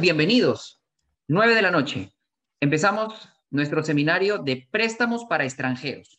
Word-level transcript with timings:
Bienvenidos. 0.00 0.82
9 1.28 1.54
de 1.54 1.62
la 1.62 1.70
noche. 1.70 2.14
Empezamos 2.60 3.28
nuestro 3.50 3.82
seminario 3.82 4.38
de 4.38 4.66
préstamos 4.70 5.26
para 5.26 5.44
extranjeros. 5.44 6.18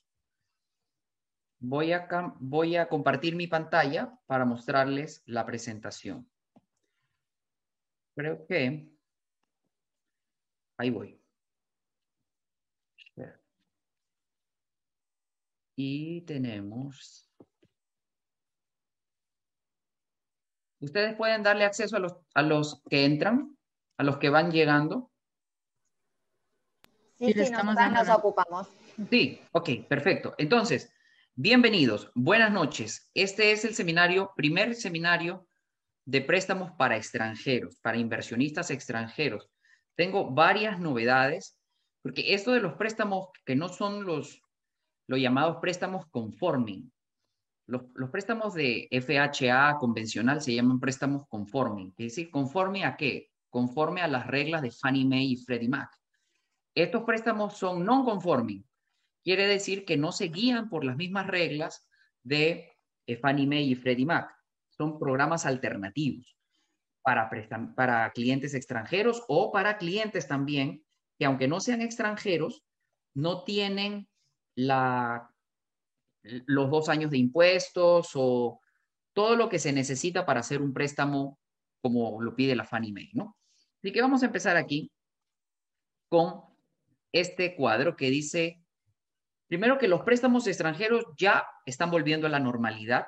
Voy 1.60 1.92
a, 1.92 2.88
compartir 2.88 3.36
mi 3.36 3.48
pantalla 3.48 4.14
para 4.28 4.46
mostrarles 4.46 5.24
la 5.26 5.46
presentación. 5.46 6.30
Creo 8.16 8.46
que... 8.46 8.92
Ahí 10.78 10.90
voy. 10.92 11.20
Y 15.76 16.22
tenemos... 16.22 17.32
Ustedes 20.80 21.16
pueden 21.16 21.42
darle 21.42 21.66
acceso 21.66 21.98
a 22.36 22.42
los 22.44 22.84
que 22.90 23.06
entran, 23.06 23.58
a 23.98 24.04
los 24.04 24.18
que 24.18 24.30
van 24.30 24.52
llegando. 24.52 25.12
Sí, 27.18 27.32
sí, 27.34 27.40
estamos 27.40 27.76
nos 27.76 28.10
ocupamos. 28.10 28.68
Sí, 29.10 29.40
ok, 29.52 29.70
perfecto. 29.88 30.36
Entonces, 30.38 30.94
bienvenidos, 31.36 32.12
buenas 32.16 32.52
noches. 32.52 33.10
Este 33.14 33.52
es 33.52 33.66
el 33.66 33.76
seminario, 33.76 34.32
primer 34.36 34.76
seminario 34.76 35.48
de 36.06 36.22
préstamos 36.22 36.72
para 36.72 36.98
extranjeros, 36.98 37.78
para 37.82 37.98
inversionistas 37.98 38.72
extranjeros. 38.72 39.50
Tengo 39.96 40.32
varias 40.32 40.80
novedades, 40.80 41.58
porque 42.02 42.34
esto 42.34 42.52
de 42.52 42.60
los 42.60 42.74
préstamos 42.74 43.30
que 43.46 43.56
no 43.56 43.70
son 43.70 44.06
los, 44.06 44.42
los 45.08 45.20
llamados 45.20 45.58
préstamos 45.62 46.06
conforming, 46.08 46.92
los, 47.66 48.10
préstamos 48.12 48.54
de 48.54 48.90
FHA 48.92 49.78
convencional 49.80 50.42
se 50.42 50.54
llaman 50.54 50.80
préstamos 50.80 51.26
conforming, 51.28 51.94
es 51.98 52.16
decir, 52.16 52.30
conforme 52.30 52.84
a 52.84 52.98
qué? 52.98 53.30
Conforme 53.54 54.02
a 54.02 54.08
las 54.08 54.26
reglas 54.26 54.64
de 54.64 54.72
Fannie 54.72 55.06
Mae 55.06 55.22
y 55.22 55.38
Freddie 55.38 55.70
Mac. 55.70 55.96
Estos 56.74 57.04
préstamos 57.04 57.56
son 57.56 57.86
non-conforming, 57.86 58.68
quiere 59.24 59.46
decir 59.46 59.86
que 59.86 59.96
no 59.96 60.12
se 60.12 60.30
guían 60.30 60.70
por 60.70 60.84
las 60.84 60.98
mismas 60.98 61.28
reglas 61.28 61.88
de 62.24 62.76
eh, 63.06 63.16
Fannie 63.16 63.46
Mae 63.46 63.62
y 63.62 63.76
Freddie 63.76 64.08
Mac. 64.08 64.36
Son 64.72 64.98
programas 64.98 65.46
alternativos 65.46 66.36
para, 67.04 67.30
clientes 68.12 68.56
extranjeros 68.56 69.24
o 69.28 69.52
para 69.52 69.78
clientes 69.78 70.28
también 70.28 70.84
que 71.20 71.26
aunque 71.26 71.48
no 71.48 71.60
sean 71.60 71.84
extranjeros, 71.84 72.64
no 73.14 73.44
tienen 73.44 74.10
los 74.56 75.22
dos 76.72 76.90
años 76.90 77.12
de 77.12 77.20
impuestos 77.20 78.14
o 78.16 78.62
todo 79.14 79.36
lo 79.36 79.48
que 79.48 79.60
se 79.60 79.74
necesita 79.74 80.26
para 80.26 80.40
hacer 80.40 80.60
un 80.60 80.74
préstamo 80.74 81.38
como 81.84 82.20
lo 82.20 82.36
pide 82.36 82.56
la 82.56 82.66
Fannie 82.66 82.92
Mae, 82.92 83.12
¿no? 83.14 83.38
Así 83.84 83.92
que 83.92 84.02
vamos 84.02 84.24
a 84.24 84.28
empezar 84.28 84.56
aquí 84.56 84.90
con 86.10 86.42
este 87.12 87.56
cuadro 87.56 87.96
que 87.96 88.10
dice, 88.10 88.64
primero 89.48 89.78
que 89.78 89.88
los 89.88 90.02
préstamos 90.04 90.48
extranjeros 90.48 91.06
ya 91.18 91.46
están 91.66 91.92
volviendo 91.92 92.28
a 92.28 92.30
la 92.30 92.40
normalidad. 92.40 93.08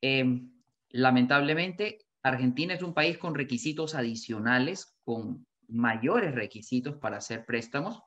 Em, 0.00 0.52
lamentablemente, 0.90 2.06
Argentina 2.22 2.74
es 2.74 2.82
un 2.82 2.94
país 2.94 3.18
con 3.18 3.34
requisitos 3.34 3.94
adicionales, 3.94 4.96
con 5.04 5.46
mayores 5.68 6.34
requisitos 6.34 6.96
para 6.96 7.16
hacer 7.16 7.44
préstamos. 7.44 8.00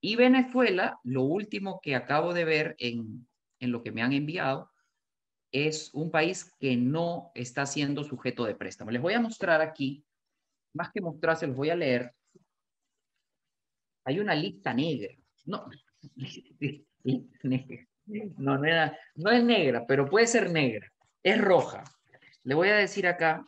Y 0.00 0.16
Venezuela, 0.16 1.00
lo 1.02 1.22
último 1.22 1.80
que 1.82 1.96
acabo 1.96 2.32
de 2.32 2.44
ver 2.44 2.76
en 2.78 3.26
en 3.60 3.70
lo 3.70 3.82
que 3.82 3.92
me 3.92 4.02
han 4.02 4.12
enviado, 4.12 4.70
es 5.52 5.90
un 5.94 6.10
país 6.10 6.54
que 6.58 6.76
no 6.76 7.30
está 7.34 7.66
siendo 7.66 8.04
sujeto 8.04 8.44
de 8.44 8.54
préstamo. 8.54 8.90
Les 8.90 9.02
voy 9.02 9.14
a 9.14 9.20
mostrar 9.20 9.60
aquí, 9.60 10.04
más 10.74 10.90
que 10.92 11.00
mostrarse, 11.00 11.46
los 11.46 11.56
voy 11.56 11.70
a 11.70 11.76
leer. 11.76 12.12
Hay 14.04 14.18
una 14.18 14.34
lista 14.34 14.72
negra. 14.74 15.14
No, 15.46 15.66
no, 18.38 18.58
no, 18.58 18.92
no 19.16 19.30
es 19.30 19.44
negra, 19.44 19.84
pero 19.86 20.08
puede 20.08 20.26
ser 20.26 20.50
negra. 20.50 20.90
Es 21.22 21.40
roja. 21.40 21.84
Le 22.44 22.54
voy 22.54 22.68
a 22.68 22.76
decir 22.76 23.06
acá 23.06 23.46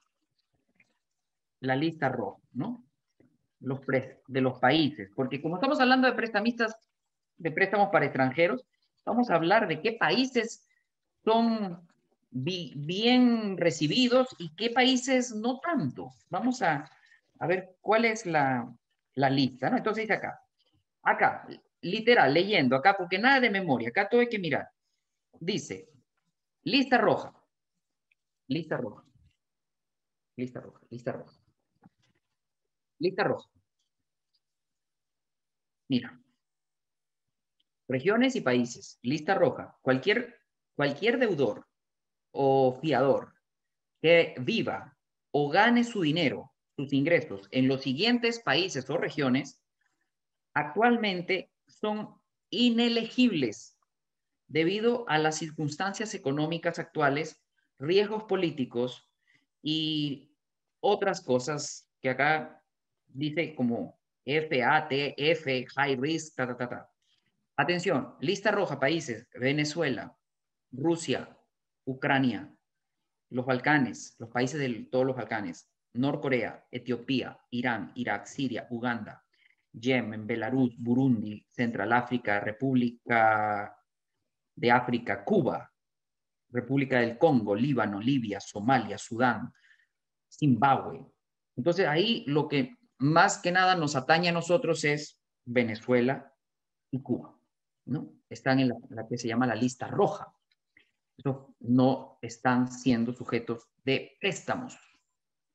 la 1.61 1.77
lista 1.77 2.09
roja, 2.09 2.43
¿no? 2.53 2.85
Los 3.61 3.81
de 4.27 4.41
los 4.41 4.59
países, 4.59 5.11
porque 5.15 5.41
como 5.41 5.55
estamos 5.55 5.79
hablando 5.79 6.09
de 6.09 6.15
prestamistas, 6.15 6.75
de 7.37 7.53
préstamos 7.53 7.91
para 7.91 8.07
extranjeros, 8.07 8.67
Vamos 9.05 9.31
a 9.31 9.35
hablar 9.35 9.67
de 9.67 9.81
qué 9.81 9.93
países 9.93 10.67
son 11.25 11.87
bien 12.31 13.57
recibidos 13.59 14.29
y 14.39 14.55
qué 14.55 14.71
países 14.71 15.35
no 15.35 15.59
tanto. 15.59 16.11
Vamos 16.31 16.63
a, 16.63 16.91
ver 17.47 17.77
cuál 17.81 18.05
es 18.05 18.27
la, 18.27 18.73
lista, 19.15 19.71
¿no? 19.71 19.77
Entonces 19.77 20.03
dice 20.05 20.15
acá, 20.15 20.41
acá, 21.03 21.47
literal, 21.81 22.33
leyendo 22.33 22.77
acá, 22.77 22.97
porque 22.97 23.19
nada 23.19 23.41
de 23.41 23.51
memoria, 23.51 23.89
acá 23.89 24.09
todo 24.09 24.21
hay 24.21 24.29
que 24.29 24.39
mirar. 24.39 24.69
Dice, 25.41 25.89
lista 26.63 26.99
roja, 26.99 27.35
lista 28.49 28.77
roja, 28.77 29.05
lista 30.37 30.61
roja, 30.61 30.81
lista 30.91 31.13
roja, 31.13 31.41
lista 32.99 33.25
roja. 33.25 33.49
Mira, 35.89 36.23
Regiones 37.93 38.37
y 38.37 38.41
países. 38.41 38.99
Lista 39.03 39.35
roja. 39.35 39.77
Cualquier, 39.83 40.39
cualquier 40.75 41.19
deudor 41.19 41.67
o 42.31 42.79
fiador 42.81 43.35
que 44.01 44.35
viva 44.41 44.97
o 45.31 45.51
gane 45.51 45.85
su 45.85 46.01
dinero, 46.01 46.52
sus 46.77 46.93
ingresos 46.93 47.49
en 47.51 47.69
los 47.69 47.83
siguientes 47.83 48.41
países 48.41 48.89
o 48.91 48.97
regiones, 48.97 49.61
actualmente 50.55 51.51
son 51.67 52.15
inelegibles 52.51 53.79
debido 54.47 55.09
a 55.09 55.19
las 55.19 55.39
circunstancias 55.39 56.15
económicas 56.15 56.79
actuales, 56.79 57.43
riesgos 57.79 58.25
políticos 58.25 59.09
y 59.63 60.31
otras 60.81 61.21
cosas 61.23 61.89
que 62.01 62.11
acá 62.11 62.63
dice 63.07 63.55
como 63.55 63.99
FATF, 64.27 65.67
high 65.75 65.97
risk, 65.97 66.37
ta, 66.37 66.47
ta, 66.47 66.57
ta, 66.57 66.69
ta. 66.69 66.91
Atención, 67.57 68.15
lista 68.21 68.51
roja, 68.51 68.79
países, 68.79 69.27
Venezuela, 69.35 70.17
Rusia, 70.71 71.37
Ucrania, 71.85 72.55
los 73.31 73.47
Balcanes, 73.47 74.17
los 74.19 74.29
países 74.31 74.61
de 74.61 74.87
todos 74.91 75.07
los 75.07 75.17
Balcanes, 75.17 75.72
Norcorea, 75.95 76.67
Etiopía, 76.71 77.39
Irán, 77.51 77.93
Irak, 77.95 78.27
Siria, 78.27 78.67
Uganda, 78.71 79.23
Yemen, 79.73 80.27
Belarus, 80.27 80.75
Burundi, 80.79 81.47
Central 81.51 81.93
África, 81.93 82.41
República 82.41 83.77
de 84.55 84.71
África, 84.71 85.25
Cuba, 85.25 85.71
República 86.51 87.01
del 87.01 87.19
Congo, 87.19 87.55
Líbano, 87.55 88.01
Libia, 88.01 88.41
Somalia, 88.41 88.99
Sudán, 88.99 89.53
Zimbabue. 90.31 91.07
Entonces 91.57 91.87
ahí 91.87 92.25
lo 92.27 92.49
que 92.49 92.77
más 92.99 93.39
que 93.39 93.53
nada 93.53 93.75
nos 93.75 93.97
atañe 93.97 94.29
a 94.29 94.33
nosotros 94.33 94.85
es 94.85 95.21
Venezuela 95.45 96.33
y 96.91 97.01
Cuba. 97.03 97.39
¿no? 97.87 98.15
Están 98.29 98.61
en 98.61 98.69
la, 98.69 99.07
que 99.09 99.19
se 99.19 99.29
llama 99.29 99.47
la 99.47 99.55
lista 99.55 99.87
roja. 99.87 100.35
no 101.61 102.19
están 102.23 102.71
siendo 102.71 103.13
sujetos 103.13 103.69
de 103.85 104.17
préstamos 104.21 104.79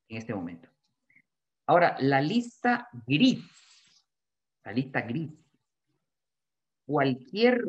en 0.08 0.18
este 0.18 0.34
momento. 0.34 0.70
Ahora, 1.66 1.98
la 2.00 2.22
lista 2.22 2.88
gris, 3.06 3.44
la 4.64 4.72
lista 4.72 5.02
gris, 5.02 5.32
cualquier 6.86 7.64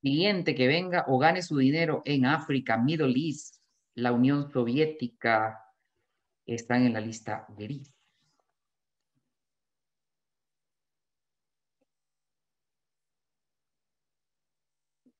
cliente 0.00 0.54
que 0.54 0.66
venga 0.66 1.04
o 1.08 1.18
gane 1.18 1.42
su 1.42 1.56
dinero 1.56 2.02
en 2.04 2.26
África, 2.26 2.76
Middle 2.76 3.14
East, 3.16 3.56
la 3.94 4.12
Unión 4.12 4.50
Soviética, 4.52 5.64
están 6.46 6.84
en 6.84 6.92
la 6.92 7.00
lista 7.00 7.46
gris. 7.56 7.94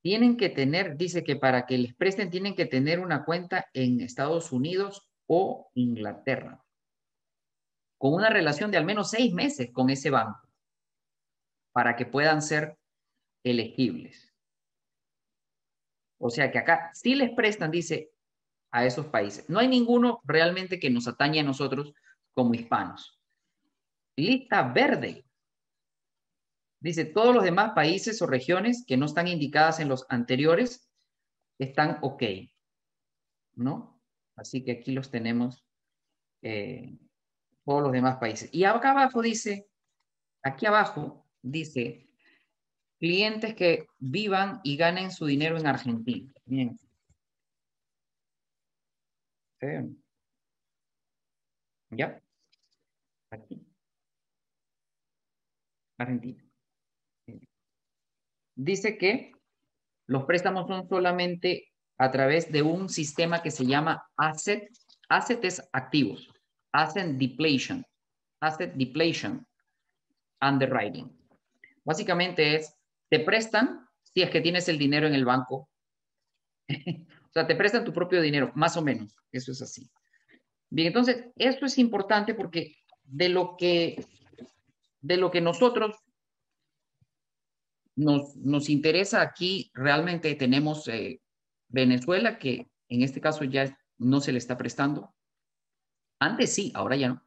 tienen 0.04 0.36
que 0.36 0.50
tener, 0.50 0.98
dice 0.98 1.24
que 1.24 1.34
para 1.34 1.64
que 1.64 1.78
les 1.78 1.94
presten 1.94 2.28
tienen 2.28 2.54
que 2.54 2.66
tener 2.66 3.00
una 3.00 3.24
cuenta 3.24 3.70
en 3.72 4.02
Estados 4.02 4.52
Unidos 4.52 5.08
o 5.26 5.70
Inglaterra, 5.74 6.64
con 7.98 8.14
una 8.14 8.30
relación 8.30 8.70
de 8.70 8.76
al 8.76 8.84
menos 8.84 9.10
seis 9.10 9.32
meses 9.32 9.70
con 9.72 9.90
ese 9.90 10.10
banco, 10.10 10.48
para 11.72 11.96
que 11.96 12.06
puedan 12.06 12.42
ser 12.42 12.78
elegibles. 13.42 14.32
O 16.18 16.30
sea 16.30 16.50
que 16.50 16.58
acá 16.58 16.90
sí 16.94 17.14
les 17.14 17.32
prestan, 17.34 17.70
dice, 17.70 18.12
a 18.70 18.84
esos 18.84 19.06
países. 19.06 19.48
No 19.48 19.60
hay 19.60 19.68
ninguno 19.68 20.20
realmente 20.24 20.80
que 20.80 20.90
nos 20.90 21.06
atañe 21.06 21.40
a 21.40 21.44
nosotros 21.44 21.94
como 22.32 22.54
hispanos. 22.54 23.20
Lista 24.16 24.62
verde. 24.72 25.24
Dice, 26.80 27.04
todos 27.04 27.34
los 27.34 27.44
demás 27.44 27.72
países 27.72 28.20
o 28.20 28.26
regiones 28.26 28.84
que 28.86 28.96
no 28.96 29.06
están 29.06 29.28
indicadas 29.28 29.80
en 29.80 29.88
los 29.88 30.06
anteriores 30.08 30.90
están 31.58 31.98
ok, 32.02 32.22
¿no? 33.54 33.93
Así 34.36 34.64
que 34.64 34.72
aquí 34.72 34.92
los 34.92 35.10
tenemos 35.10 35.64
eh, 36.42 36.98
todos 37.64 37.82
los 37.82 37.92
demás 37.92 38.18
países. 38.18 38.48
Y 38.52 38.64
acá 38.64 38.90
abajo 38.90 39.22
dice, 39.22 39.66
aquí 40.42 40.66
abajo 40.66 41.26
dice, 41.42 42.08
clientes 42.98 43.54
que 43.54 43.86
vivan 43.98 44.60
y 44.64 44.76
ganen 44.76 45.10
su 45.10 45.26
dinero 45.26 45.58
en 45.58 45.66
Argentina. 45.66 46.32
Bien. 46.46 46.78
¿Ya? 51.90 52.20
Aquí. 53.30 53.66
Argentina. 55.96 56.44
Dice 58.56 58.98
que 58.98 59.32
los 60.06 60.24
préstamos 60.24 60.66
son 60.68 60.88
solamente 60.88 61.73
a 61.98 62.10
través 62.10 62.50
de 62.50 62.62
un 62.62 62.88
sistema 62.88 63.42
que 63.42 63.50
se 63.50 63.66
llama 63.66 64.04
asset, 64.16 64.68
assets 65.08 65.62
activos, 65.72 66.28
asset 66.72 67.16
depletion, 67.16 67.84
asset 68.40 68.74
depletion 68.74 69.46
underwriting. 70.40 71.10
Básicamente 71.84 72.56
es, 72.56 72.74
te 73.08 73.20
prestan 73.20 73.86
si 74.02 74.22
es 74.22 74.30
que 74.30 74.40
tienes 74.40 74.68
el 74.68 74.78
dinero 74.78 75.06
en 75.06 75.14
el 75.14 75.24
banco. 75.24 75.68
o 76.68 77.32
sea, 77.32 77.46
te 77.46 77.56
prestan 77.56 77.84
tu 77.84 77.92
propio 77.92 78.20
dinero, 78.22 78.52
más 78.54 78.76
o 78.76 78.82
menos. 78.82 79.16
Eso 79.30 79.52
es 79.52 79.62
así. 79.62 79.90
Bien, 80.70 80.88
entonces, 80.88 81.26
esto 81.36 81.66
es 81.66 81.78
importante 81.78 82.34
porque 82.34 82.76
de 83.02 83.28
lo 83.28 83.56
que, 83.56 84.04
de 85.00 85.16
lo 85.16 85.30
que 85.30 85.40
nosotros 85.40 85.96
nos, 87.96 88.36
nos 88.36 88.68
interesa 88.68 89.20
aquí, 89.20 89.70
realmente 89.74 90.34
tenemos 90.34 90.88
eh, 90.88 91.20
Venezuela, 91.74 92.38
que 92.38 92.70
en 92.88 93.02
este 93.02 93.20
caso 93.20 93.44
ya 93.44 93.76
no 93.98 94.20
se 94.20 94.32
le 94.32 94.38
está 94.38 94.56
prestando. 94.56 95.12
Antes 96.20 96.54
sí, 96.54 96.72
ahora 96.74 96.96
ya 96.96 97.08
no. 97.08 97.22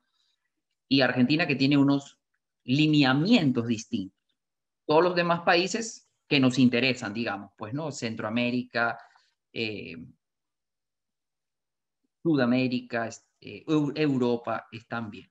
Y 0.88 1.02
Argentina, 1.02 1.46
que 1.46 1.56
tiene 1.56 1.78
unos 1.78 2.18
lineamientos 2.64 3.68
distintos. 3.68 4.18
Todos 4.86 5.04
los 5.04 5.16
demás 5.16 5.42
países 5.42 6.10
que 6.28 6.40
nos 6.40 6.58
interesan, 6.58 7.14
digamos, 7.14 7.52
pues, 7.58 7.74
¿no? 7.74 7.92
Centroamérica, 7.92 8.98
eh, 9.52 9.98
Sudamérica, 12.24 13.10
eh, 13.42 13.66
Europa 13.68 14.68
están 14.72 15.12
bien. 15.12 15.30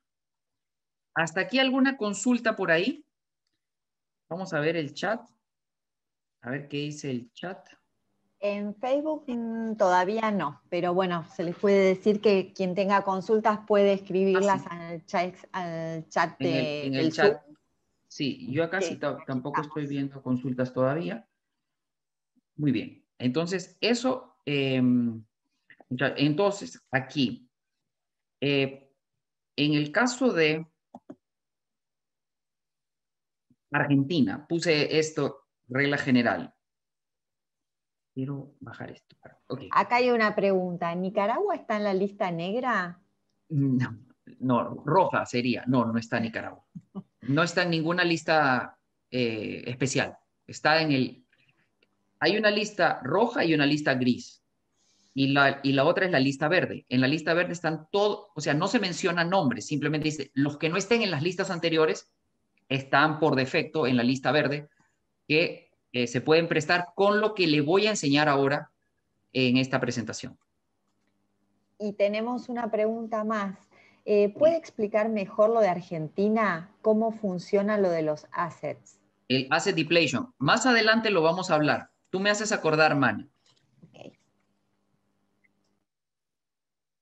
¿Hasta 1.15 1.41
aquí 1.41 1.59
alguna 1.59 1.97
consulta 1.97 2.55
por 2.55 2.71
ahí? 2.71 3.05
Vamos 4.29 4.53
a 4.53 4.61
ver 4.61 4.77
el 4.77 4.93
chat. 4.93 5.27
A 6.43 6.51
ver 6.51 6.69
qué 6.69 6.77
dice 6.77 7.11
el 7.11 7.33
chat. 7.33 7.67
En 8.41 8.75
Facebook 8.75 9.25
mm, 9.27 9.77
todavía 9.77 10.31
no, 10.31 10.61
pero 10.69 10.93
bueno, 10.93 11.25
se 11.35 11.43
les 11.43 11.57
puede 11.57 11.95
decir 11.95 12.21
que 12.21 12.53
quien 12.55 12.75
tenga 12.75 13.03
consultas 13.03 13.61
puede 13.67 13.95
escribirlas 13.95 14.63
ah, 14.69 14.89
al, 14.89 15.07
chat, 15.07 15.35
al 15.53 16.09
chat 16.09 16.37
en 16.41 16.95
el, 16.95 17.13
chat. 17.13 17.43
Sí, 18.09 18.47
yo 18.51 18.65
acá 18.65 18.81
sí, 18.81 18.99
tampoco 19.27 19.63
estoy 19.63 19.87
viendo 19.87 20.23
consultas 20.23 20.73
todavía. 20.73 21.27
Muy 22.57 22.73
bien. 22.73 23.05
Entonces, 23.19 23.77
eso, 23.81 24.37
em, 24.45 25.25
entonces, 25.89 26.83
aquí, 26.91 27.51
eh, 28.41 28.91
en 29.57 29.75
el 29.75 29.91
caso 29.93 30.33
de 30.33 30.67
Argentina, 33.71 34.47
puse 34.47 34.99
esto, 34.99 35.47
regla 35.69 35.99
general. 35.99 36.56
Quiero 38.17 38.55
bajar 38.61 38.93
esto. 38.93 39.15
Acá 39.73 39.97
hay 39.97 40.09
una 40.09 40.35
pregunta. 40.35 40.95
¿Nicaragua 40.95 41.55
está 41.55 41.77
en 41.77 41.85
la 41.85 41.93
lista 41.93 42.31
negra? 42.31 42.99
No, 43.51 43.99
no, 44.41 44.83
roja 44.87 45.27
sería. 45.27 45.65
No, 45.67 45.85
no 45.85 45.99
está 45.99 46.19
Nicaragua. 46.19 46.65
No 47.21 47.43
está 47.43 47.65
en 47.65 47.71
ninguna 47.73 48.05
lista 48.05 48.79
eh, 49.11 49.65
especial. 49.67 50.17
Está 50.47 50.81
en 50.81 50.93
el... 50.93 51.27
Hay 52.19 52.39
una 52.39 52.51
lista 52.51 53.01
roja 53.03 53.45
y 53.45 53.53
una 53.53 53.67
lista 53.67 53.93
gris. 53.93 54.43
Y 55.13 55.27
la, 55.35 55.61
y 55.63 55.73
la 55.73 55.85
otra 55.85 56.07
es 56.07 56.11
la 56.11 56.19
lista 56.19 56.49
verde. 56.49 56.87
En 56.89 57.03
la 57.03 57.09
lista 57.09 57.35
verde 57.35 57.53
están 57.53 57.87
todos, 57.93 58.31
o 58.35 58.41
sea, 58.41 58.55
no 58.55 58.67
se 58.67 58.81
mencionan 58.81 59.29
nombres, 59.29 59.67
simplemente 59.67 60.07
dice, 60.07 60.31
los 60.33 60.57
que 60.57 60.71
no 60.71 60.79
estén 60.79 61.03
en 61.03 61.11
las 61.11 61.23
listas 61.23 61.51
anteriores 61.51 62.11
están 62.71 63.21
por 63.21 63.37
defecto 63.37 63.87
en 63.87 63.99
la 63.99 64.03
lista 64.03 64.33
verde, 64.33 64.71
que 65.29 65.66
eh, 65.93 66.07
se 66.07 66.21
pueden 66.21 66.49
prestar 66.49 66.89
con 66.95 67.21
lo 67.21 67.35
que 67.35 67.47
le 67.47 67.61
voy 67.61 67.87
a 67.87 67.91
enseñar 67.91 68.29
ahora 68.29 68.71
en 69.33 69.57
esta 69.57 69.81
presentación. 69.81 70.39
Y 71.79 71.93
tenemos 71.93 72.49
una 72.49 72.71
pregunta 72.71 73.25
más. 73.25 73.59
Eh, 74.05 74.29
¿Puede 74.31 74.57
explicar 74.57 75.09
mejor 75.09 75.51
lo 75.51 75.61
de 75.61 75.69
Argentina? 75.69 76.71
¿Cómo 76.81 77.11
funciona 77.13 77.77
lo 77.77 77.91
de 77.91 78.03
los 78.03 78.27
assets? 78.31 79.01
El 79.29 79.49
asset 79.51 79.75
depletion. 79.75 80.33
Más 80.39 80.65
adelante 80.65 81.11
lo 81.11 81.23
vamos 81.23 81.51
a 81.51 81.57
hablar. 81.57 81.91
Tú 82.11 82.21
me 82.21 82.31
haces 82.31 82.53
acordar, 82.53 82.97
Mani. 82.97 83.29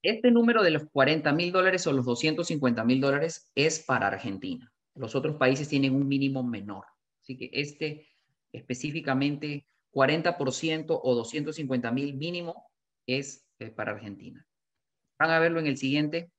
Este 0.02 0.30
número 0.30 0.62
de 0.62 0.70
los 0.70 0.84
40 0.92 1.32
mil 1.32 1.50
dólares 1.50 1.86
o 1.86 1.92
los 1.92 2.04
250 2.04 2.84
mil 2.84 3.00
dólares 3.00 3.50
es 3.54 3.80
para 3.80 4.08
Argentina. 4.08 4.70
Los 4.94 5.14
otros 5.14 5.36
países 5.36 5.68
tienen 5.68 5.94
un 5.94 6.06
mínimo 6.06 6.42
menor. 6.42 6.84
Así 7.22 7.36
que 7.36 7.50
este 7.52 8.06
específicamente 8.54 9.66
40% 9.92 11.00
o 11.02 11.14
250 11.14 11.90
mil 11.92 12.14
mínimo 12.14 12.70
es 13.06 13.44
eh, 13.58 13.70
para 13.70 13.92
Argentina. 13.92 14.46
Van 15.18 15.30
a 15.30 15.38
verlo 15.38 15.60
en 15.60 15.66
el 15.66 15.76
siguiente, 15.76 16.32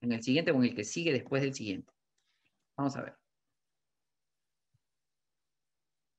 en 0.00 0.12
el 0.12 0.22
siguiente 0.22 0.50
o 0.50 0.56
en 0.56 0.64
el 0.64 0.74
que 0.74 0.84
sigue 0.84 1.12
después 1.12 1.42
del 1.42 1.54
siguiente. 1.54 1.92
Vamos 2.76 2.96
a 2.96 3.02
ver. 3.02 3.16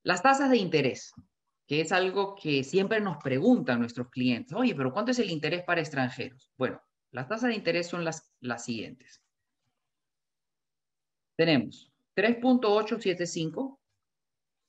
Las 0.02 0.22
tasas 0.22 0.50
de 0.50 0.58
interés, 0.58 1.12
que 1.66 1.80
es 1.80 1.92
algo 1.92 2.34
que 2.34 2.62
siempre 2.62 3.00
nos 3.00 3.16
preguntan 3.22 3.80
nuestros 3.80 4.10
clientes. 4.10 4.52
Oye, 4.52 4.74
pero 4.74 4.92
¿cuánto 4.92 5.12
es 5.12 5.18
el 5.18 5.30
interés 5.30 5.62
para 5.62 5.80
extranjeros? 5.80 6.52
Bueno, 6.58 6.82
las 7.10 7.28
tasas 7.28 7.48
de 7.48 7.56
interés 7.56 7.86
son 7.86 8.04
las, 8.04 8.30
las 8.40 8.64
siguientes. 8.64 9.22
Tenemos 11.36 11.90
3.875, 12.16 13.78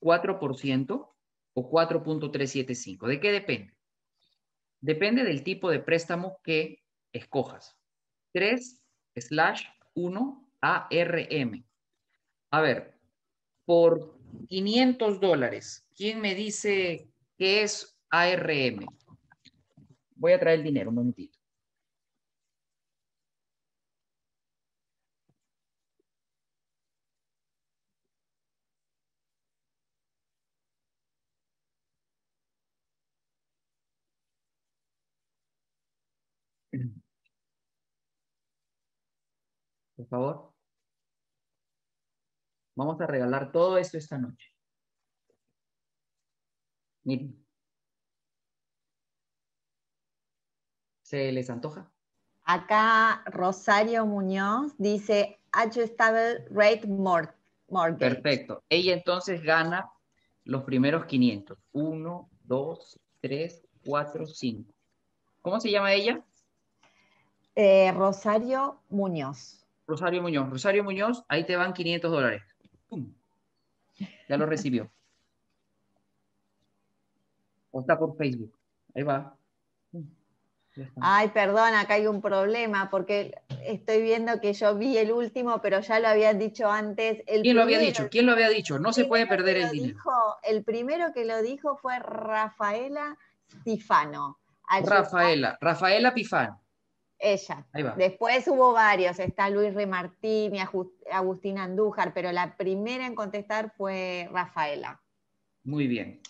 4% 0.06 1.14
o 1.54 1.70
4.375. 1.70 3.08
¿De 3.08 3.18
qué 3.18 3.32
depende? 3.32 3.74
Depende 4.80 5.24
del 5.24 5.42
tipo 5.42 5.68
de 5.68 5.80
préstamo 5.80 6.38
que 6.44 6.84
escojas. 7.12 7.76
3 8.32 8.84
slash 9.16 9.64
1 9.94 10.50
ARM. 10.60 11.64
A 12.52 12.60
ver, 12.60 12.94
por 13.64 14.16
500 14.48 15.18
dólares, 15.18 15.88
¿quién 15.96 16.20
me 16.20 16.34
dice 16.34 17.08
qué 17.36 17.62
es 17.62 17.98
ARM? 18.10 18.86
Voy 20.14 20.32
a 20.32 20.38
traer 20.38 20.60
el 20.60 20.64
dinero, 20.64 20.90
un 20.90 20.96
momentito. 20.96 21.38
Por 39.96 40.06
favor. 40.08 40.52
Vamos 42.76 43.00
a 43.00 43.06
regalar 43.06 43.50
todo 43.50 43.78
esto 43.78 43.96
esta 43.96 44.18
noche. 44.18 44.52
Miren. 47.04 47.42
¿Se 51.02 51.32
les 51.32 51.48
antoja? 51.48 51.90
Acá 52.44 53.22
Rosario 53.26 54.04
Muñoz 54.06 54.74
dice 54.76 55.40
Adjustable 55.52 56.46
Rate 56.50 56.86
Mortgage. 56.86 57.98
Perfecto. 57.98 58.62
Ella 58.68 58.92
entonces 58.92 59.42
gana 59.42 59.90
los 60.44 60.64
primeros 60.64 61.06
500. 61.06 61.58
1, 61.72 62.30
2, 62.44 63.00
3, 63.20 63.66
4, 63.84 64.26
5. 64.26 64.74
¿Cómo 65.42 65.60
se 65.60 65.70
llama 65.70 65.92
ella? 65.92 66.24
Eh, 67.54 67.90
Rosario 67.92 68.82
Muñoz. 68.90 69.65
Rosario 69.86 70.22
Muñoz. 70.22 70.50
Rosario 70.50 70.84
Muñoz, 70.84 71.24
ahí 71.28 71.44
te 71.44 71.56
van 71.56 71.72
500 71.72 72.10
dólares. 72.10 72.42
Ya 74.28 74.36
lo 74.36 74.46
recibió. 74.46 74.90
O 77.70 77.80
está 77.80 77.98
por 77.98 78.16
Facebook. 78.16 78.52
Ahí 78.94 79.02
va. 79.02 79.36
Ay, 81.00 81.28
perdón, 81.28 81.74
acá 81.74 81.94
hay 81.94 82.06
un 82.06 82.20
problema 82.20 82.90
porque 82.90 83.34
estoy 83.64 84.02
viendo 84.02 84.40
que 84.40 84.52
yo 84.52 84.76
vi 84.76 84.98
el 84.98 85.10
último, 85.10 85.60
pero 85.62 85.80
ya 85.80 86.00
lo 86.00 86.08
habían 86.08 86.38
dicho 86.38 86.70
antes. 86.70 87.22
¿Quién 87.26 87.56
lo 87.56 87.62
había 87.62 87.78
dicho? 87.78 88.08
¿Quién 88.10 88.26
lo 88.26 88.32
había 88.32 88.48
dicho? 88.48 88.78
No 88.78 88.92
se 88.92 89.06
puede 89.06 89.26
perder 89.26 89.56
el 89.56 89.70
dinero. 89.70 89.98
el 90.42 90.64
primero 90.64 91.12
que 91.14 91.24
lo 91.24 91.40
dijo 91.42 91.76
fue 91.76 91.98
Rafaela 91.98 93.16
Pifano. 93.64 94.38
Rafaela, 94.84 95.56
Rafaela 95.60 96.12
Pifano. 96.12 96.60
Ella. 97.18 97.66
Después 97.96 98.46
hubo 98.48 98.72
varios, 98.72 99.18
está 99.18 99.48
Luis 99.48 99.74
Remartini, 99.74 100.58
Agustín 101.10 101.58
Andújar, 101.58 102.12
pero 102.12 102.30
la 102.32 102.56
primera 102.56 103.06
en 103.06 103.14
contestar 103.14 103.72
fue 103.76 104.28
Rafaela. 104.30 105.00
Muy 105.64 105.86
bien. 105.86 106.20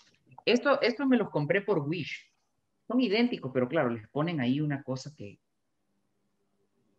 Esto, 0.45 0.81
esto 0.81 1.07
me 1.07 1.17
los 1.17 1.31
compré 1.31 1.61
por 1.61 1.81
Wish. 1.81 2.33
Son 2.87 3.01
idénticos, 3.01 3.51
pero 3.53 3.69
claro, 3.69 3.91
les 3.91 4.09
ponen 4.09 4.41
ahí 4.41 4.61
una 4.61 4.83
cosa 4.83 5.13
que... 5.17 5.41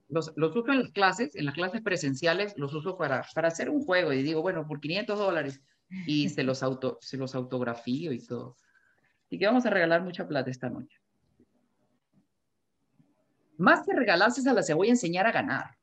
Los, 0.10 0.32
los 0.36 0.56
uso 0.56 0.72
en 0.72 0.80
las 0.80 0.92
clases, 0.92 1.36
en 1.36 1.46
las 1.46 1.54
clases 1.54 1.82
presenciales, 1.82 2.58
los 2.58 2.74
uso 2.74 2.98
para, 2.98 3.26
para 3.34 3.50
hacer 3.50 3.70
un 3.70 3.84
juego 3.84 4.14
y 4.14 4.24
digo, 4.24 4.42
bueno, 4.42 4.68
por 4.68 4.80
500 4.80 5.20
dólares 5.20 5.62
y 6.06 6.30
se 6.30 6.44
los, 6.44 6.64
auto, 6.64 6.98
se 7.02 7.18
los 7.18 7.36
autografío 7.36 8.12
y 8.12 8.26
todo. 8.26 8.56
Y 9.30 9.40
que 9.40 9.46
vamos 9.46 9.66
a 9.66 9.70
regalar 9.70 10.04
mucha 10.04 10.28
plata 10.28 10.50
esta 10.50 10.70
noche. 10.70 10.98
Más 13.58 13.86
que 13.86 13.94
regalarse, 13.94 14.42
las 14.44 14.74
voy 14.74 14.88
a 14.88 14.92
enseñar 14.92 15.28
a 15.28 15.32
ganar. 15.32 15.78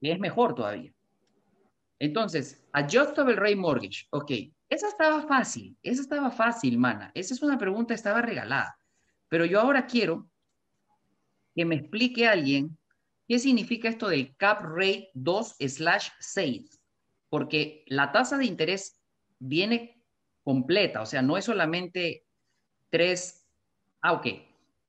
Y 0.00 0.10
es 0.10 0.18
mejor 0.18 0.54
todavía. 0.54 0.92
Entonces, 1.98 2.64
Adjustable 2.72 3.36
Rate 3.36 3.56
Mortgage. 3.56 4.06
Ok, 4.10 4.30
esa 4.68 4.88
estaba 4.88 5.26
fácil. 5.26 5.76
Esa 5.82 6.00
estaba 6.02 6.30
fácil, 6.30 6.78
mana. 6.78 7.10
Esa 7.14 7.34
es 7.34 7.42
una 7.42 7.58
pregunta, 7.58 7.92
estaba 7.92 8.22
regalada. 8.22 8.76
Pero 9.28 9.44
yo 9.44 9.60
ahora 9.60 9.86
quiero 9.86 10.28
que 11.54 11.64
me 11.64 11.74
explique 11.74 12.26
alguien 12.26 12.78
qué 13.28 13.38
significa 13.38 13.88
esto 13.88 14.08
del 14.08 14.34
cap 14.36 14.62
rate 14.62 15.10
2 15.14 15.56
slash 15.68 16.08
6. 16.18 16.80
Porque 17.28 17.84
la 17.86 18.12
tasa 18.12 18.38
de 18.38 18.46
interés 18.46 18.98
viene 19.38 20.02
completa, 20.42 21.02
o 21.02 21.06
sea, 21.06 21.22
no 21.22 21.36
es 21.36 21.44
solamente 21.44 22.24
3. 22.90 23.46
Ah, 24.00 24.12
ok. 24.14 24.26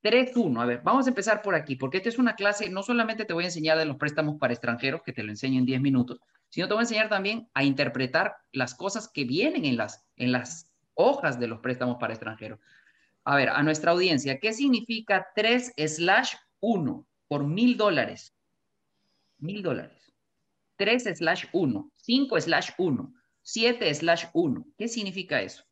3-1. 0.04 0.62
A 0.62 0.66
ver, 0.66 0.82
vamos 0.84 1.06
a 1.06 1.10
empezar 1.10 1.42
por 1.42 1.56
aquí, 1.56 1.76
porque 1.76 1.98
esta 1.98 2.10
es 2.10 2.18
una 2.18 2.36
clase, 2.36 2.70
no 2.70 2.84
solamente 2.84 3.26
te 3.26 3.34
voy 3.34 3.44
a 3.44 3.48
enseñar 3.48 3.78
de 3.78 3.86
los 3.86 3.98
préstamos 3.98 4.38
para 4.40 4.54
extranjeros, 4.54 5.02
que 5.04 5.14
te 5.14 5.24
lo 5.24 5.30
enseño 5.30 5.60
en 5.60 5.66
10 5.66 5.82
minutos, 5.82 6.20
sino 6.50 6.68
te 6.68 6.74
voy 6.74 6.82
a 6.82 6.84
enseñar 6.84 7.10
también 7.10 7.50
a 7.54 7.64
interpretar 7.64 8.38
las 8.52 8.76
cosas 8.76 9.08
que 9.08 9.26
vienen 9.26 9.66
en 9.66 9.78
las, 9.78 10.06
en 10.16 10.32
las 10.32 10.72
hojas 10.96 11.40
de 11.40 11.48
los 11.48 11.60
préstamos 11.60 11.98
para 12.00 12.14
extranjeros. 12.14 12.60
A 13.24 13.36
ver, 13.36 13.50
a 13.50 13.62
nuestra 13.62 13.92
audiencia, 13.92 14.40
¿qué 14.40 14.52
significa 14.52 15.28
3 15.36 15.74
slash 15.88 16.34
1 16.60 17.08
por 17.28 17.46
mil 17.46 17.78
dólares? 17.78 18.36
Mil 19.38 19.62
dólares. 19.62 20.12
3 20.78 21.04
slash 21.16 21.46
1, 21.54 21.92
5 21.96 22.42
slash 22.42 22.72
1, 22.78 23.14
7 23.44 23.94
slash 23.94 24.26
1. 24.34 24.66
¿Qué 24.78 24.88
significa 24.88 25.42
eso? 25.42 25.64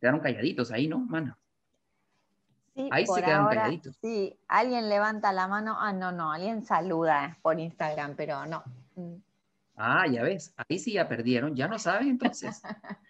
Quedaron 0.00 0.20
calladitos 0.20 0.70
ahí, 0.70 0.88
¿no, 0.88 0.98
mano? 0.98 1.36
Sí, 2.74 2.88
ahí 2.92 3.06
se 3.06 3.22
quedaron 3.22 3.48
calladitos. 3.48 3.96
Sí, 4.00 4.38
alguien 4.48 4.88
levanta 4.88 5.32
la 5.32 5.48
mano. 5.48 5.76
Ah, 5.78 5.92
no, 5.92 6.12
no, 6.12 6.30
alguien 6.30 6.62
saluda 6.64 7.38
por 7.42 7.58
Instagram, 7.58 8.14
pero 8.16 8.44
no. 8.46 8.62
Ah, 9.76 10.06
ya 10.06 10.22
ves, 10.22 10.54
ahí 10.56 10.78
sí 10.78 10.92
ya 10.92 11.08
perdieron, 11.08 11.54
ya 11.54 11.68
no 11.68 11.78
saben 11.78 12.08
entonces. 12.08 12.62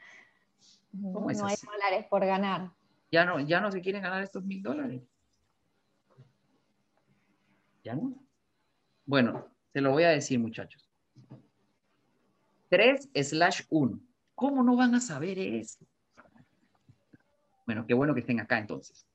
¿Cómo 1.12 1.31
es 1.31 1.38
no 1.38 1.47
hay 1.47 1.57
dólares 1.62 2.07
por 2.09 2.25
ganar. 2.25 2.71
Ya 3.11 3.25
no, 3.25 3.40
ya 3.40 3.61
no 3.61 3.71
se 3.71 3.81
quieren 3.81 4.02
ganar 4.02 4.23
estos 4.23 4.45
mil 4.45 4.62
dólares. 4.62 5.02
¿Ya 7.85 7.95
no? 7.95 8.14
Bueno, 9.05 9.47
se 9.73 9.81
lo 9.81 9.93
voy 9.93 10.05
a 10.05 10.11
decir, 10.11 10.38
muchachos. 10.38 10.90
3 12.69 13.11
slash 13.14 13.62
1. 13.69 14.00
¿Cómo 14.35 14.62
no 14.62 14.76
van 14.76 14.95
a 14.95 15.00
saber 15.00 15.38
eso? 15.38 15.85
Bueno, 17.66 17.85
qué 17.87 17.94
bueno 17.94 18.14
que 18.14 18.20
estén 18.20 18.40
acá 18.40 18.58
entonces. 18.58 19.06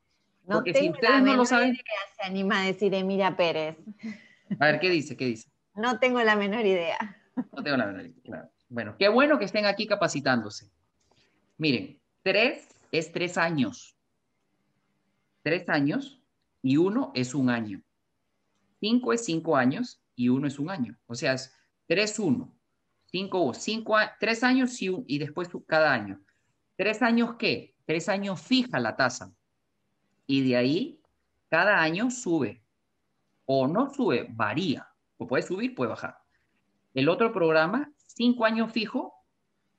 No 0.45 0.57
Porque 0.57 0.73
si 0.73 0.89
ustedes 0.89 1.23
no 1.23 1.35
lo 1.35 1.45
saben. 1.45 1.69
Idea, 1.69 1.83
se 2.15 2.23
anima 2.23 2.61
a 2.61 2.65
decir 2.65 2.93
Emilia 2.93 3.35
Pérez. 3.35 3.77
A 4.59 4.65
ver, 4.65 4.79
¿qué 4.79 4.89
dice? 4.89 5.15
¿Qué 5.15 5.25
dice? 5.25 5.49
No 5.75 5.99
tengo 5.99 6.21
la 6.21 6.35
menor 6.35 6.65
idea. 6.65 7.17
No 7.35 7.63
tengo 7.63 7.77
la 7.77 7.85
menor 7.85 8.05
idea, 8.05 8.21
claro. 8.23 8.51
Bueno, 8.67 8.95
qué 8.97 9.07
bueno 9.07 9.39
que 9.39 9.45
estén 9.45 9.65
aquí 9.65 9.87
capacitándose. 9.87 10.69
Miren, 11.57 11.99
tres 12.23 12.67
es 12.91 13.11
tres 13.11 13.37
años. 13.37 13.95
Tres 15.43 15.69
años 15.69 16.21
y 16.61 16.77
uno 16.77 17.11
es 17.15 17.33
un 17.33 17.49
año. 17.49 17.81
Cinco 18.79 19.13
es 19.13 19.23
cinco 19.25 19.55
años 19.55 20.01
y 20.15 20.29
uno 20.29 20.47
es 20.47 20.59
un 20.59 20.69
año. 20.69 20.97
O 21.07 21.15
sea, 21.15 21.33
es 21.33 21.53
tres, 21.87 22.19
uno. 22.19 22.53
Cinco, 23.05 23.53
cinco, 23.53 23.95
tres 24.19 24.43
años 24.43 24.81
y, 24.81 24.89
y 25.07 25.19
después 25.19 25.49
cada 25.67 25.93
año. 25.93 26.19
¿Tres 26.75 27.01
años 27.01 27.35
qué? 27.37 27.70
Tres 27.85 28.09
años 28.09 28.41
fija 28.41 28.79
la 28.79 28.95
tasa. 28.95 29.33
Y 30.27 30.47
de 30.47 30.57
ahí, 30.57 31.01
cada 31.49 31.81
año 31.81 32.09
sube. 32.11 32.63
O 33.45 33.67
no 33.67 33.93
sube, 33.93 34.27
varía. 34.29 34.87
O 35.17 35.27
puede 35.27 35.43
subir, 35.43 35.75
puede 35.75 35.89
bajar. 35.89 36.17
El 36.93 37.09
otro 37.09 37.31
programa, 37.31 37.91
cinco 38.05 38.45
años 38.45 38.71
fijo, 38.71 39.13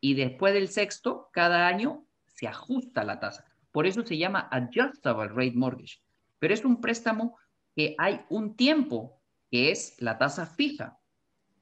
y 0.01 0.15
después 0.15 0.53
del 0.53 0.69
sexto, 0.69 1.31
cada 1.33 1.69
año 1.69 2.05
se 2.27 2.49
ajusta 2.49 3.05
la 3.05 3.21
tasa. 3.21 3.45
Por 3.71 3.87
eso 3.87 4.05
se 4.05 4.19
llama 4.19 4.49
Adjustable 4.51 5.29
Rate 5.29 5.53
Mortgage. 5.55 6.01
Pero 6.39 6.55
es 6.55 6.65
un 6.65 6.81
préstamo 6.81 7.39
que 7.75 7.95
hay 7.99 8.21
un 8.29 8.57
tiempo 8.57 9.21
que 9.51 9.71
es 9.71 9.95
la 9.99 10.19
tasa 10.19 10.47
fija 10.47 10.99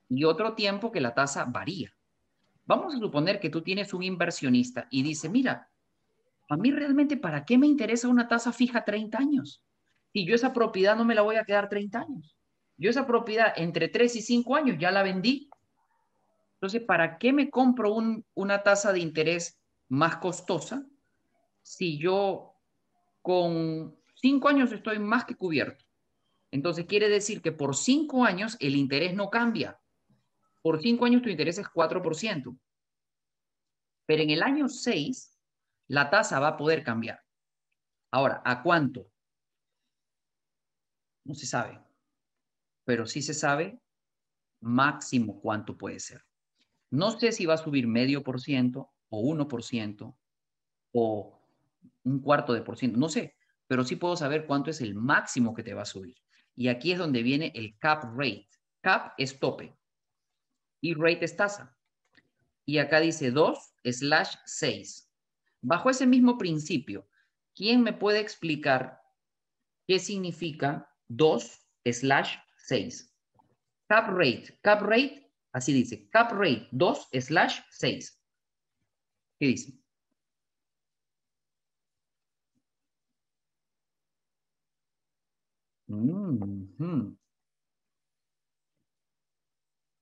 y 0.08 0.24
otro 0.24 0.54
tiempo 0.54 0.90
que 0.90 1.00
la 1.00 1.14
tasa 1.14 1.44
varía. 1.44 1.92
Vamos 2.66 2.94
a 2.94 2.98
suponer 2.98 3.40
que 3.40 3.50
tú 3.50 3.62
tienes 3.62 3.92
un 3.94 4.02
inversionista 4.02 4.86
y 4.90 5.02
dice, 5.02 5.28
mira, 5.28 5.69
a 6.50 6.56
mí 6.56 6.72
realmente, 6.72 7.16
¿para 7.16 7.44
qué 7.44 7.56
me 7.56 7.68
interesa 7.68 8.08
una 8.08 8.26
tasa 8.26 8.52
fija 8.52 8.84
30 8.84 9.16
años? 9.16 9.62
Si 10.12 10.26
yo 10.26 10.34
esa 10.34 10.52
propiedad 10.52 10.96
no 10.96 11.04
me 11.04 11.14
la 11.14 11.22
voy 11.22 11.36
a 11.36 11.44
quedar 11.44 11.68
30 11.68 12.00
años. 12.00 12.36
Yo 12.76 12.90
esa 12.90 13.06
propiedad 13.06 13.52
entre 13.56 13.86
3 13.86 14.16
y 14.16 14.22
5 14.22 14.56
años 14.56 14.76
ya 14.78 14.90
la 14.90 15.04
vendí. 15.04 15.48
Entonces, 16.54 16.82
¿para 16.82 17.18
qué 17.18 17.32
me 17.32 17.50
compro 17.50 17.94
una 18.34 18.62
tasa 18.64 18.92
de 18.92 18.98
interés 18.98 19.60
más 19.88 20.16
costosa 20.16 20.84
si 21.62 21.98
yo 21.98 22.56
con 23.22 23.96
5 24.16 24.48
años 24.48 24.72
estoy 24.72 24.98
más 24.98 25.26
que 25.26 25.36
cubierto? 25.36 25.84
Entonces, 26.50 26.84
quiere 26.86 27.08
decir 27.08 27.42
que 27.42 27.52
por 27.52 27.76
5 27.76 28.24
años 28.24 28.56
el 28.58 28.74
interés 28.74 29.14
no 29.14 29.30
cambia. 29.30 29.78
Por 30.62 30.82
5 30.82 31.04
años 31.04 31.22
tu 31.22 31.28
interés 31.28 31.58
es 31.58 31.68
4%. 31.68 32.58
Pero 34.04 34.22
en 34.24 34.30
el 34.30 34.42
año 34.42 34.68
6 34.68 35.29
la 35.90 36.08
tasa 36.08 36.38
va 36.38 36.48
a 36.48 36.56
poder 36.56 36.84
cambiar. 36.84 37.20
Ahora, 38.12 38.40
¿a 38.44 38.62
cuánto? 38.62 39.10
No 41.24 41.34
se 41.34 41.46
sabe, 41.46 41.80
pero 42.84 43.06
sí 43.06 43.22
se 43.22 43.34
sabe 43.34 43.80
máximo 44.60 45.40
cuánto 45.40 45.76
puede 45.76 45.98
ser. 45.98 46.24
No 46.90 47.10
sé 47.18 47.32
si 47.32 47.44
va 47.44 47.54
a 47.54 47.64
subir 47.64 47.88
medio 47.88 48.22
por 48.22 48.40
ciento 48.40 48.92
o 49.08 49.18
uno 49.18 49.48
por 49.48 49.64
ciento 49.64 50.16
o 50.92 51.42
un 52.04 52.20
cuarto 52.20 52.52
de 52.52 52.62
por 52.62 52.78
ciento, 52.78 52.96
no 52.96 53.08
sé, 53.08 53.34
pero 53.66 53.84
sí 53.84 53.96
puedo 53.96 54.16
saber 54.16 54.46
cuánto 54.46 54.70
es 54.70 54.80
el 54.80 54.94
máximo 54.94 55.54
que 55.54 55.64
te 55.64 55.74
va 55.74 55.82
a 55.82 55.86
subir. 55.86 56.16
Y 56.54 56.68
aquí 56.68 56.92
es 56.92 56.98
donde 56.98 57.24
viene 57.24 57.50
el 57.56 57.76
cap 57.80 58.04
rate. 58.16 58.48
Cap 58.80 59.14
es 59.18 59.40
tope 59.40 59.76
y 60.80 60.94
rate 60.94 61.24
es 61.24 61.36
tasa. 61.36 61.76
Y 62.64 62.78
acá 62.78 63.00
dice 63.00 63.32
2 63.32 63.74
slash 63.82 64.36
6. 64.44 65.09
Bajo 65.62 65.90
ese 65.90 66.06
mismo 66.06 66.38
principio, 66.38 67.06
¿quién 67.54 67.82
me 67.82 67.92
puede 67.92 68.20
explicar 68.20 69.00
qué 69.86 69.98
significa 69.98 70.90
2 71.08 71.66
slash 71.84 72.36
6? 72.56 73.14
Cap 73.86 74.08
rate. 74.08 74.58
Cap 74.62 74.80
rate, 74.82 75.30
así 75.52 75.72
dice, 75.72 76.08
cap 76.10 76.32
rate 76.32 76.68
2 76.70 77.08
slash 77.20 77.60
6. 77.70 78.20
¿Qué 79.38 79.46
dice? 79.46 79.80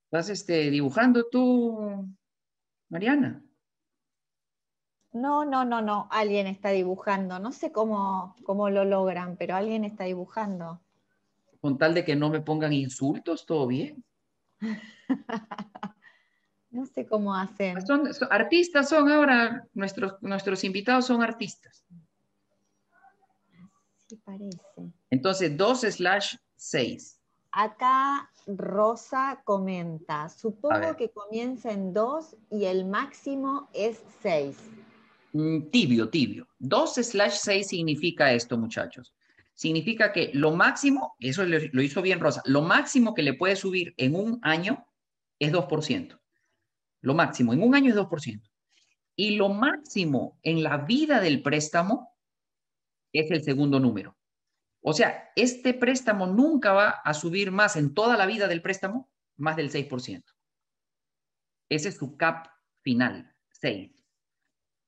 ¿Estás 0.05 0.29
este, 0.31 0.71
dibujando 0.71 1.29
tú, 1.31 2.09
Mariana? 2.89 3.48
No, 5.21 5.45
no, 5.45 5.65
no, 5.65 5.83
no, 5.83 6.07
alguien 6.11 6.47
está 6.47 6.71
dibujando. 6.71 7.41
No 7.41 7.51
sé 7.51 7.73
cómo, 7.73 8.37
cómo 8.45 8.71
lo 8.71 8.85
logran, 8.85 9.37
pero 9.37 9.57
alguien 9.57 9.85
está 9.85 10.05
dibujando. 10.05 10.81
Con 11.61 11.77
tal 11.77 11.93
de 11.95 12.05
que 12.05 12.15
no 12.15 12.31
me 12.31 12.41
pongan 12.41 12.73
insultos, 12.73 13.45
todo 13.45 13.67
bien. 13.67 14.05
no 16.71 16.87
sé 16.87 17.05
cómo 17.05 17.35
hacen. 17.35 17.85
Son, 17.85 18.09
artistas 18.31 18.89
son 18.89 19.11
ahora, 19.11 19.67
nuestros, 19.75 20.23
nuestros 20.23 20.63
invitados 20.63 21.07
son 21.07 21.21
artistas. 21.21 21.85
Sí 24.07 24.17
parece. 24.25 24.61
Entonces, 25.11 25.57
2 25.57 25.81
slash 25.81 26.37
6. 26.55 27.21
Acá 27.51 28.31
Rosa 28.47 29.43
comenta, 29.45 30.29
supongo 30.29 30.97
que 30.97 31.11
comienza 31.11 31.73
en 31.73 31.93
2 31.93 32.37
y 32.51 32.67
el 32.67 32.85
máximo 32.85 33.69
es 33.73 34.01
6. 34.23 34.57
Tibio, 35.33 36.09
tibio. 36.09 36.49
2 36.59 36.95
slash 36.95 37.37
6 37.37 37.69
significa 37.69 38.33
esto, 38.33 38.57
muchachos. 38.57 39.15
Significa 39.55 40.13
que 40.13 40.31
lo 40.35 40.53
máximo, 40.53 41.17
eso 41.19 41.45
lo 41.45 41.83
hizo 41.83 42.01
bien 42.01 42.21
Rosa, 42.21 42.43
lo 42.47 42.63
máximo 42.63 43.15
que 43.15 43.23
le 43.23 43.35
puede 43.35 43.57
subir 43.57 43.93
en 43.97 44.15
un 44.15 44.39
año 44.43 44.87
es 45.39 45.53
2%. 45.53 46.21
Lo 47.01 47.15
máximo 47.15 47.53
en 47.53 47.63
un 47.63 47.75
año 47.75 47.91
es 47.91 47.97
2%. 47.97 48.51
Y 49.17 49.37
lo 49.37 49.49
máximo 49.49 50.39
en 50.43 50.63
la 50.63 50.79
vida 50.79 51.21
del 51.21 51.43
préstamo 51.43 52.17
es 53.13 53.31
el 53.31 53.43
segundo 53.43 53.81
número. 53.81 54.17
O 54.81 54.93
sea, 54.93 55.31
este 55.35 55.75
préstamo 55.75 56.27
nunca 56.27 56.73
va 56.73 56.91
a 56.91 57.15
subir 57.15 57.51
más 57.51 57.77
en 57.77 57.95
toda 57.95 58.17
la 58.17 58.27
vida 58.27 58.47
del 58.47 58.63
préstamo, 58.63 59.11
más 59.37 59.57
del 59.57 59.71
6%. 59.71 60.23
Ese 61.69 61.89
es 61.89 61.97
su 61.97 62.17
cap 62.17 62.49
final, 62.83 63.35
6. 63.51 63.98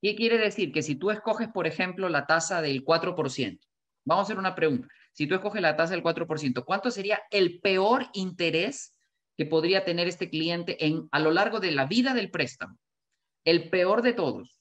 ¿Qué 0.00 0.16
quiere 0.16 0.38
decir? 0.38 0.72
Que 0.72 0.82
si 0.82 0.96
tú 0.96 1.10
escoges, 1.10 1.48
por 1.48 1.66
ejemplo, 1.66 2.08
la 2.08 2.26
tasa 2.26 2.62
del 2.62 2.84
4%, 2.84 3.60
vamos 4.04 4.22
a 4.22 4.24
hacer 4.24 4.38
una 4.38 4.54
pregunta. 4.54 4.88
Si 5.12 5.26
tú 5.26 5.34
escoges 5.34 5.60
la 5.60 5.76
tasa 5.76 5.94
del 5.94 6.02
4%, 6.02 6.64
¿cuánto 6.64 6.90
sería 6.90 7.20
el 7.30 7.60
peor 7.60 8.06
interés 8.14 8.96
que 9.36 9.46
podría 9.46 9.84
tener 9.84 10.08
este 10.08 10.30
cliente 10.30 10.86
en, 10.86 11.08
a 11.12 11.18
lo 11.18 11.30
largo 11.30 11.60
de 11.60 11.72
la 11.72 11.86
vida 11.86 12.14
del 12.14 12.30
préstamo? 12.30 12.78
El 13.44 13.68
peor 13.68 14.02
de 14.02 14.14
todos. 14.14 14.60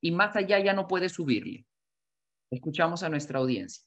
Y 0.00 0.12
más 0.12 0.34
allá 0.36 0.58
ya 0.58 0.72
no 0.72 0.88
puede 0.88 1.08
subirle. 1.08 1.66
Escuchamos 2.50 3.02
a 3.02 3.08
nuestra 3.08 3.38
audiencia. 3.38 3.84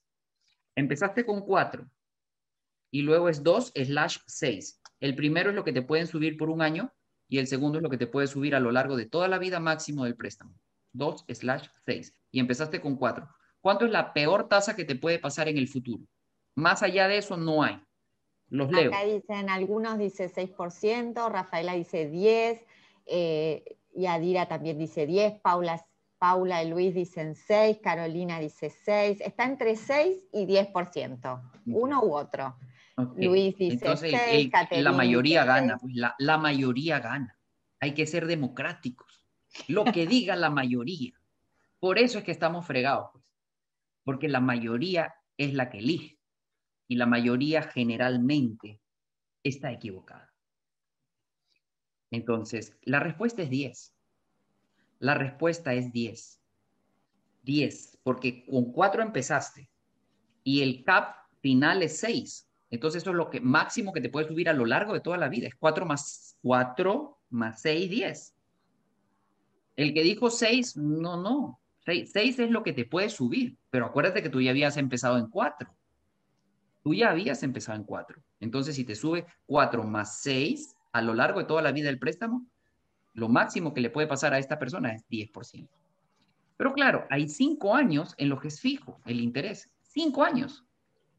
Empezaste 0.76 1.26
con 1.26 1.42
4 1.42 1.90
y 2.92 3.02
luego 3.02 3.30
es 3.30 3.44
2 3.44 3.74
slash 3.76 4.18
6. 4.26 4.82
El 5.00 5.16
primero 5.16 5.50
es 5.50 5.56
lo 5.56 5.64
que 5.64 5.74
te 5.74 5.82
pueden 5.82 6.08
subir 6.08 6.38
por 6.38 6.50
un 6.50 6.62
año 6.62 6.94
y 7.32 7.40
el 7.40 7.48
segundo 7.48 7.78
es 7.78 7.82
lo 7.82 7.90
que 7.90 7.98
te 7.98 8.08
puede 8.08 8.28
subir 8.28 8.56
a 8.56 8.60
lo 8.60 8.74
largo 8.74 8.98
de 8.98 9.06
toda 9.06 9.30
la 9.30 9.38
vida 9.38 9.62
máximo 9.62 10.04
del 10.04 10.18
préstamo. 10.18 10.54
2 10.92 11.24
slash 11.30 11.66
6. 11.86 12.14
Y 12.30 12.42
empezaste 12.42 12.82
con 12.82 12.98
4. 12.98 13.26
¿Cuánto 13.62 13.86
es 13.86 13.92
la 13.92 14.12
peor 14.12 14.50
tasa 14.50 14.76
que 14.76 14.84
te 14.84 14.98
puede 14.98 15.18
pasar 15.18 15.48
en 15.48 15.58
el 15.58 15.70
futuro? 15.70 16.04
Más 16.56 16.84
allá 16.84 17.08
de 17.08 17.20
eso 17.20 17.38
no 17.38 17.64
hay. 17.64 17.82
Los 18.50 18.70
leo. 18.70 18.94
Acá 18.94 19.06
dicen, 19.06 19.50
algunos 19.50 19.98
dice 19.98 20.30
6%, 20.30 21.32
Rafaela 21.32 21.74
dice 21.76 22.10
10, 22.10 22.66
eh, 23.06 23.78
Yadira 23.94 24.50
también 24.50 24.78
dice 24.78 25.06
10, 25.06 25.40
Paula 25.40 25.86
Paula 26.20 26.62
y 26.64 26.70
Luis 26.70 26.94
dicen 26.94 27.34
6, 27.34 27.78
Carolina 27.82 28.40
dice 28.40 28.70
6, 28.70 29.22
está 29.22 29.46
entre 29.46 29.78
6 29.78 30.28
y 30.34 30.46
10%, 30.48 31.42
uno 31.68 32.04
u 32.04 32.14
otro. 32.14 32.58
Luis 33.18 33.58
dice 33.58 33.98
6, 33.98 34.52
La 34.72 34.92
mayoría 34.92 35.46
gana, 35.46 35.78
pues 35.78 35.94
la, 35.96 36.38
mayoría 36.38 37.00
gana. 37.00 37.38
Hay 37.80 37.94
que 37.94 38.06
ser 38.06 38.28
democráticos. 38.28 39.26
Lo 39.68 39.84
que 39.86 40.08
diga 40.08 40.36
la 40.36 40.50
mayoría. 40.50 41.14
Por 41.80 41.98
eso 41.98 42.20
es 42.20 42.24
que 42.24 42.32
estamos 42.32 42.66
fregados, 42.66 43.10
pues. 43.12 43.26
porque 44.04 44.28
la 44.28 44.40
mayoría 44.40 45.14
es 45.38 45.54
la 45.54 45.70
que 45.70 45.80
elige 45.80 46.20
y 46.88 46.96
la 46.96 47.06
mayoría 47.06 47.64
generalmente 47.64 48.80
está 49.44 49.72
equivocada. 49.72 50.32
Entonces, 52.12 52.78
la 52.84 53.00
respuesta 53.00 53.42
es 53.42 53.50
10. 53.50 53.96
La 55.00 55.16
respuesta 55.16 55.74
es 55.74 55.92
10. 55.92 56.42
10, 57.44 58.00
porque 58.04 58.46
con 58.46 58.72
4 58.72 59.02
empezaste 59.02 59.70
y 60.44 60.62
el 60.62 60.84
cap 60.84 61.16
final 61.40 61.82
es 61.82 61.98
6. 62.00 62.51
Entonces 62.72 63.04
eso 63.04 63.12
es 63.12 63.18
lo 63.18 63.30
que 63.30 63.42
máximo 63.42 63.92
que 63.92 64.02
te 64.02 64.10
puede 64.10 64.28
subir 64.28 64.50
a 64.50 64.54
lo 64.54 64.66
largo 64.66 64.94
de 64.94 65.02
toda 65.02 65.18
la 65.18 65.28
vida. 65.28 65.48
Es 65.48 65.56
4 65.56 65.86
más 65.86 66.38
4 66.42 67.18
más 67.30 67.62
6, 67.62 67.90
10. 67.90 68.36
El 69.76 69.94
que 69.94 70.04
dijo 70.04 70.30
6, 70.30 70.78
no, 70.78 71.22
no. 71.22 71.60
6, 71.86 72.12
6 72.12 72.40
es 72.40 72.50
lo 72.50 72.64
que 72.64 72.74
te 72.74 72.86
puede 72.86 73.10
subir, 73.10 73.58
pero 73.70 73.86
acuérdate 73.86 74.24
que 74.24 74.30
tú 74.30 74.40
ya 74.40 74.52
habías 74.52 74.78
empezado 74.78 75.18
en 75.18 75.28
4. 75.28 75.70
Tú 76.84 76.94
ya 76.94 77.12
habías 77.12 77.44
empezado 77.44 77.78
en 77.78 77.84
4. 77.84 78.22
Entonces, 78.40 78.76
si 78.76 78.86
te 78.86 78.96
sube 78.96 79.26
4 79.48 79.84
más 79.84 80.22
6 80.22 80.76
a 80.94 81.02
lo 81.02 81.14
largo 81.14 81.40
de 81.40 81.46
toda 81.46 81.62
la 81.62 81.72
vida 81.72 81.88
del 81.88 82.00
préstamo, 82.00 82.46
lo 83.14 83.28
máximo 83.28 83.74
que 83.74 83.82
le 83.82 83.90
puede 83.90 84.08
pasar 84.08 84.34
a 84.34 84.40
esta 84.40 84.58
persona 84.58 84.94
es 84.94 85.08
10%. 85.10 85.68
Pero 86.58 86.74
claro, 86.74 87.06
hay 87.10 87.28
cinco 87.28 87.76
años 87.76 88.14
en 88.18 88.30
los 88.30 88.40
que 88.40 88.48
es 88.48 88.62
fijo 88.62 89.02
el 89.06 89.20
interés. 89.20 89.70
Cinco 89.82 90.24
años 90.24 90.64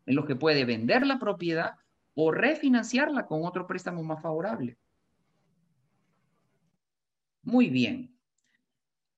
en 0.07 0.15
los 0.17 0.27
que 0.27 0.37
puede 0.37 0.65
vender 0.65 1.07
la 1.07 1.19
propiedad 1.19 1.77
o 2.15 2.31
refinanciarla 2.31 3.27
con 3.27 3.45
otro 3.45 3.67
préstamo 3.67 4.03
más 4.03 4.23
favorable. 4.23 4.79
Muy 7.43 7.71
bien. 7.71 8.19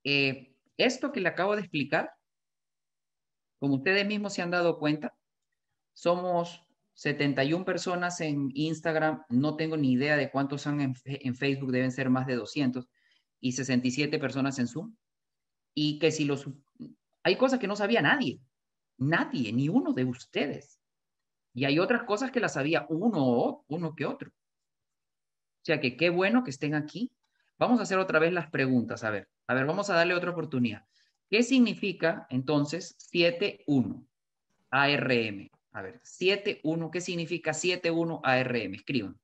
Eh, 0.04 0.54
esto 0.76 1.12
que 1.12 1.20
le 1.20 1.28
acabo 1.28 1.54
de 1.54 1.62
explicar, 1.62 2.12
como 3.58 3.76
ustedes 3.76 4.06
mismos 4.06 4.34
se 4.34 4.42
han 4.42 4.50
dado 4.50 4.78
cuenta, 4.78 5.14
somos 5.92 6.66
71 6.94 7.64
personas 7.64 8.20
en 8.20 8.50
Instagram, 8.54 9.24
no 9.28 9.56
tengo 9.56 9.76
ni 9.76 9.92
idea 9.92 10.16
de 10.16 10.30
cuántos 10.30 10.62
son 10.62 10.80
en, 10.80 10.94
Facebook, 11.34 11.72
deben 11.72 11.92
ser 11.92 12.10
más 12.10 12.26
de 12.26 12.36
200, 12.36 12.88
y 13.40 13.52
67 13.52 14.18
personas 14.18 14.58
en 14.58 14.68
Zoom. 14.68 14.96
Y 15.74 15.98
que 15.98 16.12
si 16.12 16.24
los... 16.24 16.48
Hay 17.22 17.36
cosas 17.36 17.58
que 17.58 17.66
no 17.66 17.76
sabía 17.76 18.02
nadie, 18.02 18.40
nadie, 18.98 19.52
ni 19.52 19.68
uno 19.68 19.92
de 19.92 20.04
ustedes. 20.04 20.80
Y 21.52 21.64
hay 21.64 21.78
otras 21.78 22.02
cosas 22.04 22.30
que 22.30 22.40
las 22.40 22.54
sabía 22.54 22.86
uno 22.88 23.64
uno 23.68 23.94
que 23.94 24.06
otro. 24.06 24.30
O 24.30 25.64
sea 25.64 25.80
que 25.80 25.96
qué 25.96 26.10
bueno 26.10 26.44
que 26.44 26.50
estén 26.50 26.74
aquí. 26.74 27.12
Vamos 27.58 27.80
a 27.80 27.84
hacer 27.84 27.98
otra 27.98 28.18
vez 28.18 28.32
las 28.32 28.50
preguntas. 28.50 29.04
A 29.04 29.10
ver, 29.10 29.28
a 29.46 29.54
ver, 29.54 29.64
vamos 29.64 29.88
a 29.88 29.94
darle 29.94 30.14
otra 30.14 30.32
oportunidad. 30.32 30.84
¿Qué 31.30 31.42
significa 31.42 32.26
entonces 32.30 32.96
7.1 33.12 34.06
ARM? 34.70 35.50
A 35.72 35.82
ver, 35.82 36.00
7.1, 36.02 36.90
¿qué 36.90 37.00
significa 37.00 37.52
7.1 37.52 38.20
ARM? 38.22 38.74
Escriban. 38.74 39.18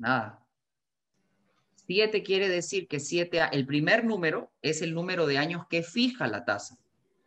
Nada. 0.00 0.42
7 1.86 2.22
quiere 2.22 2.48
decir 2.48 2.88
que 2.88 3.00
7, 3.00 3.50
el 3.52 3.66
primer 3.66 4.04
número 4.04 4.50
es 4.62 4.80
el 4.80 4.94
número 4.94 5.26
de 5.26 5.36
años 5.36 5.66
que 5.68 5.82
fija 5.82 6.26
la 6.26 6.46
tasa. 6.46 6.78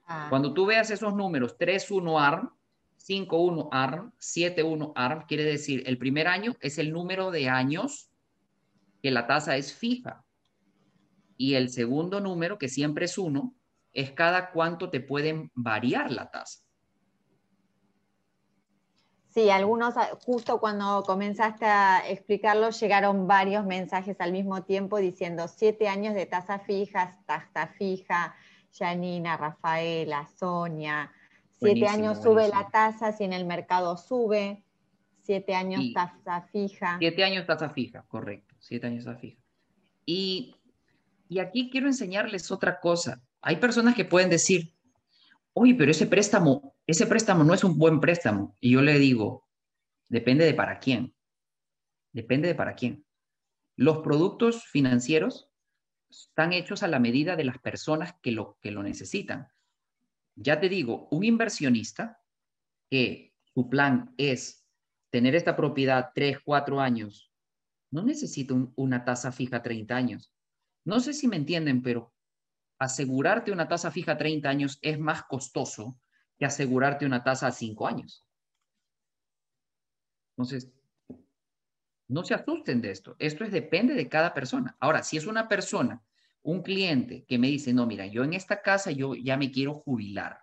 Ah. 0.07 0.25
Cuando 0.29 0.53
tú 0.53 0.65
veas 0.65 0.89
esos 0.89 1.13
números, 1.13 1.55
3.1 1.57 2.19
ARM, 2.19 2.49
5-1 2.97 3.69
ARM, 3.71 4.12
7-1 4.19 4.93
ARM, 4.95 5.25
quiere 5.27 5.43
decir 5.43 5.83
el 5.86 5.99
primer 5.99 6.27
año 6.27 6.55
es 6.62 6.79
el 6.79 6.91
número 6.91 7.29
de 7.29 7.47
años 7.47 8.09
que 9.03 9.12
la 9.12 9.27
tasa 9.27 9.55
es 9.55 9.73
fija. 9.73 10.25
Y 11.38 11.53
el 11.53 11.69
segundo 11.69 12.21
número, 12.21 12.57
que 12.57 12.69
siempre 12.69 13.05
es 13.05 13.17
1, 13.19 13.53
es 13.91 14.12
cada 14.13 14.49
cuánto 14.51 14.89
te 14.89 14.99
pueden 14.99 15.51
variar 15.53 16.12
la 16.12 16.31
tasa. 16.31 16.62
Sí, 19.34 19.50
algunos, 19.50 19.96
justo 20.26 20.60
cuando 20.60 21.04
comenzaste 21.04 21.65
a 21.65 22.08
explicarlo, 22.08 22.69
llegaron 22.69 23.28
varios 23.28 23.65
mensajes 23.65 24.15
al 24.19 24.32
mismo 24.32 24.63
tiempo 24.63 24.98
diciendo 24.98 25.48
siete 25.48 25.88
años 25.88 26.13
de 26.13 26.28
tasa 26.28 26.60
fija, 26.60 27.17
tasa 27.26 27.67
fija, 27.67 28.36
Janina, 28.72 29.38
Rafaela, 29.38 30.28
Sonia, 30.38 31.12
Siete 31.63 31.88
años 31.88 32.22
sube 32.22 32.48
la 32.48 32.69
tasa, 32.69 33.12
si 33.13 33.24
en 33.24 33.34
el 33.34 33.46
mercado 33.46 33.96
sube, 33.98 34.63
siete 35.22 35.56
años 35.56 35.82
tasa 35.93 36.41
fija. 36.52 36.98
Siete 37.00 37.24
años 37.24 37.46
tasa 37.46 37.69
fija, 37.69 38.04
correcto, 38.08 38.56
siete 38.60 38.88
años 38.88 39.06
tasa 39.06 39.19
fija. 39.19 39.41
Y, 40.06 40.56
y 41.30 41.39
aquí 41.39 41.69
quiero 41.69 41.88
enseñarles 41.88 42.52
otra 42.52 42.80
cosa. 42.80 43.22
Hay 43.41 43.58
personas 43.58 43.96
que 43.96 44.06
pueden 44.06 44.30
decir, 44.30 44.74
oye, 45.54 45.76
pero 45.76 45.91
ese 45.91 46.06
préstamo, 46.06 46.72
ese 46.88 47.08
préstamo 47.08 47.43
no 47.43 47.54
es 47.54 47.63
un 47.63 47.78
buen 47.78 48.00
préstamo. 48.00 48.58
Y 48.60 48.72
yo 48.72 48.82
le 48.82 49.00
digo, 49.00 49.48
depende 50.10 50.46
de 50.46 50.54
para 50.54 50.80
quién. 50.80 51.15
Depende 52.12 52.48
de 52.48 52.56
para 52.56 52.76
quién. 52.76 53.06
Los 53.76 54.00
productos 54.00 54.65
financieros 54.65 55.50
están 56.10 56.54
hechos 56.54 56.84
a 56.84 56.88
la 56.88 57.00
medida 57.00 57.36
de 57.36 57.43
las 57.46 57.58
personas 57.58 58.15
que 58.22 58.32
lo, 58.32 58.58
que 58.62 58.72
lo 58.72 58.84
necesitan 58.84 59.48
ya 60.36 60.60
te 60.60 60.69
digo, 60.69 61.08
un 61.12 61.24
inversionista 61.24 62.22
que 62.89 63.34
su 63.54 63.69
plan 63.69 64.13
es 64.17 64.65
tener 65.12 65.36
esta 65.36 65.56
propiedad 65.56 66.12
3, 66.13 66.39
4 66.43 66.80
años, 66.80 67.32
no 67.91 68.04
necesita 68.04 68.56
una 68.76 69.06
tasa 69.06 69.32
fija 69.32 69.62
30 69.62 69.96
años. 69.96 70.34
No 70.86 71.00
sé 71.00 71.13
si 71.13 71.28
me 71.28 71.36
entienden, 71.36 71.84
pero 71.84 72.13
asegurarte 72.80 73.52
una 73.52 73.67
tasa 73.67 73.91
fija 73.91 74.17
30 74.17 74.50
años 74.50 74.80
es 74.82 75.00
más 75.00 75.24
costoso 75.24 76.00
que 76.43 76.47
asegurarte 76.47 77.06
una 77.06 77.23
tasa 77.23 77.47
a 77.47 77.51
5 77.51 77.88
años. 77.88 78.21
Entonces, 80.36 80.69
No 82.10 82.25
se 82.25 82.34
asusten 82.34 82.82
de 82.82 82.91
esto. 82.91 83.15
Esto 83.17 83.45
es 83.45 83.51
depende 83.51 83.93
de 83.93 84.10
cada 84.10 84.34
persona. 84.34 84.75
Ahora, 84.82 85.03
si 85.03 85.15
es 85.15 85.25
una 85.25 85.47
persona, 85.47 86.03
un 86.41 86.62
cliente 86.62 87.23
que 87.25 87.39
me 87.39 87.47
dice, 87.47 87.73
no, 87.73 87.88
mira, 87.88 88.06
yo 88.08 88.25
en 88.25 88.34
esta 88.34 88.62
casa 88.62 88.91
yo 88.91 89.15
ya 89.15 89.38
me 89.38 89.51
quiero 89.51 89.73
jubilar. 89.73 90.41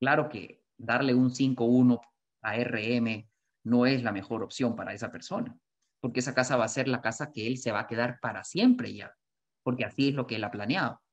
Claro 0.00 0.28
que 0.28 0.64
darle 0.76 1.14
un 1.14 1.30
5-1 1.30 2.00
a 2.42 2.56
RM 2.56 3.30
no 3.62 3.86
es 3.86 4.02
la 4.02 4.10
mejor 4.10 4.42
opción 4.42 4.74
para 4.74 4.92
esa 4.92 5.12
persona, 5.12 5.56
porque 6.00 6.18
esa 6.18 6.34
casa 6.34 6.56
va 6.56 6.64
a 6.64 6.68
ser 6.76 6.88
la 6.88 7.00
casa 7.00 7.30
que 7.30 7.46
él 7.46 7.56
se 7.56 7.70
va 7.70 7.82
a 7.82 7.86
quedar 7.86 8.18
para 8.18 8.42
siempre 8.42 8.92
ya, 8.92 9.16
porque 9.62 9.84
así 9.84 10.08
es 10.08 10.14
lo 10.14 10.26
que 10.26 10.36
él 10.36 10.44
ha 10.44 10.50
planeado. 10.50 11.03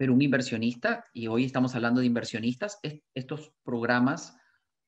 Pero 0.00 0.14
un 0.14 0.22
inversionista, 0.22 1.04
y 1.12 1.26
hoy 1.26 1.44
estamos 1.44 1.74
hablando 1.74 2.00
de 2.00 2.06
inversionistas, 2.06 2.80
estos 3.12 3.52
programas 3.62 4.34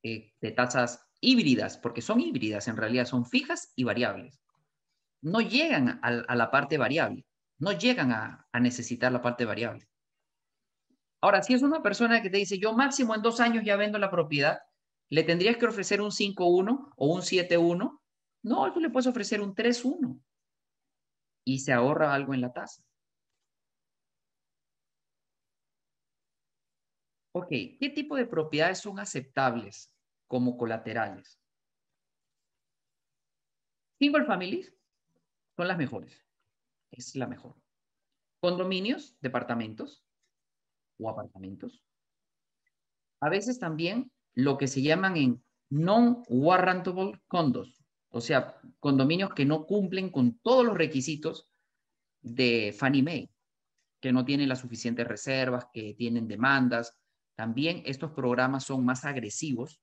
eh, 0.03 0.33
de 0.41 0.53
tasas 0.53 1.07
híbridas, 1.21 1.77
porque 1.77 2.01
son 2.01 2.19
híbridas 2.19 2.67
en 2.67 2.79
realidad, 2.79 3.05
son 3.05 3.27
fijas 3.27 3.75
y 3.77 3.85
variables, 3.85 4.41
no 5.21 5.43
llegan 5.43 6.01
a, 6.03 6.35
la 6.35 6.51
parte 6.51 6.79
variable, 6.79 7.27
no 7.59 7.73
llegan 7.73 8.11
a 8.11 8.49
necesitar 8.59 9.13
la 9.13 9.21
parte 9.21 9.45
variable. 9.45 9.87
Ahora, 11.21 11.43
si 11.43 11.53
es 11.53 11.61
una 11.61 11.83
persona 11.83 12.23
que 12.23 12.31
te 12.31 12.39
dice, 12.39 12.59
yo 12.59 12.73
máximo 12.73 13.15
en 13.15 13.21
dos 13.21 13.39
años 13.41 13.65
ya 13.67 13.77
vendo 13.77 13.99
la 13.99 14.11
propiedad, 14.11 14.61
¿le 15.11 15.25
tendrías 15.25 15.59
que 15.59 15.67
ofrecer 15.67 16.01
un 16.01 16.11
5-1 16.11 16.95
o 16.97 17.15
un 17.15 17.21
7-1? 17.21 18.01
No, 18.45 18.73
tú 18.73 18.81
le 18.81 18.89
puedes 18.89 19.09
ofrecer 19.09 19.43
un 19.43 19.55
3-1 19.55 20.19
y 21.45 21.59
se 21.59 21.75
ahorra 21.75 22.15
algo 22.15 22.33
en 22.33 22.41
la 22.41 22.55
tasa. 22.55 22.83
Ok, 27.33 27.49
¿qué 27.49 27.91
tipo 27.95 28.17
de 28.17 28.27
propiedades 28.27 28.79
son 28.79 28.99
aceptables 28.99 29.95
como 30.27 30.57
colaterales? 30.57 31.41
Single 33.99 34.27
families 34.27 34.75
son 35.57 35.69
las 35.69 35.79
mejores. 35.79 36.27
Es 36.91 37.17
la 37.17 37.27
mejor. 37.27 37.57
Condominios, 38.41 39.17
departamentos, 39.21 40.05
o 40.99 41.09
apartamentos. 41.09 41.83
A 43.21 43.29
veces 43.29 43.59
también 43.59 44.11
lo 44.35 44.59
que 44.59 44.67
se 44.67 44.83
llaman 44.83 45.17
en 45.17 45.45
non-warrantable 45.71 47.23
condos, 47.29 47.83
o 48.11 48.21
sea, 48.21 48.61
condominios 48.79 49.33
que 49.33 49.47
no 49.47 49.65
cumplen 49.65 50.11
con 50.11 50.39
todos 50.41 50.67
los 50.67 50.77
requisitos 50.77 51.49
de 52.21 52.75
Fannie 52.77 53.03
Mae, 53.03 53.31
que 54.01 54.13
no 54.13 54.25
tienen 54.25 54.49
las 54.49 54.59
suficientes 54.59 55.07
reservas, 55.07 55.67
que 55.73 55.95
tienen 55.95 56.29
demandas. 56.29 56.99
También 57.37 57.83
estos 57.87 58.13
programas 58.13 58.65
son 58.65 58.85
más 58.85 59.05
agresivos 59.05 59.81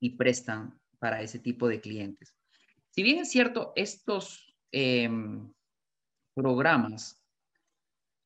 y 0.00 0.16
prestan 0.16 0.78
para 0.98 1.22
ese 1.22 1.38
tipo 1.38 1.68
de 1.68 1.80
clientes. 1.80 2.36
Si 2.90 3.02
bien 3.02 3.18
es 3.18 3.30
cierto, 3.30 3.72
estos 3.76 4.54
em, 4.72 5.52
programas 6.34 7.22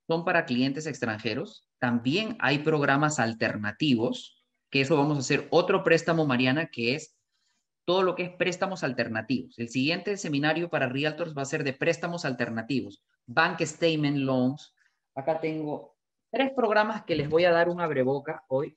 son 0.06 0.24
para 0.24 0.44
clientes 0.44 0.86
extranjeros. 0.86 1.68
También 1.78 2.36
hay 2.40 2.58
programas 2.58 3.18
alternativos, 3.18 4.44
que 4.70 4.80
eso 4.80 4.96
vamos 4.96 5.16
a 5.16 5.20
hacer 5.20 5.48
otro 5.50 5.82
préstamo, 5.82 6.26
Mariana, 6.26 6.66
que 6.66 6.94
es 6.94 7.16
todo 7.84 8.02
lo 8.02 8.14
que 8.14 8.24
es 8.24 8.30
préstamos 8.30 8.84
alternativos. 8.84 9.58
El 9.58 9.68
siguiente 9.68 10.16
seminario 10.16 10.68
para 10.68 10.88
realtors 10.88 11.36
va 11.36 11.42
a 11.42 11.46
ser 11.46 11.64
de 11.64 11.72
préstamos 11.72 12.24
alternativos, 12.24 13.02
bank 13.26 13.60
statement 13.62 14.18
loans. 14.18 14.74
Acá 15.14 15.40
tengo 15.40 15.96
tres 16.30 16.52
programas 16.54 17.04
que 17.04 17.16
les 17.16 17.28
voy 17.28 17.44
a 17.44 17.52
dar 17.52 17.68
un 17.68 17.80
abreboca 17.80 18.44
hoy. 18.48 18.76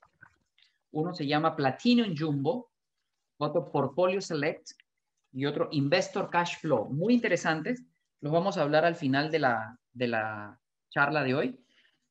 Uno 0.92 1.14
se 1.14 1.26
llama 1.26 1.56
Platinum 1.56 2.16
Jumbo, 2.18 2.72
otro 3.38 3.72
Portfolio 3.72 4.22
Select 4.22 4.72
y 5.32 5.46
otro 5.46 5.70
Investor 5.72 6.30
Cash 6.30 6.60
Flow. 6.60 6.90
Muy 6.90 7.14
interesantes. 7.14 7.84
Los 8.22 8.32
vamos 8.32 8.58
a 8.58 8.62
hablar 8.62 8.86
al 8.86 8.96
final 8.96 9.32
de 9.32 9.40
la, 9.40 9.80
de 9.92 10.08
la 10.08 10.60
charla 10.90 11.24
de 11.24 11.36
hoy, 11.36 11.60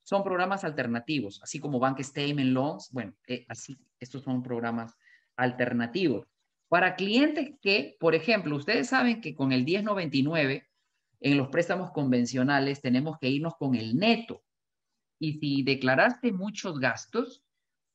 son 0.02 0.24
programas 0.24 0.64
alternativos, 0.64 1.40
así 1.42 1.60
como 1.60 1.78
Bank 1.78 2.00
Statement 2.00 2.50
Loans. 2.50 2.90
Bueno, 2.92 3.14
eh, 3.28 3.44
así, 3.48 3.78
estos 4.00 4.22
son 4.22 4.42
programas 4.42 4.98
alternativos. 5.36 6.26
Para 6.68 6.96
clientes 6.96 7.54
que, 7.60 7.96
por 8.00 8.14
ejemplo, 8.14 8.56
ustedes 8.56 8.88
saben 8.88 9.20
que 9.20 9.34
con 9.34 9.52
el 9.52 9.64
1099 9.64 10.66
en 11.20 11.38
los 11.38 11.48
préstamos 11.48 11.92
convencionales 11.92 12.80
tenemos 12.80 13.18
que 13.18 13.28
irnos 13.28 13.54
con 13.56 13.76
el 13.76 13.96
neto. 13.96 14.42
Y 15.22 15.34
si 15.34 15.62
declaraste 15.62 16.32
muchos 16.32 16.80
gastos, 16.80 17.44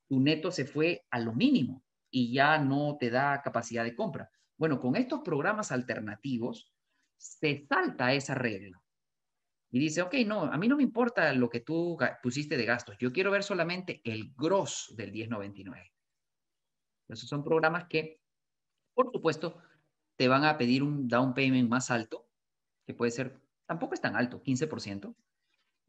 tu 0.08 0.22
neto 0.22 0.50
se 0.50 0.64
fue 0.64 1.06
a 1.12 1.20
lo 1.20 1.34
mínimo 1.34 1.84
y 2.10 2.32
ya 2.32 2.58
no 2.58 2.96
te 2.98 3.10
da 3.10 3.42
capacidad 3.42 3.84
de 3.84 3.98
compra. 3.98 4.32
Bueno, 4.58 4.80
con 4.80 4.96
estos 4.96 5.20
programas 5.26 5.74
alternativos 5.74 6.72
se 7.18 7.66
salta 7.68 8.14
esa 8.14 8.34
regla 8.34 8.82
y 9.70 9.80
dice, 9.80 10.04
ok, 10.04 10.14
no, 10.26 10.44
a 10.44 10.58
mí 10.58 10.70
no 10.70 10.78
me 10.78 10.84
importa 10.84 11.34
lo 11.34 11.50
que 11.50 11.60
tú 11.60 11.98
pusiste 12.24 12.56
de 12.56 12.64
gastos, 12.64 12.96
yo 12.98 13.12
quiero 13.12 13.30
ver 13.30 13.44
solamente 13.44 14.00
el 14.06 14.34
gross 14.38 14.94
del 14.96 15.12
1099. 15.12 15.94
Esos 17.10 17.28
son 17.28 17.44
programas 17.44 17.88
que, 17.90 18.22
por 18.94 19.12
supuesto, 19.12 19.62
te 20.16 20.30
van 20.30 20.46
a 20.46 20.58
pedir 20.58 20.82
un 20.82 21.10
down 21.10 21.34
payment 21.34 21.70
más 21.70 21.92
alto, 21.92 22.30
que 22.86 22.94
puede 22.94 23.12
ser, 23.12 23.42
tampoco 23.66 23.96
es 23.96 24.00
tan 24.00 24.16
alto, 24.16 24.42
15%, 24.42 25.14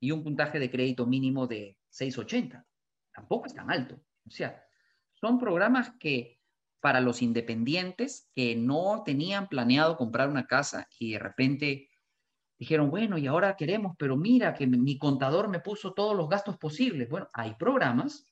y 0.00 0.10
un 0.10 0.22
puntaje 0.22 0.58
de 0.58 0.70
crédito 0.70 1.06
mínimo 1.06 1.46
de 1.46 1.76
680, 1.90 2.64
tampoco 3.12 3.46
es 3.46 3.54
tan 3.54 3.70
alto. 3.70 3.96
O 4.26 4.30
sea, 4.30 4.62
son 5.14 5.38
programas 5.38 5.92
que 5.98 6.38
para 6.80 7.00
los 7.00 7.22
independientes 7.22 8.30
que 8.34 8.54
no 8.54 9.02
tenían 9.04 9.48
planeado 9.48 9.96
comprar 9.96 10.28
una 10.28 10.46
casa 10.46 10.86
y 10.98 11.12
de 11.12 11.18
repente 11.18 11.88
dijeron, 12.58 12.90
bueno, 12.90 13.16
y 13.18 13.26
ahora 13.26 13.56
queremos, 13.56 13.96
pero 13.98 14.16
mira 14.16 14.54
que 14.54 14.66
mi 14.66 14.98
contador 14.98 15.48
me 15.48 15.60
puso 15.60 15.94
todos 15.94 16.16
los 16.16 16.28
gastos 16.28 16.56
posibles. 16.56 17.08
Bueno, 17.08 17.28
hay 17.32 17.54
programas 17.54 18.26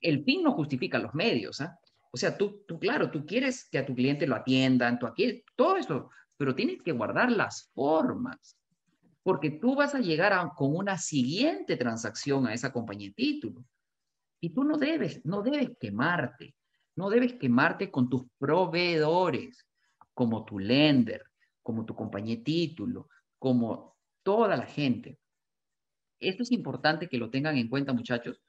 el 0.00 0.24
fin 0.24 0.44
no 0.44 0.52
justifica 0.52 0.98
los 0.98 1.14
medios. 1.14 1.60
¿ah? 1.60 1.78
O 2.12 2.16
sea, 2.16 2.38
tú, 2.38 2.64
tú, 2.66 2.78
claro, 2.78 3.10
tú 3.10 3.26
quieres 3.26 3.68
que 3.68 3.78
a 3.78 3.86
tu 3.86 3.94
cliente 3.94 4.26
lo 4.26 4.36
atiendan, 4.36 4.98
tú 4.98 5.06
aquí, 5.06 5.44
todo 5.56 5.76
eso, 5.76 6.10
pero 6.36 6.54
tienes 6.54 6.82
que 6.82 6.92
guardar 6.92 7.32
las 7.32 7.70
formas, 7.74 8.57
porque 9.28 9.50
tú 9.50 9.74
vas 9.74 9.94
a 9.94 10.00
llegar 10.00 10.32
con 10.56 10.74
una 10.74 10.96
siguiente 10.96 11.76
transacción 11.76 12.46
a 12.46 12.54
esa 12.54 12.72
compañía 12.72 13.08
de 13.08 13.14
título. 13.14 13.62
Y 14.40 14.54
tú 14.54 14.64
no 14.64 14.78
debes, 14.78 15.22
no 15.22 15.42
debes 15.42 15.68
quemarte, 15.78 16.54
no 16.96 17.10
debes 17.10 17.34
quemarte 17.34 17.90
con 17.90 18.08
tus 18.08 18.22
proveedores, 18.38 19.66
como 20.14 20.46
tu 20.46 20.58
lender, 20.58 21.24
como 21.62 21.84
tu 21.84 21.94
compañía 21.94 22.36
de 22.36 22.42
título, 22.42 23.10
como 23.38 23.98
toda 24.22 24.56
la 24.56 24.64
gente. 24.64 25.18
Esto 26.18 26.42
es 26.42 26.50
importante 26.50 27.06
que 27.06 27.18
lo 27.18 27.28
tengan 27.28 27.58
en 27.58 27.68
cuenta, 27.68 27.92
muchachos, 27.92 28.40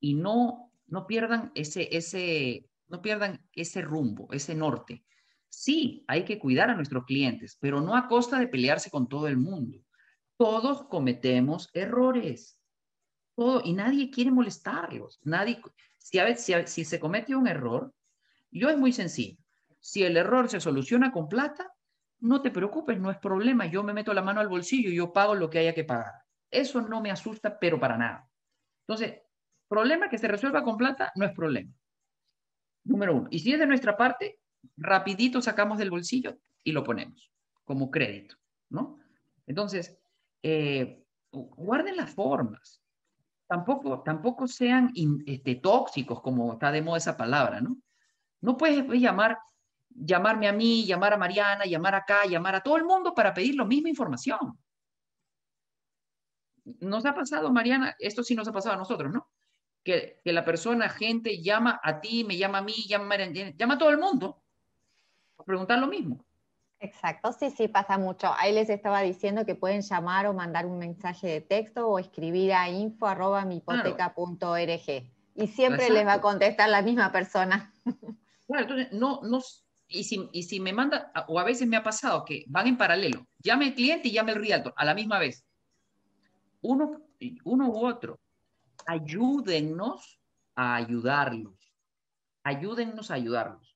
y 0.00 0.14
no, 0.14 0.72
no 0.86 1.06
pierdan 1.06 1.52
ese, 1.54 1.94
ese, 1.94 2.70
no 2.88 3.02
pierdan 3.02 3.46
ese 3.52 3.82
rumbo, 3.82 4.28
ese 4.32 4.54
norte. 4.54 5.04
Sí, 5.50 6.06
hay 6.08 6.24
que 6.24 6.38
cuidar 6.38 6.70
a 6.70 6.74
nuestros 6.74 7.04
clientes, 7.04 7.58
pero 7.60 7.82
no 7.82 7.94
a 7.94 8.08
costa 8.08 8.38
de 8.38 8.48
pelearse 8.48 8.88
con 8.88 9.10
todo 9.10 9.28
el 9.28 9.36
mundo. 9.36 9.84
Todos 10.42 10.88
cometemos 10.88 11.70
errores. 11.72 12.58
Todo, 13.36 13.62
y 13.64 13.74
nadie 13.74 14.10
quiere 14.10 14.32
molestarlos. 14.32 15.20
Nadie, 15.22 15.62
si, 15.98 16.18
a 16.18 16.24
veces, 16.24 16.44
si, 16.44 16.66
si 16.66 16.84
se 16.84 16.98
comete 16.98 17.36
un 17.36 17.46
error, 17.46 17.94
yo 18.50 18.68
es 18.68 18.76
muy 18.76 18.92
sencillo. 18.92 19.38
Si 19.78 20.02
el 20.02 20.16
error 20.16 20.48
se 20.48 20.58
soluciona 20.58 21.12
con 21.12 21.28
plata, 21.28 21.72
no 22.18 22.42
te 22.42 22.50
preocupes, 22.50 22.98
no 22.98 23.12
es 23.12 23.18
problema. 23.18 23.66
Yo 23.66 23.84
me 23.84 23.92
meto 23.92 24.12
la 24.12 24.20
mano 24.20 24.40
al 24.40 24.48
bolsillo 24.48 24.90
y 24.90 24.96
yo 24.96 25.12
pago 25.12 25.36
lo 25.36 25.48
que 25.48 25.60
haya 25.60 25.74
que 25.74 25.84
pagar. 25.84 26.12
Eso 26.50 26.80
no 26.80 27.00
me 27.00 27.12
asusta, 27.12 27.56
pero 27.60 27.78
para 27.78 27.96
nada. 27.96 28.28
Entonces, 28.80 29.22
problema 29.68 30.08
que 30.08 30.18
se 30.18 30.26
resuelva 30.26 30.64
con 30.64 30.76
plata 30.76 31.12
no 31.14 31.24
es 31.24 31.30
problema. 31.30 31.72
Número 32.82 33.14
uno. 33.14 33.28
Y 33.30 33.38
si 33.38 33.52
es 33.52 33.60
de 33.60 33.66
nuestra 33.68 33.96
parte, 33.96 34.40
rapidito 34.76 35.40
sacamos 35.40 35.78
del 35.78 35.90
bolsillo 35.90 36.36
y 36.64 36.72
lo 36.72 36.82
ponemos 36.82 37.30
como 37.64 37.92
crédito, 37.92 38.34
¿no? 38.70 38.98
Entonces, 39.46 40.01
eh, 40.42 41.04
guarden 41.30 41.96
las 41.96 42.10
formas. 42.10 42.80
Tampoco, 43.46 44.02
tampoco 44.02 44.46
sean 44.46 44.92
este, 45.26 45.56
tóxicos, 45.56 46.20
como 46.22 46.54
está 46.54 46.72
de 46.72 46.82
moda 46.82 46.98
esa 46.98 47.16
palabra, 47.16 47.60
¿no? 47.60 47.76
No 48.40 48.56
puedes 48.56 48.86
llamar, 48.88 49.38
llamarme 49.90 50.48
a 50.48 50.52
mí, 50.52 50.84
llamar 50.84 51.12
a 51.12 51.18
Mariana, 51.18 51.64
llamar 51.64 51.94
acá, 51.94 52.24
llamar 52.26 52.56
a 52.56 52.62
todo 52.62 52.76
el 52.76 52.84
mundo 52.84 53.14
para 53.14 53.34
pedir 53.34 53.54
la 53.54 53.64
misma 53.64 53.90
información. 53.90 54.58
Nos 56.80 57.04
ha 57.04 57.14
pasado, 57.14 57.52
Mariana, 57.52 57.94
esto 57.98 58.22
sí 58.22 58.34
nos 58.34 58.48
ha 58.48 58.52
pasado 58.52 58.74
a 58.74 58.78
nosotros, 58.78 59.12
¿no? 59.12 59.28
que, 59.82 60.20
la 60.24 60.44
persona, 60.44 60.88
gente, 60.88 61.42
llama 61.42 61.80
a 61.82 62.00
ti, 62.00 62.24
me 62.24 62.36
llama 62.36 62.58
a 62.58 62.62
mí, 62.62 62.74
llama, 62.88 63.16
llama 63.16 63.74
a 63.74 63.78
todo 63.78 63.90
el 63.90 63.98
mundo 63.98 64.42
a 65.38 65.44
preguntar 65.44 65.78
lo 65.78 65.88
mismo. 65.88 66.24
Exacto, 66.82 67.32
sí, 67.32 67.48
sí, 67.50 67.68
pasa 67.68 67.96
mucho. 67.96 68.34
Ahí 68.36 68.52
les 68.52 68.68
estaba 68.68 69.00
diciendo 69.02 69.46
que 69.46 69.54
pueden 69.54 69.82
llamar 69.82 70.26
o 70.26 70.34
mandar 70.34 70.66
un 70.66 70.78
mensaje 70.78 71.28
de 71.28 71.40
texto 71.40 71.86
o 71.86 72.00
escribir 72.00 72.52
a 72.52 72.68
info.mipoteca.org 72.68 75.12
y 75.34 75.46
siempre 75.46 75.88
les 75.90 76.04
va 76.04 76.14
a 76.14 76.20
contestar 76.20 76.68
la 76.68 76.82
misma 76.82 77.12
persona. 77.12 77.72
Bueno, 78.48 78.64
entonces, 78.64 78.92
no, 78.92 79.20
no, 79.22 79.38
y 79.88 80.02
si, 80.04 80.28
y 80.32 80.42
si 80.42 80.60
me 80.60 80.74
manda, 80.74 81.10
o 81.28 81.38
a 81.38 81.44
veces 81.44 81.66
me 81.66 81.76
ha 81.76 81.82
pasado 81.82 82.22
que 82.24 82.44
van 82.48 82.66
en 82.66 82.76
paralelo, 82.76 83.26
llame 83.38 83.68
el 83.68 83.74
cliente 83.74 84.08
y 84.08 84.12
llame 84.12 84.32
el 84.32 84.44
realtor 84.44 84.74
a 84.76 84.84
la 84.84 84.94
misma 84.94 85.18
vez. 85.18 85.42
Uno, 86.60 87.00
uno 87.44 87.70
u 87.70 87.86
otro 87.86 88.20
ayúdennos 88.86 90.20
a 90.54 90.74
ayudarlos. 90.74 91.72
Ayúdennos 92.42 93.10
a 93.10 93.14
ayudarlos. 93.14 93.71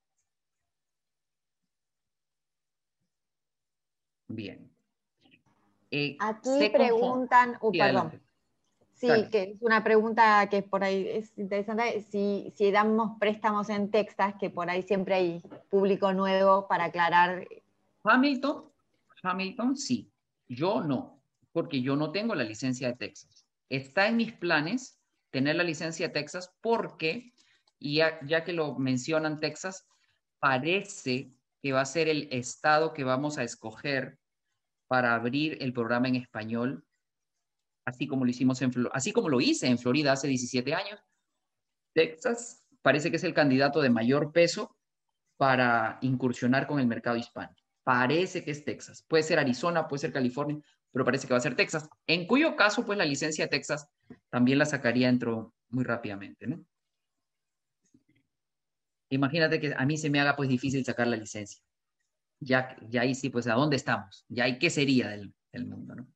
Bien. 4.28 4.70
Eh, 5.90 6.16
Aquí 6.20 6.70
preguntan, 6.72 7.58
uh, 7.60 7.72
perdón. 7.72 8.20
Sí, 8.92 9.08
que 9.30 9.42
es 9.42 9.62
una 9.62 9.84
pregunta 9.84 10.48
que 10.48 10.62
por 10.62 10.82
ahí 10.82 11.06
es 11.06 11.36
interesante. 11.36 12.00
Si, 12.10 12.52
si 12.56 12.70
damos 12.70 13.18
préstamos 13.18 13.68
en 13.68 13.90
Texas, 13.90 14.34
que 14.40 14.48
por 14.48 14.70
ahí 14.70 14.82
siempre 14.82 15.14
hay 15.14 15.42
público 15.68 16.14
nuevo 16.14 16.66
para 16.66 16.84
aclarar. 16.86 17.46
Hamilton, 18.04 18.64
Hamilton, 19.22 19.76
sí. 19.76 20.10
Yo 20.48 20.80
no, 20.80 21.20
porque 21.52 21.82
yo 21.82 21.94
no 21.94 22.10
tengo 22.10 22.34
la 22.34 22.44
licencia 22.44 22.88
de 22.88 22.96
Texas. 22.96 23.46
Está 23.68 24.06
en 24.06 24.16
mis 24.16 24.32
planes 24.32 24.98
tener 25.30 25.56
la 25.56 25.64
licencia 25.64 26.08
de 26.08 26.14
Texas 26.14 26.54
porque, 26.62 27.34
y 27.78 27.96
ya, 27.96 28.44
que 28.44 28.52
lo 28.52 28.76
mencionan 28.78 29.40
Texas, 29.40 29.86
parece 30.38 31.32
que 31.66 31.72
va 31.72 31.81
a 31.81 31.85
ser 31.85 32.07
el 32.07 32.29
estado 32.31 32.94
que 32.94 33.02
vamos 33.02 33.38
a 33.38 33.42
escoger 33.42 34.20
para 34.87 35.16
abrir 35.16 35.59
el 35.61 35.72
programa 35.72 36.07
en 36.07 36.14
español, 36.14 36.87
así 37.85 38.07
como 38.07 38.24
lo 38.24 38.31
hicimos 38.31 38.62
en 38.62 38.70
así 38.92 39.12
como 39.12 39.29
lo 39.29 39.40
hice 39.40 39.66
en 39.66 39.76
Florida 39.76 40.12
hace 40.12 40.29
17 40.29 40.72
años. 40.72 41.00
Texas 41.92 42.64
parece 42.83 43.11
que 43.11 43.16
es 43.16 43.24
el 43.24 43.35
candidato 43.35 43.83
de 43.83 43.90
mayor 43.90 44.31
peso 44.31 44.76
para 45.37 45.98
incursionar 46.02 46.68
con 46.68 46.79
el 46.79 46.87
mercado 46.87 47.16
hispano. 47.16 47.52
Parece 47.83 48.44
que 48.44 48.52
es 48.52 48.64
Texas. 48.64 49.05
Puede 49.09 49.24
ser 49.24 49.40
Arizona, 49.40 49.88
puede 49.88 50.02
ser 50.02 50.12
California, 50.12 50.61
pero 50.92 51.05
parece 51.05 51.26
que 51.26 51.35
va 51.35 51.38
a 51.38 51.40
ser 51.40 51.57
Texas, 51.57 51.88
en 52.07 52.29
cuyo 52.29 52.55
caso, 52.55 52.87
pues 52.87 52.96
la 52.96 53.05
licencia 53.05 53.46
de 53.46 53.50
Texas 53.50 53.88
también 54.31 54.59
la 54.59 54.66
sacaría 54.66 55.09
dentro 55.09 55.52
muy 55.70 55.83
rápidamente, 55.83 56.46
¿no? 56.46 56.64
Imagínate 59.16 59.59
que 59.61 59.74
a 59.76 59.85
mí 59.87 59.96
se 59.96 60.11
me 60.11 60.20
haga 60.20 60.37
pues 60.37 60.48
difícil 60.48 60.85
sacar 60.85 61.07
la 61.09 61.16
licencia. 61.16 61.61
Ya, 62.38 62.76
ya 62.88 63.00
ahí 63.00 63.14
sí, 63.14 63.31
pues, 63.31 63.46
¿a 63.46 63.55
dónde 63.55 63.76
estamos? 63.76 64.24
Ya 64.29 64.44
ahí, 64.44 64.59
¿qué 64.59 64.68
sería 64.70 65.09
del, 65.09 65.35
mundo, 65.66 65.94
no? 65.94 66.07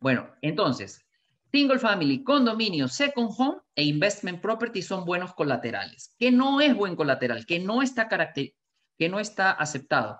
Bueno, 0.00 0.30
entonces, 0.40 1.04
single 1.52 1.78
family, 1.78 2.24
condominio, 2.24 2.88
second 2.88 3.30
home 3.36 3.58
e 3.74 3.84
investment 3.84 4.40
property 4.40 4.80
son 4.80 5.04
buenos 5.04 5.34
colaterales. 5.34 6.14
¿Qué 6.18 6.30
no 6.30 6.60
es 6.62 6.74
buen 6.74 6.96
colateral? 6.96 7.44
¿Qué 7.44 7.58
no 7.58 7.82
está, 7.82 8.08
caracter 8.08 8.54
que 8.96 9.08
no 9.10 9.20
está 9.20 9.52
aceptado? 9.52 10.18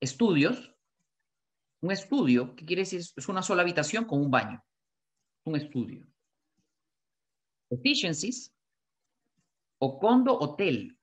Estudios, 0.00 0.74
un 1.82 1.92
estudio, 1.92 2.56
¿qué 2.56 2.64
quiere 2.64 2.82
decir? 2.82 3.02
Es 3.14 3.28
una 3.28 3.42
sola 3.42 3.62
habitación 3.62 4.06
con 4.06 4.20
un 4.20 4.30
baño. 4.30 4.64
Un 5.44 5.56
estudio. 5.56 6.06
Efficiencies 7.70 8.54
o 9.78 9.98
condo 9.98 10.38
hotel 10.38 10.97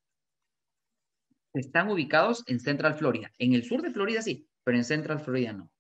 están 1.60 1.90
ubicados 1.90 2.44
en 2.48 2.60
Central 2.60 2.96
Florida. 2.96 3.32
En 3.38 3.54
el 3.54 3.64
sur 3.64 3.82
de 3.82 3.92
Florida 3.92 4.22
sí, 4.22 4.48
pero 4.64 4.78
en 4.78 4.84
Central 4.84 5.20
Florida 5.20 5.54
no. 5.54 5.72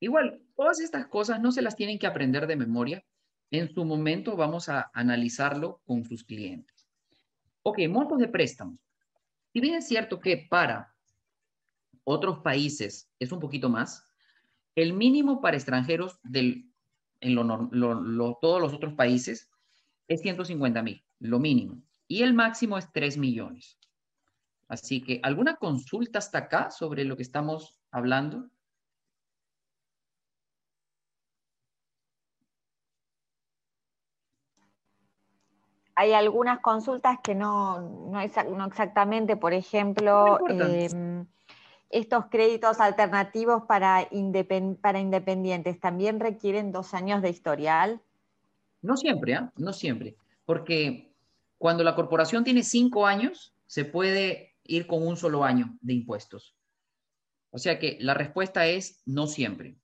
Igual, 0.00 0.42
todas 0.54 0.80
estas 0.80 1.06
cosas 1.06 1.40
no 1.40 1.52
se 1.52 1.62
las 1.62 1.76
tienen 1.76 1.98
que 1.98 2.06
aprender 2.06 2.46
de 2.46 2.56
memoria. 2.56 3.04
En 3.50 3.72
su 3.72 3.84
momento 3.84 4.36
vamos 4.36 4.68
a 4.68 4.90
analizarlo 4.92 5.80
con 5.86 6.04
sus 6.04 6.24
clientes. 6.24 6.88
Ok, 7.62 7.78
montos 7.88 8.18
de 8.18 8.28
préstamos. 8.28 8.78
Si 9.52 9.60
bien 9.60 9.74
es 9.74 9.86
cierto 9.88 10.20
que 10.20 10.46
para 10.50 10.94
otros 12.04 12.38
países 12.38 13.10
es 13.18 13.32
un 13.32 13.40
poquito 13.40 13.68
más. 13.68 14.04
El 14.74 14.92
mínimo 14.92 15.40
para 15.40 15.56
extranjeros 15.56 16.20
del, 16.22 16.70
en 17.20 17.34
todos 17.34 18.60
los 18.60 18.72
otros 18.72 18.94
países 18.94 19.50
es 20.06 20.20
150 20.20 20.82
mil, 20.82 21.02
lo 21.18 21.40
mínimo. 21.40 21.82
Y 22.08 22.22
el 22.22 22.34
máximo 22.34 22.78
es 22.78 22.90
3 22.92 23.18
millones. 23.18 23.78
Así 24.68 25.00
que, 25.02 25.20
¿alguna 25.22 25.56
consulta 25.56 26.18
hasta 26.18 26.38
acá 26.38 26.70
sobre 26.70 27.04
lo 27.04 27.16
que 27.16 27.22
estamos 27.22 27.80
hablando? 27.90 28.48
Hay 35.94 36.12
algunas 36.12 36.60
consultas 36.60 37.18
que 37.22 37.34
no, 37.34 37.80
no, 37.80 38.20
exactamente, 38.20 39.36
por 39.36 39.54
ejemplo, 39.54 40.38
estos 41.88 42.26
créditos 42.26 42.80
alternativos 42.80 43.62
para, 43.62 44.06
para 44.82 44.98
independientes 45.00 45.80
también 45.80 46.20
requieren 46.20 46.70
dos 46.70 46.92
años 46.92 47.22
de 47.22 47.30
historial? 47.30 48.02
No 48.82 48.96
siempre, 48.96 49.36
¿ah? 49.36 49.50
no 49.56 49.72
siempre, 49.72 50.16
porque 50.44 51.15
cuando 51.58 51.84
la 51.84 51.94
corporación 51.94 52.44
tiene 52.44 52.62
cinco 52.62 53.06
años, 53.06 53.54
se 53.66 53.84
puede 53.84 54.56
ir 54.64 54.86
con 54.86 55.06
un 55.06 55.16
solo 55.16 55.44
año 55.44 55.76
de 55.80 55.94
impuestos. 55.94 56.56
O 57.50 57.58
sea 57.58 57.78
que 57.78 57.96
la 58.00 58.14
respuesta 58.14 58.66
es 58.66 59.02
no 59.06 59.26
siempre. 59.26 59.78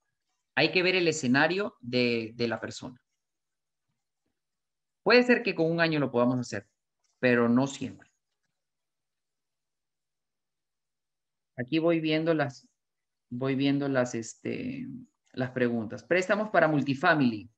Hay 0.54 0.72
que 0.72 0.82
ver 0.82 0.94
el 0.94 1.08
escenario 1.08 1.76
de, 1.80 2.34
la 2.36 2.60
persona. 2.60 3.00
Puede 5.02 5.22
ser 5.22 5.42
que 5.42 5.54
con 5.54 5.70
un 5.70 5.80
año 5.80 5.98
lo 5.98 6.12
podamos 6.12 6.38
hacer, 6.38 6.68
pero 7.18 7.48
no 7.48 7.66
siempre. 7.66 8.10
Aquí 11.56 11.78
voy 11.78 12.00
viendo 12.00 12.34
las, 12.34 12.68
voy 13.30 13.54
viendo 13.54 13.88
las, 13.88 14.14
este, 14.14 14.86
las 15.32 15.50
preguntas. 15.50 16.02
Préstamos 16.04 16.50
para 16.50 16.68
multifamily. 16.68 17.50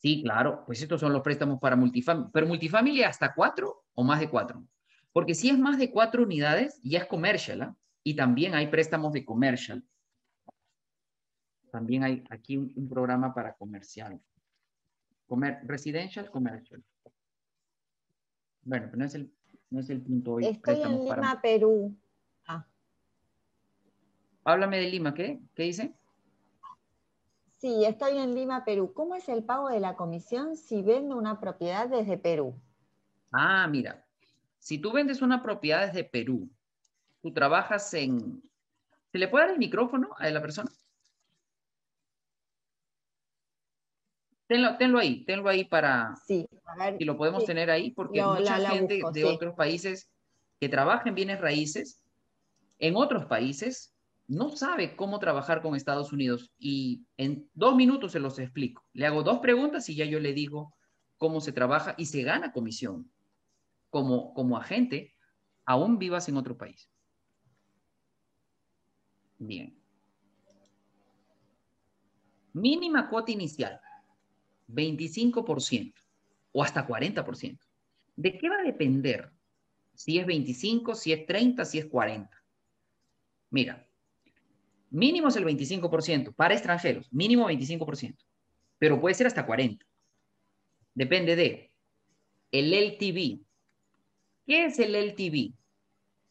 Sí, 0.00 0.22
claro, 0.22 0.64
pues 0.64 0.80
estos 0.80 0.98
son 0.98 1.12
los 1.12 1.20
préstamos 1.20 1.60
para 1.60 1.76
multifamily. 1.76 2.30
Pero 2.32 2.46
multifamily 2.46 3.02
hasta 3.02 3.34
cuatro 3.34 3.84
o 3.94 4.02
más 4.02 4.18
de 4.18 4.30
cuatro. 4.30 4.64
Porque 5.12 5.34
si 5.34 5.50
es 5.50 5.58
más 5.58 5.78
de 5.78 5.90
cuatro 5.90 6.22
unidades, 6.22 6.80
ya 6.82 7.00
es 7.00 7.06
comercial. 7.06 7.62
¿ah? 7.62 7.76
Y 8.02 8.16
también 8.16 8.54
hay 8.54 8.68
préstamos 8.68 9.12
de 9.12 9.26
comercial. 9.26 9.84
También 11.70 12.02
hay 12.02 12.24
aquí 12.30 12.56
un, 12.56 12.88
programa 12.88 13.34
para 13.34 13.52
comercial. 13.52 14.18
Comer, 15.26 15.60
residential, 15.64 16.30
commercial. 16.30 16.82
Bueno, 18.62 18.86
pero 18.86 18.98
no 18.98 19.04
es 19.04 19.14
el, 19.14 19.30
no 19.68 19.80
es 19.80 19.90
el 19.90 20.00
punto 20.00 20.32
hoy. 20.32 20.46
Estoy 20.46 20.80
en 20.80 21.04
Lima, 21.04 21.38
Perú. 21.42 21.94
Ah. 22.46 22.66
Háblame 24.44 24.78
de 24.78 24.90
Lima, 24.90 25.12
¿qué? 25.12 25.40
¿Qué 25.54 25.64
dice? 25.64 25.94
Sí, 27.60 27.84
estoy 27.84 28.16
en 28.16 28.34
Lima, 28.34 28.64
Perú. 28.64 28.94
¿Cómo 28.94 29.14
es 29.14 29.28
el 29.28 29.44
pago 29.44 29.68
de 29.68 29.80
la 29.80 29.94
comisión 29.94 30.56
si 30.56 30.80
vendo 30.80 31.14
una 31.14 31.40
propiedad 31.40 31.86
desde 31.86 32.16
Perú? 32.16 32.58
Ah, 33.30 33.68
mira, 33.68 34.02
si 34.58 34.78
tú 34.78 34.92
vendes 34.92 35.20
una 35.20 35.42
propiedad 35.42 35.86
desde 35.86 36.04
Perú, 36.04 36.48
tú 37.20 37.34
trabajas 37.34 37.92
en... 37.92 38.42
¿Se 39.12 39.18
le 39.18 39.28
puede 39.28 39.44
dar 39.44 39.52
el 39.52 39.58
micrófono 39.58 40.08
a 40.16 40.30
la 40.30 40.40
persona? 40.40 40.70
Tenlo, 44.46 44.78
tenlo 44.78 44.98
ahí, 44.98 45.22
tenlo 45.26 45.50
ahí 45.50 45.64
para... 45.66 46.14
Sí, 46.24 46.48
a 46.64 46.76
ver. 46.76 46.96
Y 46.98 47.04
lo 47.04 47.18
podemos 47.18 47.44
tener 47.44 47.70
ahí 47.70 47.90
porque 47.90 48.22
mucha 48.22 48.70
gente 48.70 49.02
de 49.12 49.24
otros 49.26 49.54
países 49.54 50.10
que 50.58 50.70
trabaja 50.70 51.10
en 51.10 51.14
bienes 51.14 51.38
raíces, 51.38 52.00
en 52.78 52.96
otros 52.96 53.26
países, 53.26 53.94
no 54.30 54.50
sabe 54.50 54.94
cómo 54.94 55.18
trabajar 55.18 55.60
con 55.60 55.74
Estados 55.74 56.12
Unidos. 56.12 56.52
Y 56.56 57.04
en 57.16 57.50
dos 57.52 57.74
minutos 57.74 58.12
se 58.12 58.20
los 58.20 58.38
explico. 58.38 58.86
Le 58.92 59.04
hago 59.06 59.24
dos 59.24 59.40
preguntas 59.40 59.88
y 59.88 59.96
ya 59.96 60.04
yo 60.04 60.20
le 60.20 60.32
digo 60.32 60.72
cómo 61.18 61.40
se 61.40 61.50
trabaja 61.50 61.96
y 61.98 62.06
se 62.06 62.22
gana 62.22 62.52
comisión 62.52 63.10
como, 63.90 64.32
como 64.32 64.56
agente, 64.56 65.16
aún 65.64 65.98
vivas 65.98 66.28
en 66.28 66.36
otro 66.36 66.56
país. 66.56 66.88
Bien. 69.38 69.76
Mínima 72.52 73.08
cuota 73.08 73.32
inicial, 73.32 73.80
25% 74.68 75.92
o 76.52 76.62
hasta 76.62 76.86
40%. 76.86 77.58
¿De 78.14 78.38
qué 78.38 78.48
va 78.48 78.58
a 78.60 78.62
depender? 78.62 79.32
Si 79.92 80.20
es 80.20 80.26
25, 80.26 80.94
si 80.94 81.12
es 81.12 81.26
30, 81.26 81.64
si 81.64 81.78
es 81.78 81.86
40. 81.86 82.30
Mira, 83.50 83.89
mínimo 84.90 85.28
es 85.28 85.36
el 85.36 85.44
25% 85.44 86.34
para 86.34 86.54
extranjeros, 86.54 87.12
mínimo 87.12 87.48
25%, 87.48 88.16
pero 88.78 89.00
puede 89.00 89.14
ser 89.14 89.26
hasta 89.26 89.46
40. 89.46 89.84
Depende 90.94 91.36
de 91.36 91.72
el 92.52 92.74
LTV, 92.74 93.40
¿Qué 94.50 94.64
es 94.64 94.80
el 94.80 94.96
LTV? 94.96 95.54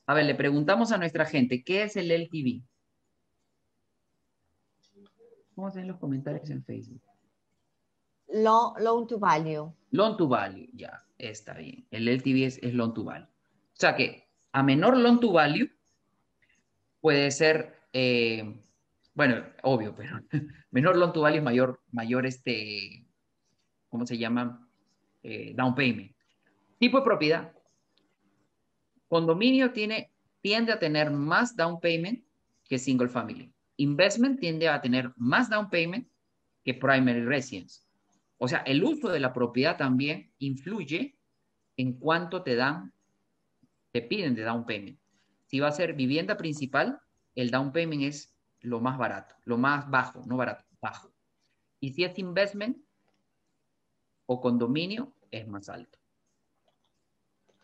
A 0.05 0.13
ver, 0.13 0.25
le 0.25 0.35
preguntamos 0.35 0.91
a 0.91 0.97
nuestra 0.97 1.23
gente, 1.23 1.63
¿qué 1.63 1.83
es 1.83 1.95
el 1.95 2.11
LTV? 2.11 2.61
¿Cómo 5.55 5.69
en 5.73 5.87
los 5.87 5.99
comentarios 5.99 6.49
en 6.49 6.61
Facebook? 6.61 7.01
Loan, 8.27 9.07
to 9.07 9.17
value. 9.17 9.73
Loan 9.91 10.17
to 10.17 10.27
value, 10.27 10.67
ya, 10.73 11.01
está 11.17 11.53
bien. 11.53 11.87
El 11.91 12.09
LTV 12.09 12.45
es, 12.45 12.59
es 12.61 12.73
loan 12.73 12.93
to 12.93 13.05
value. 13.05 13.27
O 13.27 13.79
sea 13.79 13.95
que 13.95 14.27
a 14.51 14.63
menor 14.63 14.97
loan 14.97 15.21
to 15.21 15.31
value 15.31 15.69
puede 16.99 17.31
ser, 17.31 17.78
eh, 17.93 18.59
bueno, 19.13 19.43
obvio, 19.63 19.95
pero 19.95 20.19
menor 20.71 20.95
loan 20.95 21.13
to 21.13 21.21
value 21.21 21.41
mayor, 21.41 21.81
mayor 21.91 22.25
este, 22.25 23.05
¿cómo 23.89 24.05
se 24.05 24.17
llama? 24.17 24.67
Eh, 25.23 25.53
down 25.55 25.75
payment. 25.75 26.15
Tipo 26.77 26.99
de 26.99 27.03
propiedad. 27.03 27.51
Condominio 29.07 29.73
tiene, 29.73 30.11
tiende 30.41 30.71
a 30.71 30.79
tener 30.79 31.11
más 31.11 31.55
down 31.55 31.79
payment 31.79 32.23
que 32.67 32.77
single 32.77 33.09
family. 33.09 33.51
Investment 33.77 34.39
tiende 34.39 34.69
a 34.69 34.79
tener 34.79 35.11
más 35.17 35.49
down 35.49 35.69
payment 35.69 36.07
que 36.63 36.73
primary 36.73 37.25
residence. 37.25 37.81
O 38.37 38.47
sea, 38.47 38.59
el 38.59 38.83
uso 38.83 39.09
de 39.09 39.19
la 39.19 39.33
propiedad 39.33 39.75
también 39.77 40.31
influye 40.37 41.17
en 41.75 41.93
cuánto 41.93 42.43
te 42.43 42.55
dan, 42.55 42.93
te 43.91 44.01
piden 44.01 44.35
de 44.35 44.43
down 44.43 44.65
payment. 44.65 44.97
Si 45.47 45.59
va 45.59 45.67
a 45.67 45.73
ser 45.73 45.93
vivienda 45.93 46.37
principal, 46.37 47.01
el 47.41 47.51
down 47.51 47.71
payment 47.71 48.03
es 48.03 48.33
lo 48.61 48.81
más 48.81 48.97
barato, 48.97 49.35
lo 49.45 49.57
más 49.57 49.89
bajo, 49.89 50.23
no 50.25 50.35
barato, 50.35 50.65
bajo. 50.81 51.11
Y 51.79 51.93
si 51.93 52.03
es 52.03 52.17
investment 52.19 52.77
o 54.25 54.41
condominio, 54.41 55.13
es 55.31 55.47
más 55.47 55.69
alto. 55.69 55.97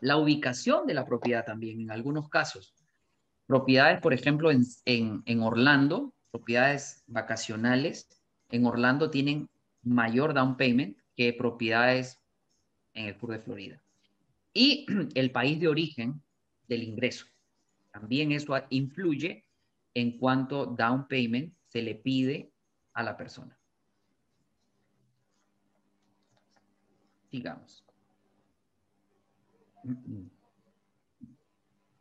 La 0.00 0.16
ubicación 0.16 0.86
de 0.86 0.94
la 0.94 1.04
propiedad 1.04 1.44
también, 1.44 1.80
en 1.80 1.90
algunos 1.90 2.28
casos. 2.28 2.74
Propiedades, 3.46 4.00
por 4.00 4.12
ejemplo, 4.14 4.50
en, 4.50 5.42
Orlando, 5.42 6.12
propiedades 6.30 7.04
vacacionales, 7.06 8.08
en 8.50 8.66
Orlando 8.66 9.10
tienen 9.10 9.48
mayor 9.82 10.34
down 10.34 10.56
payment 10.56 10.96
que 11.16 11.32
propiedades 11.32 12.18
en 12.94 13.06
el 13.06 13.18
sur 13.18 13.30
de 13.30 13.38
Florida. 13.38 13.82
Y 14.52 14.86
el 15.14 15.30
país 15.30 15.60
de 15.60 15.68
origen 15.68 16.22
del 16.68 16.82
ingreso. 16.82 17.26
También 17.92 18.32
eso 18.32 18.54
influye 18.70 19.45
en 19.96 20.18
cuánto 20.18 20.66
down 20.66 21.08
payment 21.08 21.54
se 21.68 21.80
le 21.80 21.94
pide 21.94 22.52
a 22.92 23.02
la 23.02 23.16
persona. 23.16 23.58
Digamos. 27.30 27.82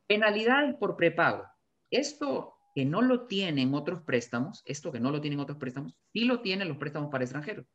Penalidades 0.08 0.76
por 0.76 0.98
prepago. 0.98 1.46
Esto 1.90 2.58
que 2.76 2.84
no 2.84 3.02
lo 3.02 3.28
tienen 3.28 3.74
otros 3.74 4.02
préstamos, 4.02 4.62
esto 4.66 4.92
que 4.92 5.00
no 5.00 5.10
lo 5.10 5.22
tienen 5.22 5.40
otros 5.40 5.58
préstamos, 5.58 5.98
sí 6.12 6.26
lo 6.26 6.42
tienen 6.42 6.68
los 6.68 6.76
préstamos 6.76 7.10
para 7.10 7.24
extranjeros. 7.24 7.66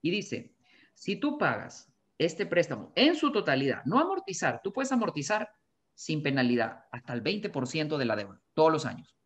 Y 0.00 0.12
dice, 0.12 0.54
si 0.94 1.16
tú 1.16 1.38
pagas 1.38 1.92
este 2.18 2.46
préstamo 2.46 2.92
en 2.94 3.16
su 3.16 3.32
totalidad, 3.32 3.82
no 3.84 3.98
amortizar, 3.98 4.60
tú 4.62 4.72
puedes 4.72 4.92
amortizar 4.92 5.50
sin 5.92 6.22
penalidad 6.22 6.84
hasta 6.92 7.14
el 7.14 7.24
20% 7.24 7.96
de 7.96 8.04
la 8.04 8.14
deuda, 8.14 8.40
todos 8.54 8.70
los 8.70 8.86
años. 8.86 9.16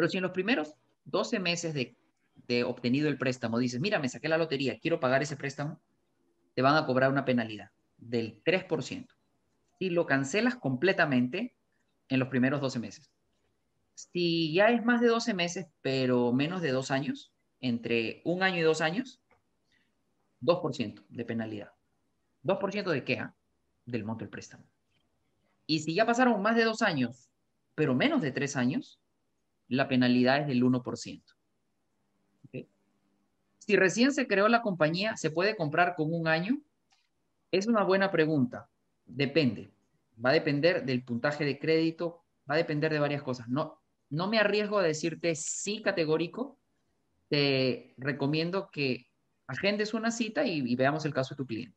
Pero 0.00 0.08
si 0.08 0.16
en 0.16 0.22
los 0.22 0.32
primeros 0.32 0.76
12 1.04 1.40
meses 1.40 1.74
de, 1.74 2.64
obtenido 2.64 3.06
el 3.06 3.18
préstamo 3.18 3.58
dices, 3.58 3.82
mira, 3.82 3.98
me 3.98 4.08
saqué 4.08 4.30
la 4.30 4.38
lotería, 4.38 4.78
quiero 4.80 4.98
pagar 4.98 5.20
ese 5.20 5.36
préstamo, 5.36 5.78
te 6.54 6.62
van 6.62 6.74
a 6.74 6.86
cobrar 6.86 7.10
una 7.10 7.26
penalidad 7.26 7.70
del 7.98 8.42
3%. 8.42 9.06
Si 9.78 9.90
lo 9.90 10.06
cancelas 10.06 10.56
completamente 10.56 11.54
en 12.08 12.18
los 12.18 12.28
primeros 12.28 12.62
12 12.62 12.78
meses. 12.78 13.12
Si 13.92 14.54
ya 14.54 14.70
es 14.70 14.82
más 14.86 15.02
de 15.02 15.08
12 15.08 15.34
meses, 15.34 15.66
pero 15.82 16.32
menos 16.32 16.62
de 16.62 16.70
dos 16.70 16.90
años, 16.90 17.30
entre 17.60 18.22
un 18.24 18.42
año 18.42 18.56
y 18.56 18.62
dos 18.62 18.80
años, 18.80 19.20
2% 20.40 21.04
de 21.10 21.24
penalidad. 21.26 21.72
¿2% 22.42 22.90
de? 22.90 23.18
Ah? 23.18 23.34
Del 23.84 24.04
monto 24.04 24.24
del 24.24 24.30
préstamo. 24.30 24.64
Y 25.66 25.80
si 25.80 25.92
ya 25.92 26.06
pasaron 26.06 26.40
más 26.40 26.56
de 26.56 26.64
dos 26.64 26.80
años, 26.80 27.28
pero 27.74 27.94
menos 27.94 28.22
de 28.22 28.32
tres 28.32 28.56
años, 28.56 28.98
la 29.70 29.88
penalidad 29.88 30.42
es 30.42 30.46
del 30.48 30.62
1%. 30.62 31.22
Si 33.58 33.76
recién 33.76 34.12
se 34.12 34.26
creó 34.26 34.48
la 34.48 34.62
compañía, 34.62 35.16
¿se 35.16 35.30
puede 35.30 35.54
comprar 35.54 35.94
con 35.94 36.12
un 36.12 36.26
año? 36.26 36.60
Es 37.52 37.68
una 37.68 37.84
buena 37.84 38.10
pregunta. 38.10 38.68
Depende. 39.06 39.70
Va 40.22 40.30
a 40.30 40.32
depender 40.32 40.84
del 40.84 41.04
puntaje 41.04 41.44
de 41.44 41.58
crédito, 41.58 42.24
va 42.50 42.54
a 42.54 42.58
depender 42.58 42.92
de 42.92 42.98
varias 42.98 43.22
cosas. 43.22 43.48
No, 43.48 43.80
no 44.08 44.26
me 44.28 44.38
arriesgo 44.38 44.78
a 44.78 44.82
decirte 44.82 45.36
sí 45.36 45.82
categórico. 45.82 46.58
Te 47.28 47.94
recomiendo 47.96 48.70
que 48.72 49.06
agendes 49.46 49.94
una 49.94 50.10
cita 50.10 50.44
y, 50.44 50.74
veamos 50.74 51.04
el 51.04 51.14
caso 51.14 51.34
de 51.34 51.38
tu 51.38 51.46
cliente. 51.46 51.76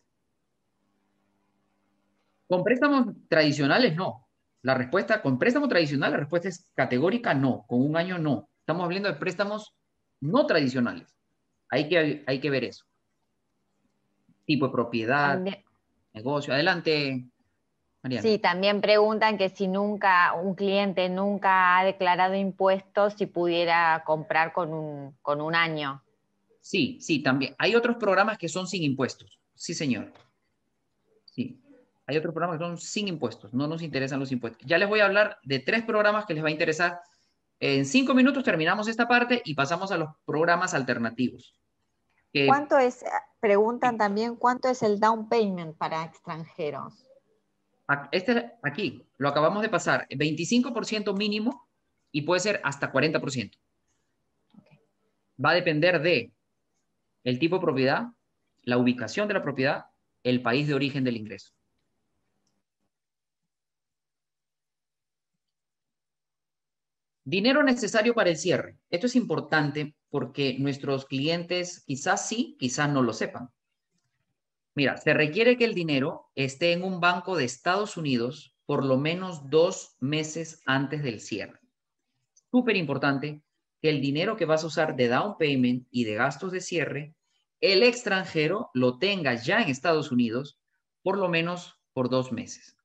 Con 2.47 2.63
préstamos 2.63 3.13
tradicionales, 3.27 3.95
no. 3.95 4.22
La 4.63 4.73
respuesta, 4.73 5.21
con 5.21 5.37
préstamo 5.37 5.67
tradicional, 5.67 6.11
la 6.11 6.17
respuesta 6.17 6.49
es 6.49 6.71
categórica 6.73 7.33
no. 7.33 7.65
Con 7.67 7.81
un 7.81 7.95
año, 7.95 8.17
no. 8.17 8.49
Estamos 8.59 8.83
hablando 8.83 9.09
de 9.09 9.15
préstamos 9.15 9.75
no 10.19 10.45
tradicionales. 10.47 11.15
Hay 11.69 11.87
que, 11.87 12.23
hay 12.25 12.39
que 12.39 12.49
ver 12.49 12.63
eso 12.63 12.85
tipo 14.45 14.67
de 14.67 14.71
propiedad, 14.71 15.41
negocio. 16.13 16.53
Adelante, 16.53 17.25
Mariana. 18.01 18.21
Sí, 18.21 18.37
también 18.37 18.81
preguntan 18.81 19.37
que 19.37 19.49
si 19.49 19.67
nunca, 19.67 20.33
un 20.33 20.55
cliente 20.55 21.09
nunca 21.09 21.77
ha 21.77 21.85
declarado 21.85 22.35
impuestos, 22.35 23.13
si 23.13 23.25
pudiera 23.25 24.03
comprar 24.05 24.53
con 24.53 24.73
un, 24.73 25.15
con 25.21 25.41
un 25.41 25.55
año. 25.55 26.03
Sí, 26.61 26.97
sí, 27.01 27.21
también. 27.21 27.55
Hay 27.57 27.75
otros 27.75 27.97
programas 27.97 28.37
que 28.37 28.47
son 28.47 28.67
sin 28.67 28.83
impuestos. 28.83 29.39
Sí, 29.55 29.73
señor. 29.73 30.11
Hay 32.05 32.17
otros 32.17 32.33
programas 32.33 32.57
que 32.57 32.65
son 32.65 32.77
sin 32.77 33.07
impuestos, 33.07 33.53
no 33.53 33.67
nos 33.67 33.81
interesan 33.81 34.19
los 34.19 34.31
impuestos. 34.31 34.61
Ya 34.67 34.77
les 34.77 34.89
voy 34.89 34.99
a 34.99 35.05
hablar 35.05 35.37
de 35.43 35.59
tres 35.59 35.83
programas 35.83 36.25
que 36.25 36.33
les 36.33 36.43
va 36.43 36.49
a 36.49 36.51
interesar. 36.51 36.99
En 37.59 37.85
cinco 37.85 38.13
minutos 38.13 38.43
terminamos 38.43 38.87
esta 38.87 39.07
parte 39.07 39.41
y 39.45 39.53
pasamos 39.53 39.91
a 39.91 39.97
los 39.97 40.09
programas 40.25 40.73
alternativos. 40.73 41.57
¿Cuánto 42.47 42.77
es, 42.77 43.05
preguntan 43.39 43.97
también, 43.97 44.35
cuánto 44.35 44.67
es 44.67 44.81
el 44.81 44.99
down 44.99 45.29
payment 45.29 45.77
para 45.77 46.03
extranjeros? 46.03 47.05
Este 48.11 48.53
aquí, 48.63 49.07
lo 49.17 49.29
acabamos 49.29 49.61
de 49.61 49.69
pasar, 49.69 50.07
25% 50.09 51.15
mínimo 51.15 51.67
y 52.11 52.23
puede 52.23 52.39
ser 52.39 52.59
hasta 52.63 52.91
40%. 52.91 53.57
Va 55.43 55.51
a 55.51 55.55
depender 55.55 56.01
de 56.01 56.31
el 57.23 57.39
tipo 57.39 57.57
de 57.57 57.61
propiedad, 57.61 58.07
la 58.63 58.77
ubicación 58.77 59.27
de 59.27 59.35
la 59.35 59.43
propiedad, 59.43 59.85
el 60.23 60.41
país 60.41 60.67
de 60.67 60.73
origen 60.73 61.03
del 61.03 61.17
ingreso. 61.17 61.53
Dinero 67.25 67.63
necesario 67.63 68.13
para 68.13 68.29
el 68.29 68.37
cierre. 68.37 68.77
Esto 68.89 69.07
es 69.07 69.15
importante 69.15 69.95
porque 70.09 70.57
nuestros 70.59 71.05
clientes 71.05 71.83
quizás 71.85 72.27
sí, 72.27 72.57
quizás 72.59 72.89
no 72.89 73.01
lo 73.01 73.13
sepan. 73.13 73.49
Mira, 74.75 74.97
se 74.97 75.13
requiere 75.13 75.57
que 75.57 75.65
el 75.65 75.73
dinero 75.73 76.31
esté 76.35 76.73
en 76.73 76.83
un 76.83 76.99
banco 76.99 77.37
de 77.37 77.45
Estados 77.45 77.95
Unidos 77.95 78.55
por 78.65 78.83
lo 78.83 78.97
menos 78.97 79.49
dos 79.49 79.95
meses 79.99 80.61
antes 80.65 81.03
del 81.03 81.21
cierre. 81.21 81.59
Súper 82.51 82.75
importante 82.75 83.43
que 83.81 83.89
el 83.89 84.01
dinero 84.01 84.35
que 84.35 84.45
vas 84.45 84.63
a 84.63 84.67
usar 84.67 84.95
de 84.95 85.07
down 85.07 85.37
payment 85.37 85.87
y 85.91 86.05
de 86.05 86.15
gastos 86.15 86.51
de 86.51 86.61
cierre, 86.61 87.15
el 87.61 87.83
extranjero 87.83 88.69
lo 88.73 88.97
tenga 88.97 89.35
ya 89.35 89.61
en 89.61 89.69
Estados 89.69 90.11
Unidos 90.11 90.59
por 91.01 91.17
lo 91.17 91.29
menos 91.29 91.79
por 91.93 92.09
dos 92.09 92.31
meses. 92.31 92.75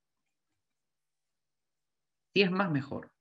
Si 2.34 2.42
es 2.42 2.50
más, 2.50 2.70
mejor. 2.70 3.12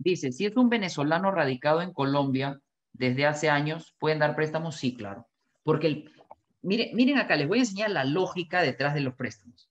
Dice, 0.00 0.32
si 0.32 0.46
es 0.46 0.56
un 0.56 0.70
venezolano 0.70 1.30
radicado 1.30 1.82
en 1.82 1.92
Colombia 1.92 2.58
desde 2.94 3.26
hace 3.26 3.50
años, 3.50 3.94
¿pueden 3.98 4.20
dar 4.20 4.34
préstamos? 4.34 4.76
Sí, 4.76 4.96
claro. 4.96 5.28
Porque, 5.62 6.06
miren, 6.62 6.96
miren 6.96 7.18
acá, 7.18 7.36
les 7.36 7.46
voy 7.46 7.58
a 7.58 7.62
enseñar 7.62 7.90
la 7.90 8.04
lógica 8.04 8.62
detrás 8.62 8.94
de 8.94 9.02
los 9.02 9.14
préstamos. 9.14 9.70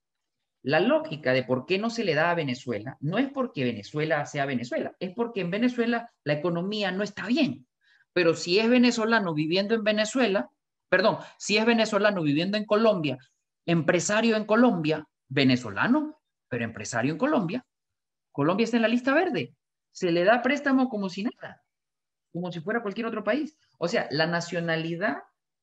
La 0.61 0.81
lógica 0.81 1.33
de 1.33 1.43
por 1.43 1.65
qué 1.65 1.79
no 1.79 1.89
se 1.89 2.03
le 2.03 2.13
da 2.13 2.29
a 2.29 2.35
Venezuela 2.35 2.95
no 2.99 3.17
es 3.17 3.31
porque 3.31 3.63
Venezuela 3.63 4.23
sea 4.27 4.45
Venezuela, 4.45 4.95
es 4.99 5.15
porque 5.15 5.41
en 5.41 5.49
Venezuela 5.49 6.11
la 6.23 6.33
economía 6.33 6.91
no 6.91 7.01
está 7.01 7.25
bien. 7.25 7.65
Pero 8.13 8.35
si 8.35 8.59
es 8.59 8.69
venezolano 8.69 9.33
viviendo 9.33 9.73
en 9.73 9.83
Venezuela, 9.83 10.51
perdón, 10.89 11.17
si 11.39 11.57
es 11.57 11.65
venezolano 11.65 12.21
viviendo 12.21 12.55
en 12.55 12.65
Colombia, 12.65 13.17
empresario 13.65 14.35
en 14.35 14.45
Colombia, 14.45 15.07
venezolano, 15.27 16.21
pero 16.47 16.65
empresario 16.65 17.13
en 17.13 17.17
Colombia, 17.17 17.65
Colombia 18.31 18.65
está 18.65 18.75
en 18.75 18.83
la 18.83 18.89
lista 18.89 19.11
verde 19.11 19.55
se 19.91 20.11
le 20.11 20.23
da 20.23 20.41
préstamo 20.41 20.89
como 20.89 21.09
si 21.09 21.23
nada, 21.23 21.61
como 22.31 22.51
si 22.51 22.59
fuera 22.59 22.81
cualquier 22.81 23.07
otro 23.07 23.23
país. 23.23 23.57
O 23.77 23.87
sea, 23.87 24.07
la 24.11 24.27
nacionalidad 24.27 25.17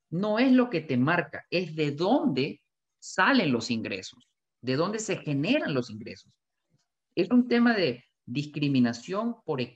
no 0.09 0.39
es 0.39 0.51
lo 0.51 0.69
que 0.69 0.81
te 0.81 0.97
marca, 0.97 1.45
es 1.49 1.75
de 1.75 1.91
dónde 1.91 2.61
salen 2.99 3.51
los 3.51 3.71
ingresos, 3.71 4.29
de 4.61 4.75
dónde 4.75 4.99
se 4.99 5.17
generan 5.17 5.73
los 5.73 5.89
ingresos. 5.89 6.33
Es 7.15 7.29
un 7.31 7.47
tema 7.47 7.73
de 7.73 8.03
discriminación 8.25 9.37
por 9.43 9.61
eh, 9.61 9.67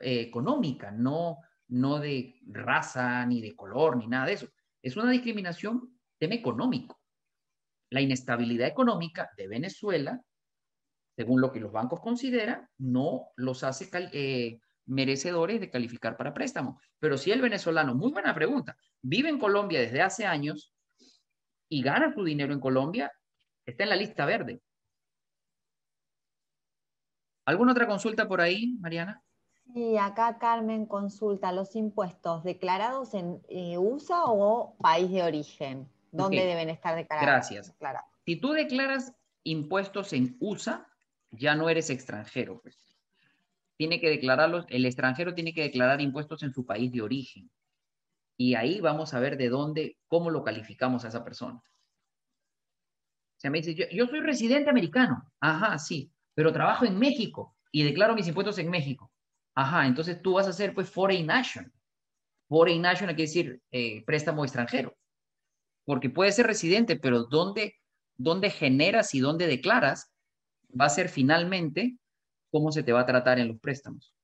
económica, 0.00 0.90
no, 0.90 1.38
no 1.68 1.98
de 1.98 2.40
raza, 2.46 3.24
ni 3.26 3.40
de 3.40 3.56
color, 3.56 3.96
ni 3.96 4.06
nada 4.06 4.26
de 4.26 4.34
eso. 4.34 4.48
Es 4.82 4.96
una 4.96 5.10
discriminación 5.10 5.98
tema 6.18 6.34
económico. 6.34 7.00
La 7.90 8.00
inestabilidad 8.00 8.68
económica 8.68 9.30
de 9.36 9.48
Venezuela 9.48 10.20
según 11.16 11.40
lo 11.40 11.52
que 11.52 11.60
los 11.60 11.72
bancos 11.72 12.00
consideran, 12.00 12.68
no 12.78 13.28
los 13.36 13.62
hace 13.64 13.88
eh, 14.12 14.60
merecedores 14.86 15.60
de 15.60 15.70
calificar 15.70 16.16
para 16.16 16.34
préstamo. 16.34 16.80
Pero 16.98 17.16
si 17.16 17.30
el 17.30 17.40
venezolano, 17.40 17.94
muy 17.94 18.10
buena 18.12 18.34
pregunta, 18.34 18.76
vive 19.02 19.28
en 19.28 19.38
Colombia 19.38 19.80
desde 19.80 20.02
hace 20.02 20.26
años 20.26 20.72
y 21.68 21.82
gana 21.82 22.12
su 22.12 22.24
dinero 22.24 22.52
en 22.52 22.60
Colombia, 22.60 23.12
está 23.64 23.84
en 23.84 23.90
la 23.90 23.96
lista 23.96 24.26
verde. 24.26 24.60
¿Alguna 27.46 27.72
otra 27.72 27.86
consulta 27.86 28.26
por 28.26 28.40
ahí, 28.40 28.76
Mariana? 28.80 29.22
Sí, 29.72 29.96
acá 29.96 30.38
Carmen 30.38 30.86
consulta 30.86 31.52
los 31.52 31.74
impuestos 31.74 32.44
declarados 32.44 33.14
en 33.14 33.42
eh, 33.48 33.78
USA 33.78 34.24
o 34.26 34.76
país 34.78 35.10
de 35.10 35.22
origen. 35.22 35.88
¿Dónde 36.10 36.44
deben 36.44 36.70
estar 36.70 36.94
declarados? 36.94 37.50
Gracias. 37.50 37.76
Si 38.24 38.36
tú 38.36 38.52
declaras 38.52 39.12
impuestos 39.42 40.12
en 40.12 40.36
USA, 40.40 40.86
ya 41.36 41.54
no 41.54 41.68
eres 41.68 41.90
extranjero. 41.90 42.60
Pues. 42.60 42.78
Tiene 43.76 44.00
que 44.00 44.08
declararlos, 44.08 44.66
el 44.68 44.86
extranjero 44.86 45.34
tiene 45.34 45.52
que 45.52 45.62
declarar 45.62 46.00
impuestos 46.00 46.42
en 46.42 46.52
su 46.52 46.64
país 46.64 46.92
de 46.92 47.02
origen. 47.02 47.50
Y 48.36 48.54
ahí 48.54 48.80
vamos 48.80 49.14
a 49.14 49.20
ver 49.20 49.36
de 49.36 49.48
dónde, 49.48 49.96
cómo 50.08 50.30
lo 50.30 50.42
calificamos 50.42 51.04
a 51.04 51.08
esa 51.08 51.24
persona. 51.24 51.62
O 53.36 53.40
sea, 53.40 53.50
me 53.50 53.60
dice, 53.60 53.88
yo, 53.92 54.06
soy 54.06 54.20
residente 54.20 54.70
americano. 54.70 55.30
Ajá, 55.40 55.78
sí, 55.78 56.10
pero 56.34 56.52
trabajo 56.52 56.84
en 56.84 56.98
México 56.98 57.56
y 57.70 57.82
declaro 57.82 58.14
mis 58.14 58.28
impuestos 58.28 58.58
en 58.58 58.70
México. 58.70 59.10
Ajá, 59.54 59.86
entonces 59.86 60.20
tú 60.22 60.34
vas 60.34 60.48
a 60.48 60.52
ser 60.52 60.74
pues 60.74 60.88
foreign 60.90 61.26
nation. 61.26 61.72
Foreign 62.48 62.82
nation 62.82 63.08
quiere 63.08 63.22
decir 63.22 63.62
eh, 63.70 64.04
préstamo 64.04 64.44
extranjero. 64.44 64.96
Porque 65.84 66.10
puede 66.10 66.32
ser 66.32 66.46
residente, 66.46 66.96
pero 66.96 67.24
¿dónde, 67.24 67.76
dónde 68.16 68.50
generas 68.50 69.14
y 69.14 69.20
dónde 69.20 69.46
declaras? 69.46 70.13
Va 70.78 70.86
a 70.86 70.90
ser 70.90 71.08
finalmente 71.08 71.98
cómo 72.50 72.72
se 72.72 72.82
te 72.82 72.92
va 72.92 73.00
a 73.00 73.06
tratar 73.06 73.38
en 73.38 73.48
los 73.48 73.60
préstamos. 73.60 74.14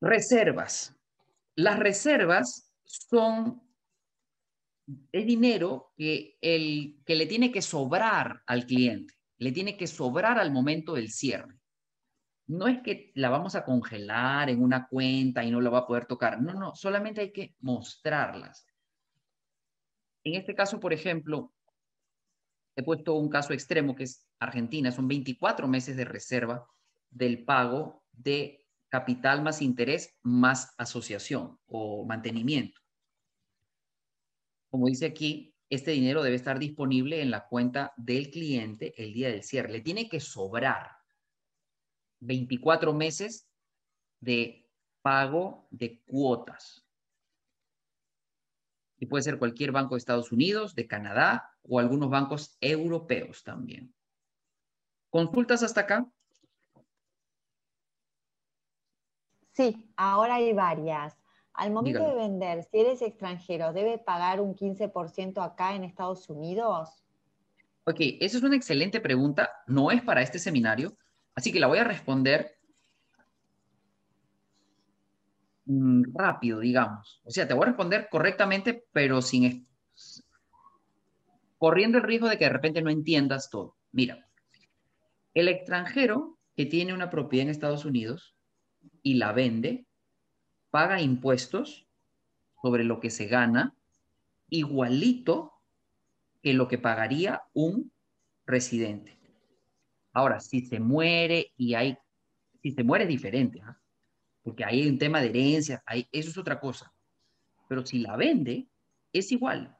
Reservas. 0.00 0.94
Las 1.56 1.78
reservas 1.78 2.72
son 2.84 3.60
el 5.12 5.26
dinero 5.26 5.92
que, 5.96 6.38
el, 6.40 7.02
que 7.04 7.14
le 7.16 7.26
tiene 7.26 7.52
que 7.52 7.62
sobrar 7.62 8.42
al 8.46 8.64
cliente, 8.64 9.14
le 9.38 9.52
tiene 9.52 9.76
que 9.76 9.86
sobrar 9.86 10.38
al 10.38 10.52
momento 10.52 10.94
del 10.94 11.10
cierre. 11.10 11.58
No 12.46 12.66
es 12.66 12.80
que 12.82 13.12
la 13.14 13.28
vamos 13.28 13.54
a 13.56 13.64
congelar 13.64 14.48
en 14.48 14.62
una 14.62 14.86
cuenta 14.88 15.44
y 15.44 15.50
no 15.50 15.60
la 15.60 15.68
va 15.68 15.78
a 15.80 15.86
poder 15.86 16.06
tocar. 16.06 16.40
No, 16.40 16.54
no, 16.54 16.74
solamente 16.74 17.20
hay 17.20 17.32
que 17.32 17.54
mostrarlas. 17.60 18.67
En 20.28 20.34
este 20.34 20.54
caso, 20.54 20.78
por 20.78 20.92
ejemplo, 20.92 21.54
he 22.76 22.82
puesto 22.82 23.14
un 23.14 23.30
caso 23.30 23.54
extremo 23.54 23.94
que 23.94 24.04
es 24.04 24.28
Argentina, 24.38 24.92
son 24.92 25.08
24 25.08 25.66
meses 25.66 25.96
de 25.96 26.04
reserva 26.04 26.68
del 27.08 27.46
pago 27.46 28.04
de 28.12 28.66
capital 28.90 29.42
más 29.42 29.62
interés 29.62 30.18
más 30.22 30.74
asociación 30.76 31.58
o 31.66 32.04
mantenimiento. 32.04 32.78
Como 34.70 34.86
dice 34.86 35.06
aquí, 35.06 35.54
este 35.70 35.92
dinero 35.92 36.22
debe 36.22 36.36
estar 36.36 36.58
disponible 36.58 37.22
en 37.22 37.30
la 37.30 37.46
cuenta 37.48 37.94
del 37.96 38.30
cliente 38.30 38.92
el 39.02 39.14
día 39.14 39.30
del 39.30 39.42
cierre. 39.42 39.72
Le 39.72 39.80
tiene 39.80 40.10
que 40.10 40.20
sobrar 40.20 40.90
24 42.20 42.92
meses 42.92 43.48
de 44.20 44.68
pago 45.00 45.68
de 45.70 46.02
cuotas 46.04 46.87
y 48.98 49.06
puede 49.06 49.22
ser 49.22 49.38
cualquier 49.38 49.72
banco 49.72 49.94
de 49.94 49.98
Estados 49.98 50.32
Unidos, 50.32 50.74
de 50.74 50.86
Canadá 50.86 51.52
o 51.62 51.78
algunos 51.78 52.10
bancos 52.10 52.56
europeos 52.60 53.44
también. 53.44 53.94
¿Consultas 55.10 55.62
hasta 55.62 55.82
acá? 55.82 56.06
Sí, 59.52 59.90
ahora 59.96 60.36
hay 60.36 60.52
varias. 60.52 61.16
Al 61.54 61.72
momento 61.72 62.06
de 62.06 62.14
vender, 62.14 62.62
si 62.64 62.78
eres 62.78 63.02
extranjero, 63.02 63.72
¿debe 63.72 63.98
pagar 63.98 64.40
un 64.40 64.54
15% 64.54 65.42
acá 65.42 65.74
en 65.74 65.82
Estados 65.82 66.28
Unidos? 66.28 67.04
Ok, 67.84 67.96
esa 68.20 68.36
es 68.36 68.42
una 68.42 68.54
excelente 68.54 69.00
pregunta. 69.00 69.50
No 69.66 69.90
es 69.90 70.02
para 70.02 70.22
este 70.22 70.38
seminario, 70.38 70.96
así 71.34 71.50
que 71.50 71.58
la 71.58 71.66
voy 71.66 71.78
a 71.78 71.84
responder 71.84 72.58
Mm, 75.57 75.57
rápido, 75.68 76.60
digamos. 76.60 77.20
O 77.24 77.30
sea, 77.30 77.46
te 77.46 77.54
voy 77.54 77.64
a 77.64 77.66
responder 77.66 78.08
correctamente, 78.10 78.84
pero 78.92 79.20
sin 79.20 79.66
corriendo 81.58 81.98
el 81.98 82.04
riesgo 82.04 82.28
de 82.28 82.38
que 82.38 82.44
de 82.44 82.52
repente 82.52 82.82
no 82.82 82.90
entiendas 82.90 83.50
todo. 83.50 83.76
Mira, 83.92 84.26
el 85.34 85.48
extranjero 85.48 86.38
que 86.56 86.66
tiene 86.66 86.94
una 86.94 87.10
propiedad 87.10 87.44
en 87.44 87.50
Estados 87.50 87.84
Unidos 87.84 88.34
y 89.02 89.14
la 89.14 89.32
vende, 89.32 89.86
paga 90.70 91.00
impuestos 91.00 91.86
sobre 92.62 92.84
lo 92.84 93.00
que 93.00 93.10
se 93.10 93.26
gana 93.26 93.74
igualito 94.48 95.52
que 96.42 96.54
lo 96.54 96.68
que 96.68 96.78
pagaría 96.78 97.42
un 97.52 97.92
residente. 98.46 99.18
Ahora, 100.12 100.40
si 100.40 100.62
se 100.62 100.80
muere 100.80 101.52
y 101.56 101.74
hay, 101.74 101.98
si 102.62 102.72
se 102.72 102.82
muere 102.82 103.04
es 103.04 103.10
diferente, 103.10 103.60
¿ah? 103.62 103.78
Porque 104.48 104.64
ahí 104.64 104.80
hay 104.80 104.88
un 104.88 104.96
tema 104.96 105.20
de 105.20 105.28
herencia, 105.28 105.84
eso 106.10 106.30
es 106.30 106.38
otra 106.38 106.58
cosa. 106.58 106.90
Pero 107.68 107.84
si 107.84 107.98
la 107.98 108.16
vende, 108.16 108.66
es 109.12 109.30
igual. 109.30 109.76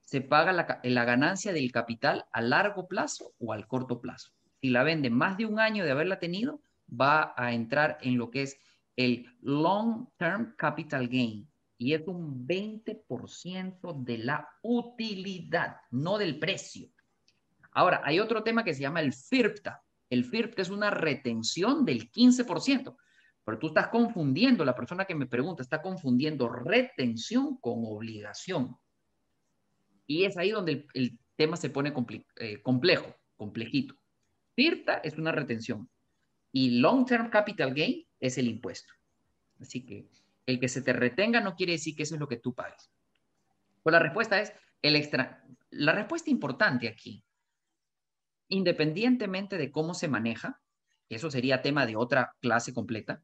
Se 0.00 0.20
paga 0.20 0.52
la, 0.52 0.80
la 0.82 1.04
ganancia 1.04 1.52
del 1.52 1.70
capital 1.70 2.26
a 2.32 2.40
largo 2.40 2.88
plazo 2.88 3.34
o 3.38 3.52
al 3.52 3.68
corto 3.68 4.00
plazo. 4.00 4.32
Si 4.60 4.70
la 4.70 4.82
vende 4.82 5.10
más 5.10 5.36
de 5.36 5.46
un 5.46 5.60
año 5.60 5.84
de 5.84 5.92
haberla 5.92 6.18
tenido, 6.18 6.60
va 6.90 7.34
a 7.36 7.52
entrar 7.52 7.98
en 8.00 8.18
lo 8.18 8.32
que 8.32 8.42
es 8.42 8.58
el 8.96 9.26
Long 9.42 10.08
Term 10.16 10.56
Capital 10.56 11.06
Gain 11.06 11.48
y 11.78 11.94
es 11.94 12.02
un 12.08 12.48
20% 12.48 14.02
de 14.02 14.18
la 14.18 14.48
utilidad, 14.62 15.76
no 15.92 16.18
del 16.18 16.40
precio. 16.40 16.88
Ahora, 17.70 18.00
hay 18.02 18.18
otro 18.18 18.42
tema 18.42 18.64
que 18.64 18.74
se 18.74 18.80
llama 18.80 19.02
el 19.02 19.12
FIRPTA. 19.12 19.84
El 20.10 20.24
FIRPTA 20.24 20.62
es 20.62 20.70
una 20.70 20.90
retención 20.90 21.84
del 21.84 22.10
15%, 22.10 22.96
pero 23.44 23.58
tú 23.58 23.68
estás 23.68 23.88
confundiendo, 23.88 24.64
la 24.64 24.74
persona 24.74 25.04
que 25.04 25.14
me 25.14 25.26
pregunta 25.26 25.62
está 25.62 25.82
confundiendo 25.82 26.48
retención 26.48 27.58
con 27.58 27.82
obligación. 27.84 28.76
Y 30.06 30.24
es 30.24 30.36
ahí 30.36 30.50
donde 30.50 30.86
el, 30.94 31.18
tema 31.36 31.56
se 31.56 31.68
pone 31.68 31.92
eh, 32.36 32.62
complejo, 32.62 33.16
complejito. 33.36 33.96
FIRPTA 34.54 34.98
es 34.98 35.18
una 35.18 35.32
retención 35.32 35.90
y 36.52 36.78
Long 36.78 37.04
Term 37.04 37.28
Capital 37.28 37.74
Gain 37.74 38.06
es 38.20 38.38
el 38.38 38.46
impuesto. 38.46 38.92
Así 39.60 39.84
que 39.84 40.08
el 40.46 40.60
que 40.60 40.68
se 40.68 40.80
te 40.80 40.92
retenga 40.92 41.40
no 41.40 41.56
quiere 41.56 41.72
decir 41.72 41.96
que 41.96 42.04
eso 42.04 42.14
es 42.14 42.20
lo 42.20 42.28
que 42.28 42.36
tú 42.36 42.54
pagues. 42.54 42.90
Pues 43.82 43.92
la 43.92 43.98
respuesta 43.98 44.40
es 44.40 44.52
el 44.80 44.94
extra. 44.94 45.44
La 45.70 45.92
respuesta 45.92 46.30
importante 46.30 46.88
aquí, 46.88 47.24
independientemente 48.48 49.58
de 49.58 49.72
cómo 49.72 49.94
se 49.94 50.06
maneja, 50.06 50.62
eso 51.08 51.30
sería 51.30 51.62
tema 51.62 51.86
de 51.86 51.96
otra 51.96 52.36
clase 52.40 52.72
completa, 52.72 53.22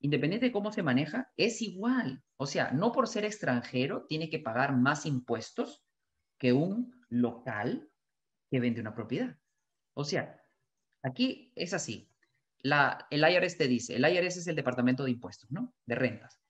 independiente 0.00 0.46
de 0.46 0.52
cómo 0.52 0.72
se 0.72 0.82
maneja, 0.82 1.32
es 1.36 1.62
igual. 1.62 2.22
O 2.36 2.46
sea, 2.46 2.70
no 2.72 2.92
por 2.92 3.08
ser 3.08 3.24
extranjero 3.24 4.06
tiene 4.06 4.30
que 4.30 4.38
pagar 4.38 4.76
más 4.76 5.06
impuestos 5.06 5.84
que 6.38 6.52
un 6.52 6.94
local 7.08 7.90
que 8.50 8.60
vende 8.60 8.80
una 8.80 8.94
propiedad. 8.94 9.36
O 9.94 10.04
sea, 10.04 10.40
aquí 11.02 11.52
es 11.54 11.74
así 11.74 12.08
el 13.10 13.20
IRS 13.20 13.56
te 13.56 13.68
dice, 13.68 13.96
el 13.96 14.04
IRS 14.04 14.40
es 14.40 14.46
el 14.46 14.56
Departamento 14.56 15.04
de 15.04 15.10
Impuestos, 15.10 15.50
¿no? 15.50 15.74
De 15.86 15.94
rentas. 15.94 16.40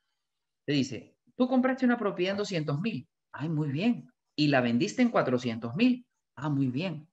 Te 0.65 0.73
dice, 0.73 1.17
tú 1.37 1.49
compraste 1.49 1.85
una 1.85 1.99
propiedad 1.99 2.33
en 2.33 2.39
200 2.39 2.81
mil. 2.81 3.09
Ay, 3.33 3.49
muy 3.49 3.71
bien. 3.71 4.11
Y 4.35 4.49
la 4.49 4.61
vendiste 4.61 5.03
en 5.03 5.11
400 5.11 5.75
mil. 5.75 6.07
Ah, 6.35 6.49
muy 6.49 6.69
bien. 6.69 7.09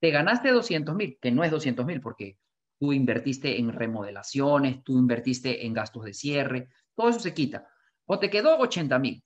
Te 0.00 0.10
ganaste 0.10 0.50
200 0.50 0.94
mil, 0.94 1.18
que 1.20 1.30
no 1.30 1.44
es 1.44 1.50
200 1.50 1.86
mil 1.86 2.00
porque 2.00 2.38
tú 2.82 2.92
invertiste 2.92 3.60
en 3.60 3.72
remodelaciones, 3.72 4.82
tú 4.82 4.98
invertiste 4.98 5.64
en 5.64 5.72
gastos 5.72 6.02
de 6.02 6.12
cierre, 6.12 6.68
todo 6.96 7.10
eso 7.10 7.20
se 7.20 7.32
quita. 7.32 7.68
O 8.06 8.18
te 8.18 8.28
quedó 8.28 8.58
80 8.58 8.98
mil. 8.98 9.22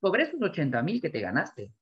Sobre 0.00 0.22
esos 0.22 0.40
80 0.40 0.82
mil 0.82 0.98
que 0.98 1.10
te 1.10 1.20
ganaste, 1.20 1.74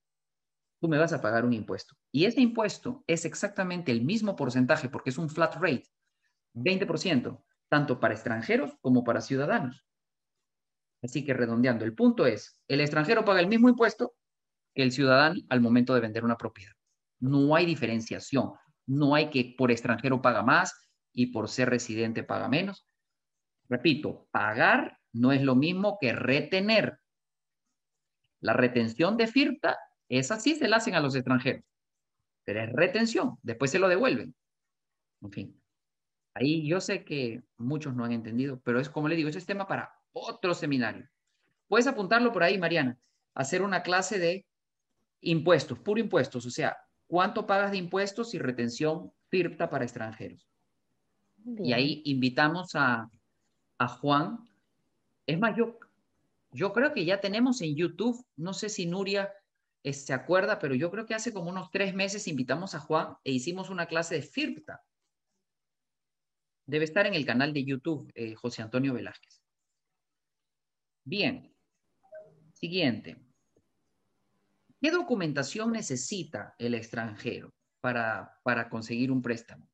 tú 0.81 0.89
me 0.89 0.99
vas 0.99 1.13
a 1.13 1.23
pagar 1.23 1.45
un 1.45 1.53
impuesto. 1.53 1.95
Y 2.11 2.25
ese 2.25 2.41
impuesto 2.41 3.05
es 3.07 3.25
exactamente 3.27 3.93
el 3.93 4.05
mismo 4.05 4.35
porcentaje 4.35 4.89
porque 4.89 5.11
es 5.11 5.19
un 5.19 5.31
flat 5.31 5.55
rate 5.55 5.85
20%, 6.55 7.45
tanto 7.69 8.01
para 8.01 8.15
extranjeros 8.15 8.73
como 8.81 9.05
para 9.05 9.21
ciudadanos. 9.21 9.87
Así 11.01 11.25
que 11.25 11.33
redondeando, 11.33 11.85
el 11.85 11.95
punto 11.95 12.27
es, 12.27 12.61
el 12.67 12.81
extranjero 12.81 13.25
paga 13.25 13.39
el 13.39 13.47
mismo 13.47 13.69
impuesto 13.69 14.17
que 14.75 14.83
el 14.83 14.91
ciudadano 14.91 15.41
al 15.49 15.61
momento 15.61 15.95
de 15.95 16.01
vender 16.01 16.25
una 16.25 16.37
propiedad. 16.37 16.73
No 17.21 17.55
hay 17.55 17.67
diferenciación, 17.67 18.55
no 18.87 19.15
hay 19.15 19.31
que 19.31 19.55
por 19.57 19.71
extranjero 19.71 20.21
paga 20.21 20.43
más 20.43 20.88
y 21.13 21.27
por 21.27 21.49
ser 21.49 21.71
residente 21.71 22.23
paga 22.23 22.49
menos. 22.49 22.87
Repito, 23.69 24.29
pagar 24.31 24.99
no 25.13 25.33
es 25.33 25.43
lo 25.43 25.55
mismo 25.55 25.99
que 26.01 26.13
retener. 26.13 26.99
La 28.41 28.53
retención 28.53 29.17
de 29.17 29.27
FIRTA 29.27 29.79
es 30.09 30.31
así, 30.31 30.55
se 30.55 30.69
la 30.69 30.77
hacen 30.77 30.95
a 30.95 31.01
los 31.01 31.15
extranjeros. 31.15 31.65
Pero 32.45 32.63
es 32.63 32.73
retención, 32.73 33.37
después 33.43 33.71
se 33.71 33.79
lo 33.79 33.89
devuelven. 33.89 34.35
En 35.23 35.33
fin. 35.33 35.63
Ahí 36.35 36.67
yo 36.69 36.81
sé 36.81 37.05
que 37.05 37.43
muchos 37.57 37.95
no 37.95 38.05
han 38.05 38.13
entendido, 38.13 38.61
pero 38.61 38.79
es 38.79 38.89
como 38.89 39.09
le 39.09 39.17
digo, 39.17 39.29
ese 39.29 39.39
es 39.39 39.47
tema 39.47 39.67
para 39.67 39.93
otro 40.13 40.55
seminario. 40.55 41.09
Puedes 41.67 41.87
apuntarlo 41.87 42.33
por 42.33 42.43
ahí, 42.43 42.59
Mariana, 42.59 42.97
hacer 43.35 43.63
una 43.63 43.83
clase 43.83 44.19
de 44.19 44.47
impuestos, 45.21 45.79
puro 45.81 46.01
impuestos, 46.01 46.47
o 46.47 46.51
sea, 46.51 46.79
cuánto 47.09 47.47
pagas 47.47 47.73
de 47.73 47.79
impuestos 47.79 48.35
y 48.35 48.39
retención 48.39 49.13
FIRPTA 49.31 49.69
para 49.69 49.85
extranjeros. 49.85 50.48
Y 51.45 51.72
ahí 51.72 52.03
invitamos 52.05 52.72
a, 52.74 53.11
Juan. 54.01 54.39
Es 55.26 55.39
más, 55.39 55.57
yo, 55.57 55.78
yo 56.53 56.72
creo 56.72 56.93
que 56.93 57.05
ya 57.05 57.20
tenemos 57.20 57.61
en 57.61 57.76
YouTube, 57.76 58.24
no 58.36 58.53
sé 58.53 58.68
si 58.68 58.86
Nuria 58.86 59.32
eh, 59.84 59.93
se 59.93 60.12
acuerda, 60.12 60.59
pero 60.59 60.74
yo 60.74 60.91
creo 60.91 61.07
que 61.07 61.14
hace 61.14 61.32
como 61.32 61.51
unos 61.51 61.70
tres 61.70 61.95
meses 61.95 62.26
invitamos 62.26 62.74
a 62.74 62.80
Juan 62.80 63.16
e 63.24 63.32
hicimos 63.32 63.70
una 63.70 63.86
clase 63.86 64.16
de 64.16 64.22
FIRPTA. 64.22 64.82
Debe 66.66 66.84
estar 66.84 67.07
en 67.07 67.14
el 67.14 67.24
canal 67.24 67.53
de 67.53 67.64
YouTube, 67.64 68.11
eh, 68.14 68.34
José 68.34 68.62
Antonio 68.62 68.93
Velázquez. 68.93 69.41
Bien. 71.05 71.55
Siguiente. 72.53 73.16
¿Qué 74.80 74.91
documentación 74.91 75.72
necesita 75.72 76.55
el 76.59 76.74
extranjero 76.74 77.55
para, 77.80 78.39
para 78.43 78.68
conseguir 78.68 79.11
un 79.11 79.22
préstamo? 79.22 79.68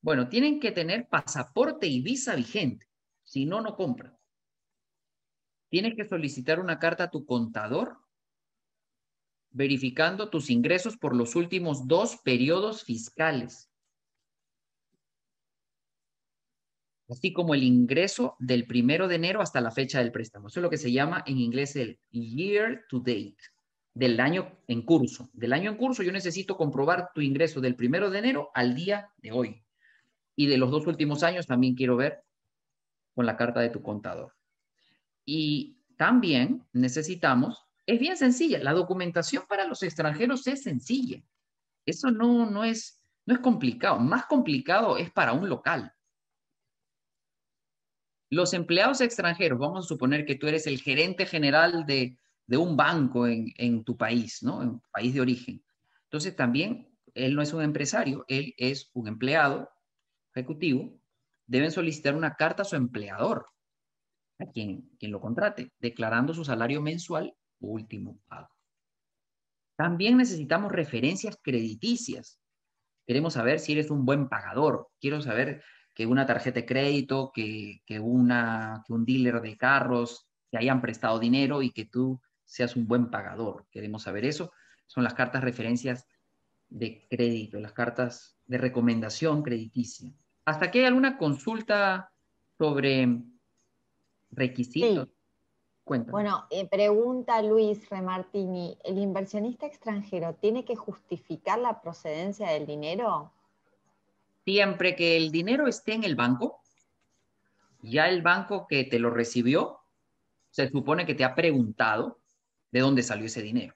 Bueno, 0.00 0.28
tienen 0.28 0.60
que 0.60 0.72
tener 0.72 1.08
pasaporte 1.08 1.86
y 1.86 2.00
visa 2.00 2.34
vigente. 2.36 2.86
Si 3.24 3.44
no, 3.44 3.60
no 3.60 3.76
compran. 3.76 4.16
Tienes 5.68 5.94
que 5.96 6.04
solicitar 6.06 6.60
una 6.60 6.78
carta 6.78 7.04
a 7.04 7.10
tu 7.10 7.26
contador 7.26 7.98
verificando 9.50 10.30
tus 10.30 10.50
ingresos 10.50 10.96
por 10.96 11.16
los 11.16 11.34
últimos 11.34 11.86
dos 11.88 12.18
periodos 12.18 12.84
fiscales. 12.84 13.68
así 17.10 17.32
como 17.32 17.54
el 17.54 17.62
ingreso 17.62 18.36
del 18.38 18.66
primero 18.66 19.08
de 19.08 19.16
enero 19.16 19.40
hasta 19.40 19.60
la 19.60 19.70
fecha 19.70 19.98
del 19.98 20.12
préstamo. 20.12 20.48
Eso 20.48 20.60
es 20.60 20.62
lo 20.62 20.70
que 20.70 20.76
se 20.76 20.92
llama 20.92 21.24
en 21.26 21.38
inglés 21.38 21.76
el 21.76 21.98
year 22.10 22.84
to 22.88 22.98
date, 22.98 23.36
del 23.94 24.20
año 24.20 24.58
en 24.66 24.82
curso. 24.82 25.30
Del 25.32 25.52
año 25.52 25.70
en 25.70 25.76
curso 25.76 26.02
yo 26.02 26.12
necesito 26.12 26.56
comprobar 26.56 27.10
tu 27.14 27.20
ingreso 27.20 27.60
del 27.60 27.76
primero 27.76 28.10
de 28.10 28.18
enero 28.18 28.50
al 28.54 28.74
día 28.74 29.10
de 29.16 29.32
hoy. 29.32 29.64
Y 30.38 30.46
de 30.46 30.56
los 30.56 30.70
dos 30.70 30.86
últimos 30.86 31.22
años 31.24 31.46
también 31.46 31.74
quiero 31.74 31.96
ver 31.96 32.22
con 33.14 33.26
la 33.26 33.36
carta 33.36 33.58
de 33.60 33.70
tu 33.70 33.82
contador. 33.82 34.32
Y 35.24 35.82
también 35.96 36.64
necesitamos, 36.72 37.66
es 37.84 37.98
bien 37.98 38.16
sencilla, 38.16 38.58
la 38.60 38.72
documentación 38.72 39.44
para 39.48 39.66
los 39.66 39.82
extranjeros 39.82 40.46
es 40.46 40.62
sencilla. 40.62 41.20
Eso 41.84 42.12
no, 42.12 42.48
no, 42.48 42.62
es, 42.62 43.02
no 43.26 43.34
es 43.34 43.40
complicado. 43.40 43.98
Más 43.98 44.26
complicado 44.26 44.96
es 44.96 45.10
para 45.10 45.32
un 45.32 45.48
local 45.48 45.92
los 48.30 48.52
empleados 48.52 49.00
extranjeros, 49.00 49.58
vamos 49.58 49.84
a 49.84 49.88
suponer 49.88 50.26
que 50.26 50.34
tú 50.34 50.46
eres 50.46 50.66
el 50.66 50.80
gerente 50.80 51.26
general 51.26 51.86
de, 51.86 52.18
un 52.48 52.76
banco 52.76 53.26
en, 53.26 53.84
tu 53.84 53.96
país, 53.96 54.42
¿no? 54.42 54.62
En 54.62 54.80
país 54.92 55.14
de 55.14 55.20
origen. 55.20 55.62
Entonces 56.04 56.36
también 56.36 56.88
él 57.14 57.34
no 57.34 57.42
es 57.42 57.52
un 57.52 57.62
empresario, 57.62 58.24
él 58.28 58.54
es 58.58 58.90
un 58.92 59.08
empleado 59.08 59.70
ejecutivo. 60.38 60.98
Deben 61.46 61.70
solicitar 61.70 62.14
una 62.14 62.34
carta 62.34 62.62
a 62.62 62.64
su 62.64 62.76
empleador, 62.76 63.46
a 64.38 64.46
quien, 64.46 64.90
quien 64.98 65.12
lo 65.12 65.20
contrate, 65.20 65.72
declarando 65.78 66.34
su 66.34 66.44
salario 66.44 66.80
mensual 66.80 67.34
último 67.60 68.18
pago. 68.28 68.48
También 69.76 70.16
necesitamos 70.16 70.72
referencias 70.72 71.38
crediticias. 71.40 72.40
Queremos 73.06 73.34
saber 73.34 73.60
si 73.60 73.72
eres 73.72 73.90
un 73.90 74.04
buen 74.04 74.28
pagador. 74.28 74.88
Quiero 75.00 75.22
saber 75.22 75.62
que 75.94 76.06
una 76.06 76.26
tarjeta 76.26 76.60
de 76.60 76.66
crédito, 76.66 77.32
que, 77.34 77.80
una, 78.00 78.82
que 78.86 78.92
un 78.92 79.04
dealer 79.04 79.40
de 79.40 79.56
carros 79.56 80.28
te 80.50 80.58
hayan 80.58 80.80
prestado 80.80 81.18
dinero 81.18 81.62
y 81.62 81.70
que 81.70 81.86
tú 81.86 82.20
seas 82.44 82.76
un 82.76 82.86
buen 82.86 83.10
pagador. 83.10 83.66
Queremos 83.70 84.02
saber 84.02 84.24
eso. 84.24 84.52
Son 84.86 85.04
las 85.04 85.14
cartas 85.14 85.42
referencias 85.42 86.06
de 86.68 87.06
crédito, 87.08 87.60
las 87.60 87.72
cartas 87.72 88.36
de 88.46 88.58
recomendación 88.58 89.42
crediticia. 89.42 90.12
¿Hasta 90.48 90.64
aquí 90.64 90.78
hay 90.78 90.86
alguna 90.86 91.18
consulta 91.18 92.10
sobre 92.56 93.06
requisitos? 94.30 95.06
Sí. 95.06 95.14
Bueno, 96.10 96.46
eh, 96.50 96.66
pregunta 96.66 97.42
Luis 97.42 97.86
Remartini, 97.90 98.78
¿el 98.82 98.96
inversionista 98.96 99.66
extranjero 99.66 100.36
tiene 100.36 100.64
que 100.64 100.74
justificar 100.74 101.58
la 101.58 101.82
procedencia 101.82 102.48
del 102.48 102.64
dinero? 102.64 103.30
Siempre 104.46 104.96
que 104.96 105.18
el 105.18 105.30
dinero 105.30 105.66
esté 105.66 105.92
en 105.92 106.04
el 106.04 106.16
banco, 106.16 106.62
ya 107.82 108.08
el 108.08 108.22
banco 108.22 108.66
que 108.66 108.84
te 108.84 108.98
lo 108.98 109.10
recibió, 109.10 109.80
se 110.48 110.70
supone 110.70 111.04
que 111.04 111.14
te 111.14 111.24
ha 111.24 111.34
preguntado 111.34 112.20
de 112.70 112.80
dónde 112.80 113.02
salió 113.02 113.26
ese 113.26 113.42
dinero. 113.42 113.74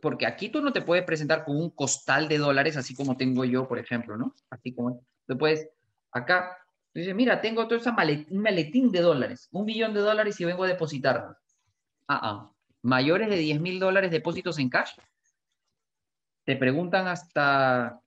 Porque 0.00 0.24
aquí 0.24 0.48
tú 0.48 0.62
no 0.62 0.72
te 0.72 0.80
puedes 0.80 1.04
presentar 1.04 1.44
con 1.44 1.58
un 1.58 1.68
costal 1.68 2.26
de 2.26 2.38
dólares, 2.38 2.78
así 2.78 2.94
como 2.94 3.18
tengo 3.18 3.44
yo, 3.44 3.68
por 3.68 3.78
ejemplo, 3.78 4.16
¿no? 4.16 4.34
Así 4.48 4.74
como 4.74 5.04
puedes, 5.36 5.68
acá, 6.12 6.58
Dice, 6.98 7.14
mira, 7.14 7.40
tengo 7.40 7.68
todo 7.68 7.78
ese 7.78 7.90
un 7.90 8.42
maletín 8.42 8.90
de 8.90 9.00
dólares, 9.00 9.48
un 9.52 9.64
millón 9.64 9.94
de 9.94 10.00
dólares 10.00 10.40
y 10.40 10.44
vengo 10.44 10.64
a 10.64 10.68
depositarlo. 10.68 11.36
Ah, 12.08 12.20
ah. 12.22 12.52
Mayores 12.82 13.28
de 13.28 13.36
10 13.36 13.60
mil 13.60 13.78
dólares 13.78 14.10
depósitos 14.10 14.58
en 14.58 14.68
cash. 14.68 14.92
Te 16.44 16.56
preguntan 16.56 17.06
hasta, 17.06 18.00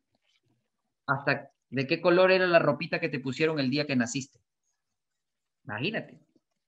hasta 1.06 1.52
de 1.70 1.88
qué 1.88 2.02
color 2.02 2.32
era 2.32 2.48
la 2.48 2.60
ropita 2.60 3.00
que 3.00 3.10
te 3.10 3.20
pusieron 3.20 3.60
el 3.60 3.70
día 3.70 3.88
que 3.88 3.96
naciste. 3.96 4.40
Imagínate, 5.64 6.20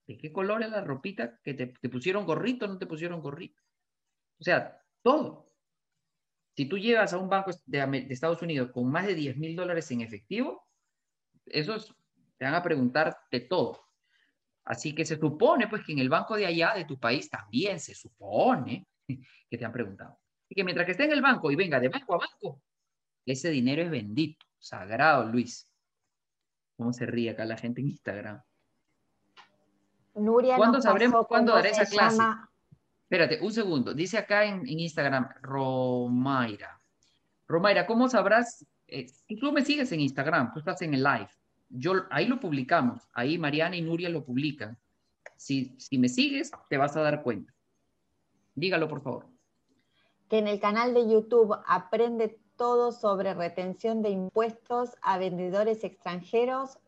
¿de 0.06 0.16
qué 0.16 0.32
color 0.32 0.62
era 0.62 0.70
la 0.70 0.84
ropita 0.84 1.40
que 1.42 1.52
te, 1.52 1.66
te 1.66 1.88
pusieron 1.90 2.24
gorrito 2.24 2.64
o 2.64 2.68
no 2.68 2.78
te 2.78 2.86
pusieron 2.86 3.20
gorrito? 3.20 3.60
O 4.38 4.44
sea, 4.44 4.80
todo. 5.02 5.53
Si 6.56 6.66
tú 6.66 6.78
llegas 6.78 7.12
a 7.12 7.18
un 7.18 7.28
banco 7.28 7.50
de, 7.66 8.06
Estados 8.10 8.40
Unidos 8.42 8.70
con 8.70 8.90
más 8.90 9.06
de 9.06 9.14
10 9.14 9.36
mil 9.36 9.56
dólares 9.56 9.90
en 9.90 10.02
efectivo, 10.02 10.64
esos 11.46 11.94
te 12.38 12.44
van 12.44 12.54
a 12.54 12.62
preguntar 12.62 13.16
de 13.30 13.40
todo. 13.40 13.84
Así 14.64 14.94
que 14.94 15.04
se 15.04 15.18
supone, 15.18 15.68
pues, 15.68 15.84
que 15.84 15.92
en 15.92 15.98
el 15.98 16.08
banco 16.08 16.36
de 16.36 16.46
allá, 16.46 16.74
de 16.74 16.84
tu 16.84 16.98
país, 16.98 17.28
también 17.28 17.80
se 17.80 17.94
supone 17.94 18.86
que 19.50 19.58
te 19.58 19.64
han 19.64 19.72
preguntado. 19.72 20.18
Y 20.48 20.54
que 20.54 20.64
mientras 20.64 20.86
que 20.86 20.92
esté 20.92 21.04
en 21.04 21.12
el 21.12 21.22
banco 21.22 21.50
y 21.50 21.56
venga 21.56 21.80
de 21.80 21.88
banco 21.88 22.14
a 22.14 22.18
banco, 22.18 22.62
ese 23.26 23.50
dinero 23.50 23.82
es 23.82 23.90
bendito, 23.90 24.46
sagrado, 24.58 25.26
Luis. 25.26 25.70
¿Cómo 26.76 26.92
se 26.92 27.06
ríe 27.06 27.30
acá 27.30 27.44
la 27.44 27.56
gente 27.56 27.80
en 27.80 27.88
Instagram? 27.88 28.42
Nuria 30.14 30.56
¿Cuándo 30.56 30.80
sabremos 30.80 31.26
cuándo 31.26 31.54
daré 31.54 31.70
esa 31.70 31.86
clase? 31.86 32.22
Espérate, 33.04 33.40
un 33.40 33.52
segundo. 33.52 33.94
Dice 33.94 34.18
acá 34.18 34.44
en, 34.44 34.66
Instagram, 34.66 35.28
Romaira. 35.42 36.80
Romaira, 37.46 37.86
¿cómo 37.86 38.08
sabrás? 38.08 38.66
Eh, 38.88 39.06
tú 39.40 39.52
me 39.52 39.64
sigues 39.64 39.92
en 39.92 40.00
Instagram, 40.00 40.52
tú 40.52 40.58
estás 40.58 40.82
en 40.82 40.94
el 40.94 41.02
live. 41.02 41.28
Yo, 41.68 41.92
ahí 42.10 42.26
lo 42.26 42.40
publicamos, 42.40 43.02
ahí 43.12 43.38
Mariana 43.38 43.76
y 43.76 43.82
Nuria 43.82 44.08
lo 44.08 44.24
publican. 44.24 44.78
Si, 45.36 45.74
si 45.78 45.98
me 45.98 46.08
sigues, 46.08 46.50
te 46.68 46.78
vas 46.78 46.96
a 46.96 47.02
dar 47.02 47.22
cuenta. 47.22 47.52
Dígalo, 48.54 48.88
por 48.88 49.02
favor. 49.02 49.26
Que 50.28 50.38
en 50.38 50.48
el 50.48 50.60
canal 50.60 50.94
de 50.94 51.08
YouTube 51.08 51.56
aprende 51.66 52.38
todo 52.56 52.92
sobre 52.92 53.34
retención 53.34 54.02
de 54.02 54.10
impuestos 54.10 54.90
a 55.02 55.18
vendedores 55.18 55.84
extranjeros, 55.84 56.78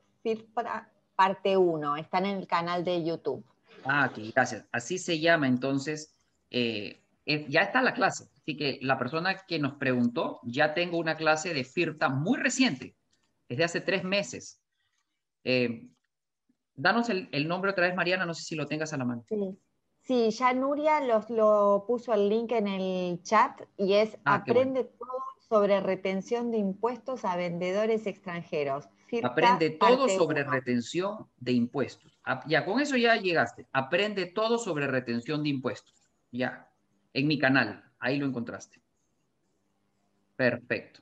parte 1.16 1.56
1. 1.56 1.96
Están 1.96 2.26
en 2.26 2.38
el 2.38 2.46
canal 2.46 2.84
de 2.84 3.04
YouTube. 3.04 3.44
Ah, 3.88 4.10
ok, 4.10 4.32
gracias. 4.34 4.66
Así 4.72 4.98
se 4.98 5.18
llama 5.18 5.46
entonces. 5.48 6.14
Eh, 6.50 7.02
ya 7.48 7.62
está 7.62 7.82
la 7.82 7.94
clase. 7.94 8.28
Así 8.36 8.56
que 8.56 8.78
la 8.82 8.98
persona 8.98 9.36
que 9.46 9.58
nos 9.58 9.74
preguntó, 9.74 10.40
ya 10.44 10.74
tengo 10.74 10.98
una 10.98 11.16
clase 11.16 11.52
de 11.52 11.64
FIRTA 11.64 12.08
muy 12.08 12.38
reciente, 12.38 12.96
desde 13.48 13.64
hace 13.64 13.80
tres 13.80 14.04
meses. 14.04 14.62
Eh, 15.42 15.88
danos 16.74 17.08
el, 17.08 17.48
nombre 17.48 17.72
otra 17.72 17.86
vez, 17.86 17.96
Mariana, 17.96 18.26
no 18.26 18.34
sé 18.34 18.44
si 18.44 18.54
lo 18.54 18.66
tengas 18.66 18.92
a 18.92 18.96
la 18.96 19.04
mano. 19.04 19.24
Sí, 20.02 20.30
ya 20.30 20.52
Nuria 20.52 21.00
los, 21.00 21.28
lo 21.30 21.84
puso 21.88 22.14
el 22.14 22.28
link 22.28 22.52
en 22.52 22.68
el 22.68 23.20
chat 23.24 23.60
y 23.76 23.94
es 23.94 24.16
ah, 24.24 24.36
Aprende 24.36 24.84
todo 24.84 25.24
sobre 25.48 25.80
retención 25.80 26.52
de 26.52 26.58
impuestos 26.58 27.24
a 27.24 27.36
vendedores 27.36 28.06
extranjeros. 28.06 28.88
Aprende 29.22 29.70
todo 29.70 30.08
sobre 30.08 30.42
retención 30.44 31.28
de 31.36 31.52
impuestos. 31.52 32.18
Ya, 32.46 32.64
con 32.64 32.80
eso 32.80 32.96
ya 32.96 33.16
llegaste. 33.16 33.66
Aprende 33.72 34.26
todo 34.26 34.58
sobre 34.58 34.86
retención 34.86 35.42
de 35.42 35.50
impuestos. 35.50 35.94
Ya, 36.32 36.70
en 37.12 37.26
mi 37.26 37.38
canal, 37.38 37.84
ahí 37.98 38.18
lo 38.18 38.26
encontraste. 38.26 38.80
Perfecto. 40.34 41.00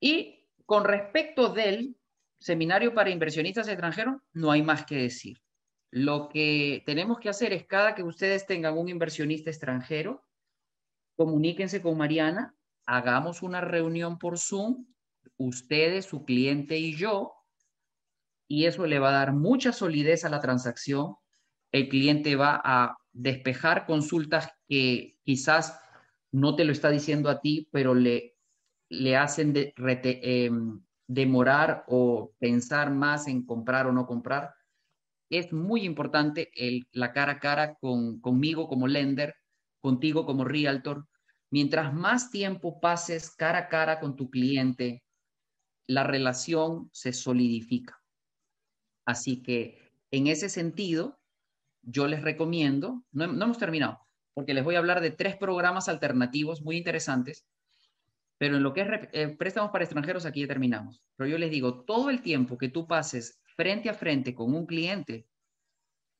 Y 0.00 0.44
con 0.66 0.84
respecto 0.84 1.48
del 1.48 1.96
seminario 2.38 2.94
para 2.94 3.10
inversionistas 3.10 3.68
extranjeros, 3.68 4.16
no 4.32 4.50
hay 4.50 4.62
más 4.62 4.84
que 4.84 4.96
decir. 4.96 5.40
Lo 5.90 6.28
que 6.28 6.82
tenemos 6.84 7.18
que 7.18 7.28
hacer 7.28 7.52
es 7.52 7.66
cada 7.66 7.94
que 7.94 8.02
ustedes 8.02 8.46
tengan 8.46 8.76
un 8.76 8.88
inversionista 8.88 9.50
extranjero, 9.50 10.22
comuníquense 11.16 11.80
con 11.80 11.96
Mariana, 11.96 12.54
hagamos 12.84 13.42
una 13.42 13.60
reunión 13.60 14.18
por 14.18 14.38
Zoom 14.38 14.86
ustedes, 15.38 16.06
su 16.06 16.24
cliente 16.24 16.78
y 16.78 16.96
yo, 16.96 17.32
y 18.48 18.66
eso 18.66 18.86
le 18.86 18.98
va 18.98 19.10
a 19.10 19.18
dar 19.18 19.32
mucha 19.32 19.72
solidez 19.72 20.24
a 20.24 20.28
la 20.28 20.40
transacción. 20.40 21.16
El 21.72 21.88
cliente 21.88 22.36
va 22.36 22.60
a 22.64 22.96
despejar 23.12 23.86
consultas 23.86 24.50
que 24.68 25.18
quizás 25.24 25.80
no 26.30 26.54
te 26.54 26.64
lo 26.64 26.72
está 26.72 26.90
diciendo 26.90 27.28
a 27.28 27.40
ti, 27.40 27.68
pero 27.72 27.94
le, 27.94 28.36
le 28.88 29.16
hacen 29.16 29.52
em, 29.56 30.80
demorar 31.06 31.84
o 31.88 32.32
pensar 32.38 32.90
más 32.90 33.26
en 33.26 33.44
comprar 33.44 33.86
o 33.86 33.92
no 33.92 34.06
comprar. 34.06 34.54
Es 35.28 35.52
muy 35.52 35.82
importante 35.82 36.50
la 36.92 37.12
cara 37.12 37.32
a 37.32 37.40
cara 37.40 37.74
con, 37.74 38.20
conmigo 38.20 38.68
como 38.68 38.86
lender, 38.86 39.34
contigo 39.80 40.24
como 40.24 40.44
realtor. 40.44 41.08
Mientras 41.50 41.92
más 41.92 42.30
tiempo 42.30 42.80
pases 42.80 43.30
cara 43.30 43.58
a 43.58 43.68
cara 43.68 43.98
con 43.98 44.14
tu 44.14 44.30
cliente, 44.30 45.02
la 45.86 46.04
relación 46.04 46.90
se 46.92 47.12
solidifica. 47.12 48.02
Así 49.04 49.42
que 49.42 49.92
en 50.10 50.26
ese 50.26 50.48
sentido, 50.48 51.18
yo 51.82 52.06
les 52.08 52.22
recomiendo, 52.22 53.04
no, 53.12 53.24
hemos 53.24 53.58
terminado, 53.58 54.00
porque 54.34 54.54
les 54.54 54.64
voy 54.64 54.74
a 54.74 54.78
hablar 54.78 55.00
de 55.00 55.10
tres 55.10 55.36
programas 55.36 55.88
alternativos 55.88 56.62
muy 56.62 56.76
interesantes, 56.76 57.46
pero 58.38 58.56
en 58.56 58.62
lo 58.62 58.74
que 58.74 58.82
es 58.82 58.88
eh, 59.12 59.28
préstamos 59.28 59.70
para 59.70 59.84
extranjeros, 59.84 60.26
aquí 60.26 60.40
ya 60.40 60.48
terminamos. 60.48 61.02
Pero 61.16 61.30
yo 61.30 61.38
les 61.38 61.50
digo, 61.50 61.84
todo 61.84 62.10
el 62.10 62.20
tiempo 62.20 62.58
que 62.58 62.68
tú 62.68 62.86
pases 62.86 63.40
frente 63.56 63.88
a 63.88 63.94
frente 63.94 64.34
con 64.34 64.54
un 64.54 64.66
cliente 64.66 65.26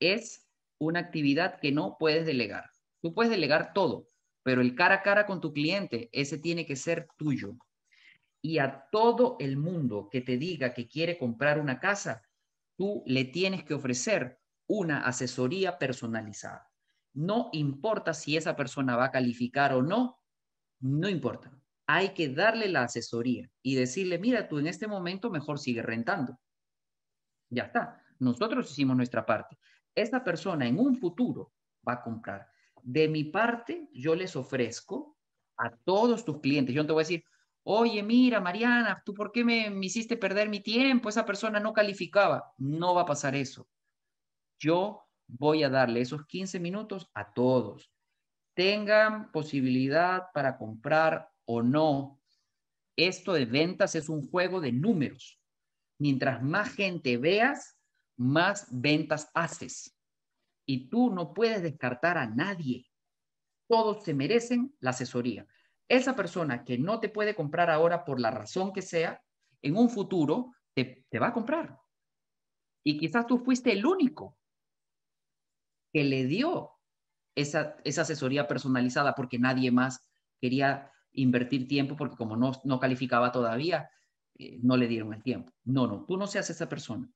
es 0.00 0.48
una 0.78 1.00
actividad 1.00 1.60
que 1.60 1.72
no 1.72 1.96
puedes 1.98 2.24
delegar. 2.24 2.70
Tú 3.02 3.12
puedes 3.12 3.30
delegar 3.30 3.72
todo, 3.74 4.06
pero 4.42 4.62
el 4.62 4.74
cara 4.74 4.96
a 4.96 5.02
cara 5.02 5.26
con 5.26 5.40
tu 5.40 5.52
cliente, 5.52 6.08
ese 6.12 6.38
tiene 6.38 6.64
que 6.64 6.76
ser 6.76 7.08
tuyo 7.18 7.56
y 8.42 8.58
a 8.58 8.88
todo 8.90 9.36
el 9.40 9.56
mundo 9.56 10.08
que 10.10 10.20
te 10.20 10.36
diga 10.36 10.72
que 10.72 10.88
quiere 10.88 11.18
comprar 11.18 11.60
una 11.60 11.80
casa, 11.80 12.22
tú 12.76 13.02
le 13.06 13.24
tienes 13.24 13.64
que 13.64 13.74
ofrecer 13.74 14.38
una 14.66 15.06
asesoría 15.06 15.78
personalizada. 15.78 16.70
No 17.14 17.48
importa 17.52 18.12
si 18.14 18.36
esa 18.36 18.54
persona 18.56 18.96
va 18.96 19.06
a 19.06 19.10
calificar 19.10 19.72
o 19.72 19.82
no, 19.82 20.20
no 20.80 21.08
importa. 21.08 21.50
Hay 21.86 22.10
que 22.10 22.28
darle 22.28 22.68
la 22.68 22.82
asesoría 22.82 23.50
y 23.62 23.74
decirle, 23.76 24.18
mira, 24.18 24.48
tú 24.48 24.58
en 24.58 24.66
este 24.66 24.86
momento 24.86 25.30
mejor 25.30 25.58
sigue 25.58 25.82
rentando. 25.82 26.38
Ya 27.48 27.64
está. 27.64 28.02
Nosotros 28.18 28.70
hicimos 28.70 28.96
nuestra 28.96 29.24
parte. 29.24 29.56
Esta 29.94 30.22
persona 30.22 30.66
en 30.66 30.78
un 30.78 30.96
futuro 30.96 31.52
va 31.86 31.94
a 31.94 32.02
comprar. 32.02 32.50
De 32.82 33.08
mi 33.08 33.24
parte, 33.24 33.88
yo 33.92 34.14
les 34.14 34.36
ofrezco 34.36 35.16
a 35.56 35.70
todos 35.70 36.24
tus 36.24 36.40
clientes, 36.40 36.74
yo 36.74 36.82
no 36.82 36.86
te 36.86 36.92
voy 36.92 37.00
a 37.00 37.04
decir, 37.04 37.24
oye, 37.68 38.00
mira, 38.04 38.40
Mariana, 38.40 39.02
¿tú 39.04 39.12
por 39.12 39.32
qué 39.32 39.44
me, 39.44 39.66
hiciste 39.84 40.16
perder 40.16 40.48
mi 40.48 40.60
tiempo? 40.60 41.08
Esa 41.08 41.26
persona 41.26 41.58
no 41.58 41.72
calificaba. 41.72 42.54
No 42.58 42.94
va 42.94 43.02
a 43.02 43.06
pasar 43.06 43.34
eso. 43.34 43.68
Yo 44.58 45.04
voy 45.26 45.64
a 45.64 45.68
darle 45.68 46.00
esos 46.00 46.24
15 46.26 46.60
minutos 46.60 47.10
a 47.12 47.32
todos. 47.32 47.90
Tengan 48.54 49.32
posibilidad 49.32 50.28
para 50.32 50.56
comprar 50.56 51.28
o 51.44 51.60
no. 51.60 52.20
Esto 52.94 53.32
de 53.32 53.46
ventas 53.46 53.96
es 53.96 54.08
un 54.08 54.28
juego 54.28 54.60
de 54.60 54.70
números. 54.70 55.40
Mientras 55.98 56.44
más 56.44 56.72
gente 56.72 57.16
veas, 57.16 57.76
más 58.16 58.68
ventas 58.70 59.28
haces. 59.34 59.98
Y 60.66 60.88
tú 60.88 61.10
no 61.10 61.34
puedes 61.34 61.62
descartar 61.62 62.16
a 62.16 62.28
nadie. 62.28 62.86
Todos 63.66 64.04
se 64.04 64.14
merecen 64.14 64.72
la 64.78 64.90
asesoría 64.90 65.48
esa 65.88 66.16
persona 66.16 66.64
que 66.64 66.78
no 66.78 67.00
te 67.00 67.08
puede 67.08 67.34
comprar 67.34 67.70
ahora 67.70 68.04
por 68.04 68.20
la 68.20 68.30
razón 68.30 68.72
que 68.72 68.82
sea, 68.82 69.22
en 69.62 69.76
un 69.76 69.88
futuro 69.90 70.54
te, 70.74 71.06
va 71.18 71.28
a 71.28 71.32
comprar. 71.32 71.78
Y 72.84 72.98
quizás 72.98 73.26
tú 73.26 73.38
fuiste 73.38 73.72
el 73.72 73.86
único 73.86 74.38
que 75.92 76.04
le 76.04 76.26
dio 76.26 76.72
esa, 77.34 77.76
asesoría 77.84 78.46
personalizada 78.46 79.14
porque 79.14 79.38
nadie 79.38 79.70
más 79.70 80.06
quería 80.40 80.92
invertir 81.12 81.66
tiempo 81.66 81.96
porque 81.96 82.16
como 82.16 82.36
no, 82.36 82.52
no 82.64 82.78
calificaba 82.78 83.32
todavía, 83.32 83.90
eh, 84.38 84.58
no 84.62 84.76
le 84.76 84.88
dieron 84.88 85.14
el 85.14 85.22
tiempo. 85.22 85.52
No, 85.64 85.86
no, 85.86 86.04
tú 86.04 86.16
no 86.16 86.26
seas 86.26 86.50
esa 86.50 86.68
persona. 86.68 87.10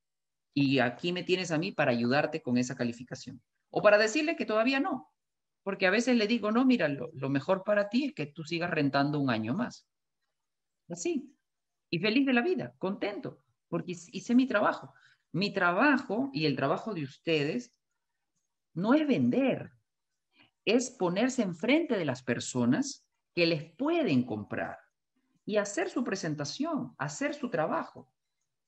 Y 0.54 0.78
aquí 0.78 1.12
me 1.12 1.22
tienes 1.22 1.50
a 1.50 1.58
mí 1.58 1.72
para 1.72 1.92
ayudarte 1.92 2.42
con 2.42 2.56
esa 2.56 2.74
calificación. 2.74 3.42
O 3.70 3.82
para 3.82 3.98
decirle 3.98 4.36
que 4.36 4.46
todavía 4.46 4.80
no, 4.80 5.12
porque 5.62 5.86
a 5.86 5.90
veces 5.90 6.16
le 6.16 6.26
digo, 6.26 6.50
no, 6.50 6.64
mira, 6.64 6.88
lo, 6.88 7.28
mejor 7.28 7.64
para 7.64 7.88
ti 7.88 8.06
es 8.06 8.14
que 8.14 8.26
tú 8.26 8.44
sigas 8.44 8.70
rentando 8.70 9.18
un 9.18 9.30
año 9.30 9.54
más. 9.54 9.86
Así. 10.88 11.34
Y 11.90 11.98
feliz 11.98 12.26
de 12.26 12.32
la 12.32 12.42
vida, 12.42 12.74
contento, 12.78 13.42
porque 13.68 13.92
hice 13.92 14.34
mi 14.34 14.46
trabajo. 14.46 14.94
Mi 15.32 15.52
trabajo 15.52 16.30
y 16.32 16.46
el 16.46 16.56
trabajo 16.56 16.94
de 16.94 17.04
ustedes 17.04 17.74
no 18.74 18.94
es 18.94 19.06
vender, 19.06 19.72
es 20.64 20.90
ponerse 20.90 21.42
enfrente 21.42 21.96
de 21.96 22.04
las 22.04 22.22
personas 22.22 23.06
que 23.34 23.46
les 23.46 23.72
pueden 23.74 24.24
comprar 24.24 24.78
y 25.44 25.56
hacer 25.56 25.90
su 25.90 26.04
presentación, 26.04 26.94
hacer 26.98 27.34
su 27.34 27.50
trabajo. 27.50 28.12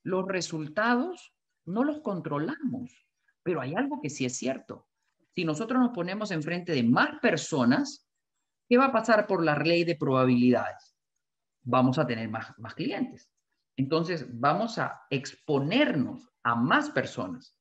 los 0.05 0.27
resultados 0.27 1.33
no 1.65 1.85
los 1.85 2.01
controlamos, 2.01 3.07
pero 3.45 3.61
hay 3.61 3.75
algo 3.77 4.01
que 4.01 4.11
sí 4.11 4.25
es 4.25 4.37
cierto. 4.37 4.89
Si 5.35 5.45
nosotros 5.45 5.81
nos 5.81 5.93
ponemos 5.93 6.31
enfrente 6.31 6.73
de 6.73 6.83
más 6.83 7.19
personas, 7.21 8.07
¿qué 8.69 8.77
va 8.77 8.87
a 8.87 8.93
pasar 8.93 9.27
por 9.27 9.43
la 9.43 9.57
ley 9.57 9.85
de 9.85 9.97
probabilidades? 9.97 10.95
Vamos 11.63 11.99
a 11.99 12.07
tener 12.07 12.29
más, 12.29 12.53
más 12.59 12.75
clientes. 12.75 13.31
Entonces, 13.77 14.27
vamos 14.29 14.79
a 14.79 15.07
exponernos 15.09 16.29
a 16.43 16.55
más 16.55 16.91
personas. 16.91 17.57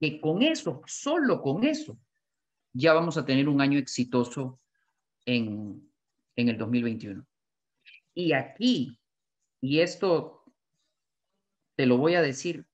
Que 0.00 0.20
con 0.20 0.42
eso, 0.42 0.82
solo 0.86 1.40
con 1.40 1.62
eso, 1.62 1.98
ya 2.72 2.92
vamos 2.92 3.16
a 3.16 3.24
tener 3.24 3.48
un 3.48 3.60
año 3.60 3.78
exitoso 3.78 4.60
en, 5.24 5.88
en 6.34 6.48
el 6.48 6.58
2021. 6.58 7.24
Y 8.14 8.32
aquí, 8.32 8.98
y 9.60 9.80
esto 9.80 10.44
te 11.76 11.86
lo 11.86 11.98
voy 11.98 12.16
a 12.16 12.22
decir, 12.22 12.66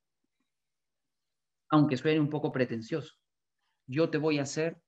aunque 1.69 1.99
suene 1.99 2.21
un 2.21 2.31
poco 2.31 2.51
pretencioso, 2.51 3.18
yo 3.89 4.11
te 4.11 4.19
voy 4.19 4.39
a 4.39 4.43
hacer 4.43 4.81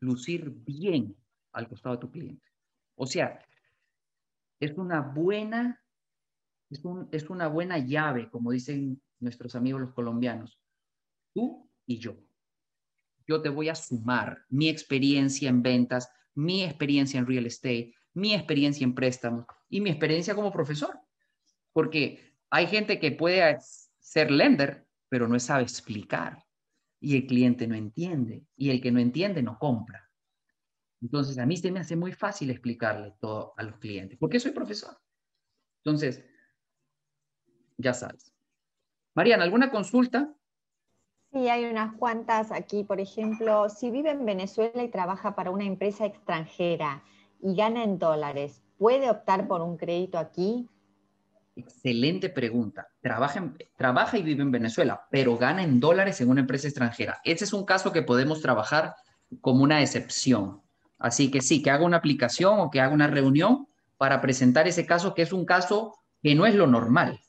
lucir 0.00 0.50
bien 0.50 1.14
al 1.52 1.68
costado 1.68 1.96
de 1.96 2.00
tu 2.00 2.10
cliente. 2.10 2.46
O 2.94 3.06
sea, 3.06 3.44
es 4.60 4.72
una 4.78 5.00
buena, 5.00 5.82
es, 6.70 7.28
una 7.28 7.48
buena 7.48 7.78
llave, 7.78 8.30
como 8.30 8.52
dicen 8.52 9.02
nuestros 9.20 9.54
amigos 9.54 9.80
los 9.80 9.92
colombianos, 9.92 10.58
tú 11.34 11.68
y 11.86 11.98
yo. 11.98 12.16
Yo 13.26 13.42
te 13.42 13.48
voy 13.48 13.68
a 13.68 13.74
sumar 13.74 14.44
mi 14.48 14.68
experiencia 14.68 15.48
en 15.48 15.62
ventas, 15.62 16.08
mi 16.34 16.62
experiencia 16.62 17.18
en 17.18 17.26
real 17.26 17.46
estate, 17.46 17.94
mi 18.14 18.34
experiencia 18.34 18.84
en 18.84 18.94
préstamos 18.94 19.44
y 19.68 19.80
mi 19.80 19.90
experiencia 19.90 20.34
como 20.34 20.52
profesor. 20.52 20.98
Porque 21.72 22.34
hay 22.50 22.68
gente 22.68 23.00
que 23.00 23.12
puede 23.12 23.58
ser 23.98 24.30
lender, 24.30 24.86
pero 25.08 25.26
no 25.26 25.38
sabe 25.40 25.64
explicar. 25.64 26.45
Y 27.06 27.14
el 27.14 27.26
cliente 27.28 27.68
no 27.68 27.76
entiende. 27.76 28.44
Y 28.56 28.70
el 28.70 28.80
que 28.80 28.90
no 28.90 28.98
entiende 28.98 29.40
no 29.40 29.60
compra. 29.60 30.10
Entonces, 31.00 31.38
a 31.38 31.46
mí 31.46 31.56
se 31.56 31.70
me 31.70 31.78
hace 31.78 31.94
muy 31.94 32.10
fácil 32.10 32.50
explicarle 32.50 33.14
todo 33.20 33.54
a 33.56 33.62
los 33.62 33.78
clientes, 33.78 34.18
porque 34.18 34.40
soy 34.40 34.50
profesor. 34.50 34.98
Entonces, 35.84 36.24
ya 37.78 37.94
sabes. 37.94 38.34
Mariana, 39.14 39.44
¿alguna 39.44 39.70
consulta? 39.70 40.34
Sí, 41.30 41.48
hay 41.48 41.66
unas 41.66 41.94
cuantas 41.94 42.50
aquí. 42.50 42.82
Por 42.82 42.98
ejemplo, 42.98 43.68
si 43.68 43.92
vive 43.92 44.10
en 44.10 44.26
Venezuela 44.26 44.82
y 44.82 44.90
trabaja 44.90 45.36
para 45.36 45.52
una 45.52 45.64
empresa 45.64 46.06
extranjera 46.06 47.04
y 47.40 47.54
gana 47.54 47.84
en 47.84 48.00
dólares, 48.00 48.64
¿puede 48.78 49.08
optar 49.08 49.46
por 49.46 49.60
un 49.60 49.76
crédito 49.76 50.18
aquí? 50.18 50.68
Excelente 51.56 52.28
pregunta. 52.28 52.86
Trabaja, 53.00 54.18
y 54.18 54.22
vive 54.22 54.42
en 54.42 54.50
Venezuela, 54.50 55.06
pero 55.10 55.38
gana 55.38 55.62
en 55.62 55.80
dólares 55.80 56.20
en 56.20 56.28
una 56.28 56.42
empresa 56.42 56.68
extranjera. 56.68 57.18
Ese 57.24 57.44
es 57.44 57.54
un 57.54 57.64
caso 57.64 57.92
que 57.92 58.02
podemos 58.02 58.42
trabajar 58.42 58.94
como 59.40 59.62
una 59.62 59.80
excepción. 59.80 60.60
Así 60.98 61.30
que 61.30 61.40
sí, 61.40 61.62
que 61.62 61.70
haga 61.70 61.86
una 61.86 61.96
aplicación 61.96 62.60
o 62.60 62.70
que 62.70 62.80
haga 62.80 62.92
una 62.92 63.06
reunión 63.06 63.66
para 63.96 64.20
presentar 64.20 64.68
ese 64.68 64.84
caso, 64.84 65.14
que 65.14 65.22
es 65.22 65.32
un 65.32 65.46
caso 65.46 65.94
que 66.22 66.34
no 66.34 66.44
es 66.44 66.54
lo 66.54 66.66
normal. 66.66 67.20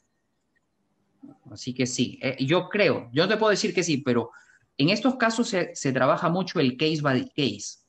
Así 1.50 1.74
que 1.74 1.88
sí, 1.88 2.20
eh, 2.22 2.36
yo 2.44 2.68
creo, 2.68 3.10
yo 3.14 3.30
te 3.30 3.38
puedo 3.38 3.52
decir 3.52 3.74
que 3.74 3.84
sí, 3.84 4.00
pero 4.00 4.32
en 4.78 4.90
estos 4.90 5.16
casos 5.16 5.48
se, 5.48 5.74
se 5.74 5.94
trabaja 5.94 6.28
mucho 6.28 6.60
el 6.60 6.76
case 6.76 7.02
by 7.02 7.30
case. 7.30 7.80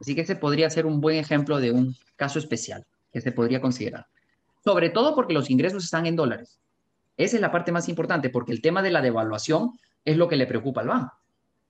Así 0.00 0.14
que 0.14 0.22
ese 0.22 0.36
podría 0.36 0.70
ser 0.70 0.86
un 0.86 1.02
buen 1.02 1.18
ejemplo 1.18 1.60
de 1.60 1.70
un 1.70 1.94
caso 2.16 2.38
especial 2.38 2.86
que 3.12 3.20
se 3.20 3.32
podría 3.32 3.60
considerar. 3.60 4.06
Sobre 4.66 4.90
todo 4.90 5.14
porque 5.14 5.32
los 5.32 5.48
ingresos 5.48 5.84
están 5.84 6.06
en 6.06 6.16
dólares. 6.16 6.58
Esa 7.16 7.36
es 7.36 7.40
la 7.40 7.52
parte 7.52 7.70
más 7.70 7.88
importante, 7.88 8.30
porque 8.30 8.50
el 8.50 8.60
tema 8.60 8.82
de 8.82 8.90
la 8.90 9.00
devaluación 9.00 9.78
es 10.04 10.16
lo 10.16 10.26
que 10.26 10.34
le 10.34 10.48
preocupa 10.48 10.80
al 10.80 10.88
banco. 10.88 11.14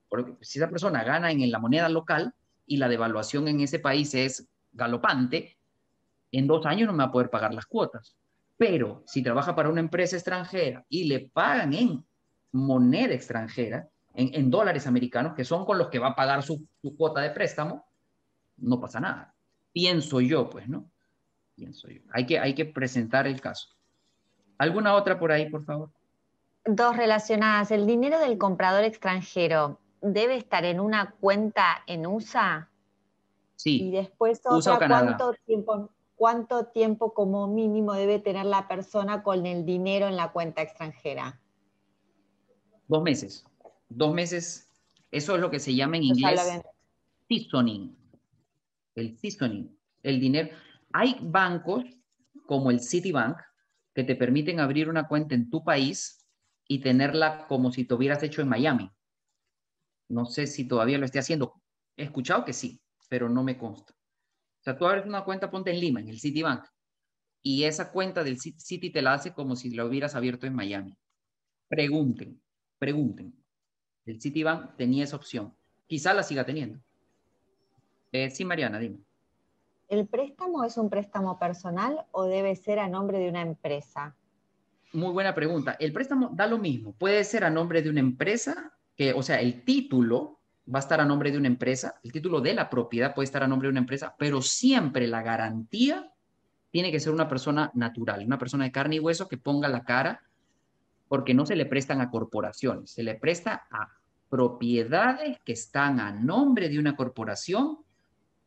Porque 0.09 0.33
si 0.41 0.57
esa 0.57 0.67
persona 0.67 1.03
gana 1.03 1.29
en 1.29 1.51
la 1.51 1.59
moneda 1.59 1.89
local 1.89 2.33
y 2.65 2.77
la 2.77 2.89
devaluación 2.89 3.47
en 3.49 3.59
ese 3.59 3.77
país 3.77 4.15
es 4.15 4.47
galopante, 4.71 5.59
en 6.31 6.47
dos 6.47 6.65
años 6.65 6.87
no 6.87 6.93
me 6.93 7.03
va 7.03 7.09
a 7.09 7.11
poder 7.11 7.29
pagar 7.29 7.53
las 7.53 7.67
cuotas. 7.67 8.15
Pero 8.57 9.03
si 9.05 9.21
trabaja 9.21 9.55
para 9.55 9.69
una 9.69 9.79
empresa 9.79 10.15
extranjera 10.15 10.83
y 10.89 11.03
le 11.03 11.29
pagan 11.29 11.75
en 11.75 12.03
moneda 12.51 13.13
extranjera, 13.13 13.87
en, 14.15 14.49
dólares 14.49 14.87
americanos, 14.87 15.35
que 15.35 15.45
son 15.45 15.65
con 15.65 15.77
los 15.77 15.89
que 15.89 15.99
va 15.99 16.07
a 16.07 16.15
pagar 16.15 16.41
su, 16.41 16.67
su 16.81 16.95
cuota 16.97 17.21
de 17.21 17.29
préstamo, 17.29 17.85
no 18.57 18.81
pasa 18.81 18.99
nada. 18.99 19.35
Pienso 19.71 20.19
yo, 20.19 20.49
pues, 20.49 20.67
¿no? 20.67 20.89
Pienso 21.57 21.89
yo. 21.89 22.01
Hay 22.11 22.27
que, 22.27 22.37
hay 22.37 22.53
que 22.53 22.65
presentar 22.65 23.25
el 23.25 23.41
caso. 23.41 23.69
¿Alguna 24.59 24.93
otra 24.93 25.19
por 25.19 25.31
ahí, 25.31 25.49
por 25.49 25.65
favor? 25.65 25.89
Dos 26.65 26.95
relacionadas. 26.95 27.71
¿El 27.71 27.87
dinero 27.87 28.19
del 28.19 28.37
comprador 28.37 28.83
extranjero 28.83 29.79
debe 30.01 30.37
estar 30.37 30.65
en 30.65 30.79
una 30.79 31.15
cuenta 31.19 31.83
en 31.87 32.05
USA? 32.05 32.69
Sí. 33.55 33.87
Y 33.87 33.91
después 33.91 34.39
otra, 34.45 34.77
¿cuánto 34.87 35.33
tiempo, 35.47 35.89
¿cuánto 36.15 36.65
tiempo 36.67 37.15
como 37.15 37.47
mínimo 37.47 37.93
debe 37.93 38.19
tener 38.19 38.45
la 38.45 38.67
persona 38.67 39.23
con 39.23 39.47
el 39.47 39.65
dinero 39.65 40.07
en 40.07 40.15
la 40.15 40.31
cuenta 40.31 40.61
extranjera? 40.61 41.41
Dos 42.87 43.01
meses. 43.01 43.43
Dos 43.89 44.13
meses. 44.13 44.69
Eso 45.09 45.33
es 45.33 45.41
lo 45.41 45.49
que 45.49 45.57
se 45.57 45.73
llama 45.73 45.97
en 45.97 46.03
inglés 46.03 46.61
seasoning. 47.27 47.97
El 48.93 49.17
seasoning. 49.17 49.75
El 50.03 50.19
dinero. 50.19 50.49
Hay 50.93 51.17
bancos 51.21 51.85
como 52.45 52.71
el 52.71 52.79
Citibank 52.79 53.37
que 53.93 54.03
te 54.03 54.15
permiten 54.15 54.59
abrir 54.59 54.89
una 54.89 55.07
cuenta 55.07 55.35
en 55.35 55.49
tu 55.49 55.63
país 55.63 56.25
y 56.67 56.79
tenerla 56.79 57.47
como 57.47 57.71
si 57.71 57.85
te 57.85 57.93
hubieras 57.93 58.23
hecho 58.23 58.41
en 58.41 58.49
Miami. 58.49 58.91
No 60.09 60.25
sé 60.25 60.47
si 60.47 60.67
todavía 60.67 60.97
lo 60.97 61.05
esté 61.05 61.19
haciendo. 61.19 61.61
He 61.95 62.03
escuchado 62.03 62.45
que 62.45 62.53
sí, 62.53 62.81
pero 63.09 63.27
no 63.29 63.43
me 63.43 63.57
consta 63.57 63.97
sea, 64.67 64.77
tú 64.77 64.85
abres 64.85 65.05
una 65.05 65.23
cuenta, 65.23 65.49
ponte 65.49 65.71
en 65.71 65.79
Lima, 65.79 66.01
en 66.01 66.09
el 66.09 66.19
Citibank, 66.19 66.65
y 67.41 67.63
esa 67.63 67.91
cuenta 67.91 68.23
del 68.23 68.37
Citi 68.39 68.89
te 68.89 69.01
la 69.01 69.13
hace 69.13 69.33
como 69.33 69.55
si 69.55 69.69
la 69.69 69.85
hubieras 69.85 70.13
abierto 70.13 70.45
en 70.45 70.55
Miami. 70.55 70.97
Pregunten, 71.69 72.41
pregunten. 72.77 73.33
El 74.05 74.21
Citibank 74.21 74.75
tenía 74.75 75.05
esa 75.05 75.15
opción. 75.15 75.55
Quizá 75.87 76.13
la 76.13 76.23
siga 76.23 76.45
teniendo. 76.45 76.81
Eh, 78.11 78.29
sí, 78.29 78.43
Mariana, 78.43 78.77
dime. 78.79 79.06
¿El 79.87 80.07
préstamo 80.07 80.65
es 80.65 80.77
un 80.77 80.89
préstamo 80.89 81.39
personal 81.39 82.05
o 82.11 82.25
debe 82.25 82.55
ser 82.55 82.79
a 82.79 82.89
nombre 82.89 83.19
de 83.19 83.29
una 83.29 83.41
empresa? 83.41 84.15
Muy 84.91 85.11
buena 85.11 85.33
pregunta. 85.33 85.77
El 85.79 85.93
préstamo 85.93 86.29
da 86.33 86.45
lo 86.45 86.57
mismo. 86.57 86.93
Puede 86.93 87.23
ser 87.23 87.45
a 87.45 87.49
nombre 87.49 87.81
de 87.81 87.89
una 87.89 88.01
empresa, 88.01 88.73
que, 88.97 89.13
o 89.13 89.23
sea, 89.23 89.39
el 89.39 89.63
título 89.63 90.39
va 90.73 90.79
a 90.79 90.81
estar 90.81 90.99
a 90.99 91.05
nombre 91.05 91.31
de 91.31 91.37
una 91.37 91.47
empresa, 91.47 91.95
el 92.03 92.11
título 92.11 92.41
de 92.41 92.53
la 92.53 92.69
propiedad 92.69 93.15
puede 93.15 93.25
estar 93.25 93.43
a 93.43 93.47
nombre 93.47 93.67
de 93.67 93.71
una 93.71 93.79
empresa, 93.79 94.15
pero 94.17 94.41
siempre 94.41 95.07
la 95.07 95.21
garantía 95.21 96.11
tiene 96.71 96.91
que 96.91 96.99
ser 96.99 97.13
una 97.13 97.29
persona 97.29 97.71
natural, 97.73 98.25
una 98.25 98.37
persona 98.37 98.65
de 98.65 98.71
carne 98.71 98.97
y 98.97 98.99
hueso 98.99 99.29
que 99.29 99.37
ponga 99.37 99.69
la 99.69 99.85
cara, 99.85 100.21
porque 101.07 101.33
no 101.33 101.45
se 101.45 101.55
le 101.55 101.65
prestan 101.65 102.01
a 102.01 102.09
corporaciones, 102.09 102.91
se 102.91 103.03
le 103.03 103.15
presta 103.15 103.67
a 103.71 103.89
propiedades 104.29 105.39
que 105.45 105.53
están 105.53 106.01
a 106.01 106.11
nombre 106.11 106.67
de 106.67 106.79
una 106.79 106.97
corporación, 106.97 107.77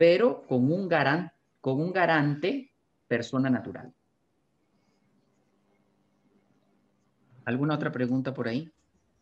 pero 0.00 0.46
con 0.46 0.72
un, 0.72 0.88
con 1.60 1.78
un 1.78 1.92
garante 1.92 2.72
persona 3.06 3.50
natural. 3.50 3.92
¿Alguna 7.44 7.74
otra 7.74 7.92
pregunta 7.92 8.32
por 8.32 8.48
ahí? 8.48 8.72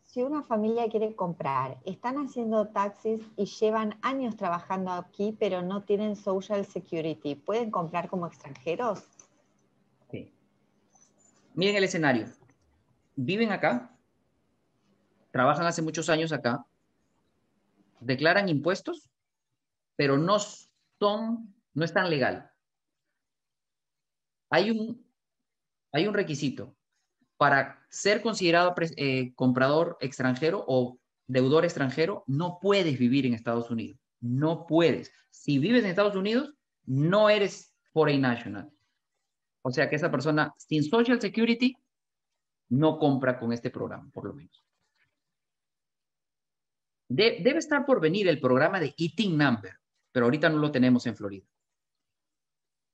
si 0.05 0.23
una 0.23 0.41
familia 0.41 0.89
quiere 0.89 1.15
comprar, 1.15 1.77
están 1.85 2.17
haciendo 2.17 2.69
taxis 2.69 3.21
y 3.35 3.45
llevan 3.45 3.99
años 4.01 4.37
trabajando 4.37 4.91
aquí, 4.91 5.35
pero 5.37 5.61
no 5.61 5.83
tienen 5.83 6.15
Social 6.15 6.65
Security, 6.65 7.35
¿pueden 7.35 7.69
comprar 7.69 8.09
como 8.09 8.25
extranjeros? 8.25 9.03
Sí. 10.09 10.33
Miren 11.53 11.75
el 11.75 11.83
escenario. 11.83 12.25
Viven 13.15 13.51
acá, 13.51 13.95
trabajan 15.29 15.67
hace 15.67 15.83
muchos 15.83 16.09
años 16.09 16.31
acá, 16.31 16.65
declaran 17.99 18.49
impuestos, 18.49 19.11
pero 19.95 20.17
no 20.17 20.39
son, 20.99 21.55
no 21.73 21.85
es 21.85 21.93
tan 21.93 22.09
legal. 22.09 22.51
Hay 24.51 24.71
un, 24.71 25.05
hay 25.91 26.07
un 26.07 26.13
requisito 26.13 26.75
para 27.37 27.85
ser 27.89 28.21
considerado 28.21 28.75
eh, 28.97 29.33
comprador 29.35 29.97
extranjero 30.01 30.65
o 30.67 30.99
deudor 31.25 31.63
extranjero, 31.63 32.23
no 32.27 32.59
puedes 32.61 32.99
vivir 32.99 33.25
en 33.25 33.33
Estados 33.33 33.69
Unidos. 33.71 33.99
No 34.19 34.65
puedes. 34.67 35.13
Si 35.29 35.59
vives 35.59 35.83
en 35.83 35.91
Estados 35.91 36.15
Unidos, 36.15 36.53
no 36.85 37.29
eres 37.29 37.73
foreign 37.93 38.21
national. 38.21 38.69
O 39.61 39.71
sea 39.71 39.89
que 39.89 39.95
esa 39.95 40.11
persona 40.11 40.53
sin 40.57 40.83
Social 40.83 41.21
Security 41.21 41.77
no 42.69 42.97
compra 42.97 43.39
con 43.39 43.53
este 43.53 43.69
programa, 43.69 44.09
por 44.11 44.25
lo 44.25 44.33
menos. 44.33 44.65
debe 47.07 47.57
estar 47.57 47.85
por 47.85 48.01
venir 48.01 48.27
el 48.27 48.39
programa 48.39 48.79
de 48.79 48.93
Eating 48.97 49.37
Number, 49.37 49.78
pero 50.11 50.25
ahorita 50.25 50.49
no 50.49 50.57
lo 50.57 50.71
tenemos 50.71 51.05
en 51.05 51.15
Florida. 51.15 51.45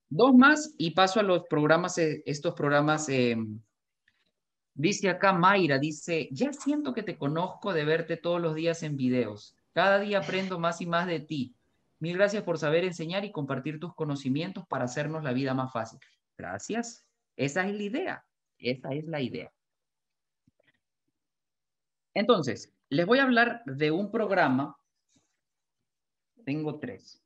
Dos 0.10 0.34
más 0.36 0.74
y 0.78 0.92
paso 0.92 1.20
a 1.20 1.24
los 1.24 1.44
programas, 1.48 1.98
eh, 1.98 2.22
estos 2.26 2.54
programas 2.54 3.10
em, 3.10 3.60
Dice 4.78 5.10
acá 5.10 5.32
Mayra, 5.32 5.80
dice, 5.80 6.28
ya 6.32 6.52
siento 6.52 6.94
que 6.94 7.02
te 7.02 7.18
conozco 7.18 7.72
de 7.72 7.86
verte 7.86 8.18
todos 8.18 8.42
los 8.42 8.56
días 8.56 8.84
en 8.84 8.98
videos. 8.98 9.56
Cada 9.72 10.00
día 10.00 10.20
aprendo 10.20 10.60
más 10.60 10.82
y 10.82 10.86
más 10.86 11.08
de 11.08 11.22
ti. 11.22 11.56
Mil 12.00 12.18
gracias 12.18 12.44
por 12.44 12.58
saber 12.58 12.84
enseñar 12.84 13.24
y 13.24 13.32
compartir 13.32 13.80
tus 13.80 13.96
conocimientos 13.96 14.68
para 14.68 14.84
hacernos 14.84 15.24
la 15.24 15.32
vida 15.32 15.54
más 15.54 15.72
fácil. 15.72 15.98
Gracias. 16.38 17.06
Esa 17.38 17.66
es 17.66 17.74
la 17.74 17.84
idea. 17.84 18.26
Esa 18.58 18.90
es 18.94 19.06
la 19.06 19.22
idea. 19.22 19.50
Entonces, 22.14 22.74
les 22.90 23.06
voy 23.06 23.20
a 23.20 23.24
hablar 23.24 23.64
de 23.66 23.92
un 23.92 24.12
programa. 24.12 24.76
Tengo 26.46 26.80
tres. 26.80 27.22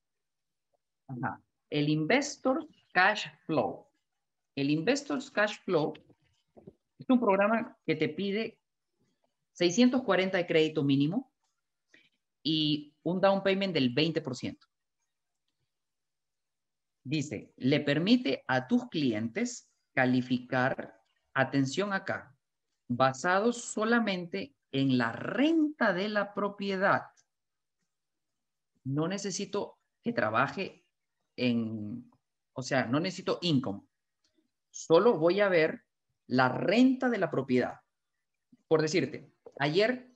El 1.70 1.90
Investor 1.90 2.68
Cash 2.94 3.28
Flow. 3.46 3.86
El 4.56 4.72
Investors 4.72 5.30
Cash 5.30 5.58
Flow 5.64 5.94
es 6.98 7.10
un 7.10 7.20
programa 7.20 7.78
que 7.86 7.96
te 7.96 8.10
pide 8.10 8.60
640 9.54 10.38
de 10.38 10.48
crédito 10.48 10.84
mínimo 10.84 11.32
y 12.44 12.96
un 13.04 13.20
down 13.20 13.44
payment 13.44 13.74
del 13.74 13.94
20%. 13.94 14.58
Dice, 17.04 17.54
le 17.58 17.80
permite 17.80 18.44
a 18.48 18.68
tus 18.68 18.88
clientes 18.90 19.70
calificar, 19.94 21.02
atención 21.34 21.94
acá, 21.94 22.38
basados 22.88 23.64
solamente 23.64 24.56
en 24.72 24.98
la 24.98 25.12
renta 25.12 25.94
de 25.94 26.10
la 26.10 26.34
propiedad. 26.34 27.04
No 28.90 29.08
necesito 29.08 29.78
que 30.02 30.14
trabaje 30.14 30.84
en, 31.36 32.10
o 32.54 32.64
sea, 32.64 32.86
no 32.86 33.00
necesito 33.00 33.38
income. 33.44 33.84
Solo 34.72 35.20
voy 35.20 35.42
a 35.42 35.48
ver 35.48 35.84
la 36.26 36.50
renta 36.50 37.08
de 37.08 37.20
la 37.20 37.30
propiedad. 37.30 37.82
Por 38.68 38.82
decirte, 38.82 39.32
ayer 39.60 40.12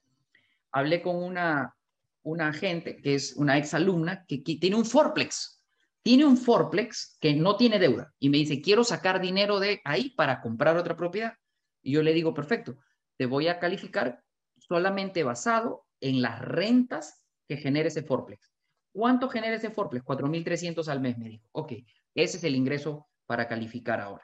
hablé 0.72 1.04
con 1.04 1.18
una, 1.18 1.76
una 2.24 2.48
agente 2.48 3.00
que 3.00 3.14
es 3.14 3.36
una 3.36 3.60
ex 3.60 3.76
alumna 3.76 4.26
que, 4.26 4.44
que 4.44 4.56
tiene 4.56 4.76
un 4.76 4.86
forplex. 4.86 5.64
Tiene 6.02 6.26
un 6.26 6.36
forplex 6.36 7.18
que 7.22 7.36
no 7.36 7.56
tiene 7.58 7.78
deuda 7.78 8.12
y 8.18 8.30
me 8.30 8.38
dice, 8.38 8.60
quiero 8.60 8.84
sacar 8.84 9.22
dinero 9.22 9.60
de 9.60 9.82
ahí 9.86 10.10
para 10.16 10.42
comprar 10.42 10.78
otra 10.78 10.98
propiedad. 10.98 11.36
Y 11.84 11.92
yo 11.92 12.02
le 12.02 12.14
digo, 12.14 12.34
perfecto, 12.34 12.80
te 13.18 13.28
voy 13.28 13.50
a 13.50 13.60
calificar 13.60 14.24
solamente 14.58 15.24
basado 15.24 15.86
en 16.02 16.24
las 16.24 16.42
rentas 16.42 17.24
que 17.48 17.58
genere 17.58 17.90
ese 17.90 18.02
forplex. 18.02 18.53
¿Cuánto 18.94 19.28
genera 19.28 19.56
ese 19.56 19.72
forplex? 19.72 20.06
4.300 20.06 20.88
al 20.88 21.02
mes, 21.02 21.18
me 21.18 21.28
dijo. 21.28 21.50
Ok, 21.52 21.74
ese 22.14 22.38
es 22.38 22.44
el 22.44 22.56
ingreso 22.56 23.08
para 23.26 23.48
calificar 23.48 24.00
ahora. 24.00 24.24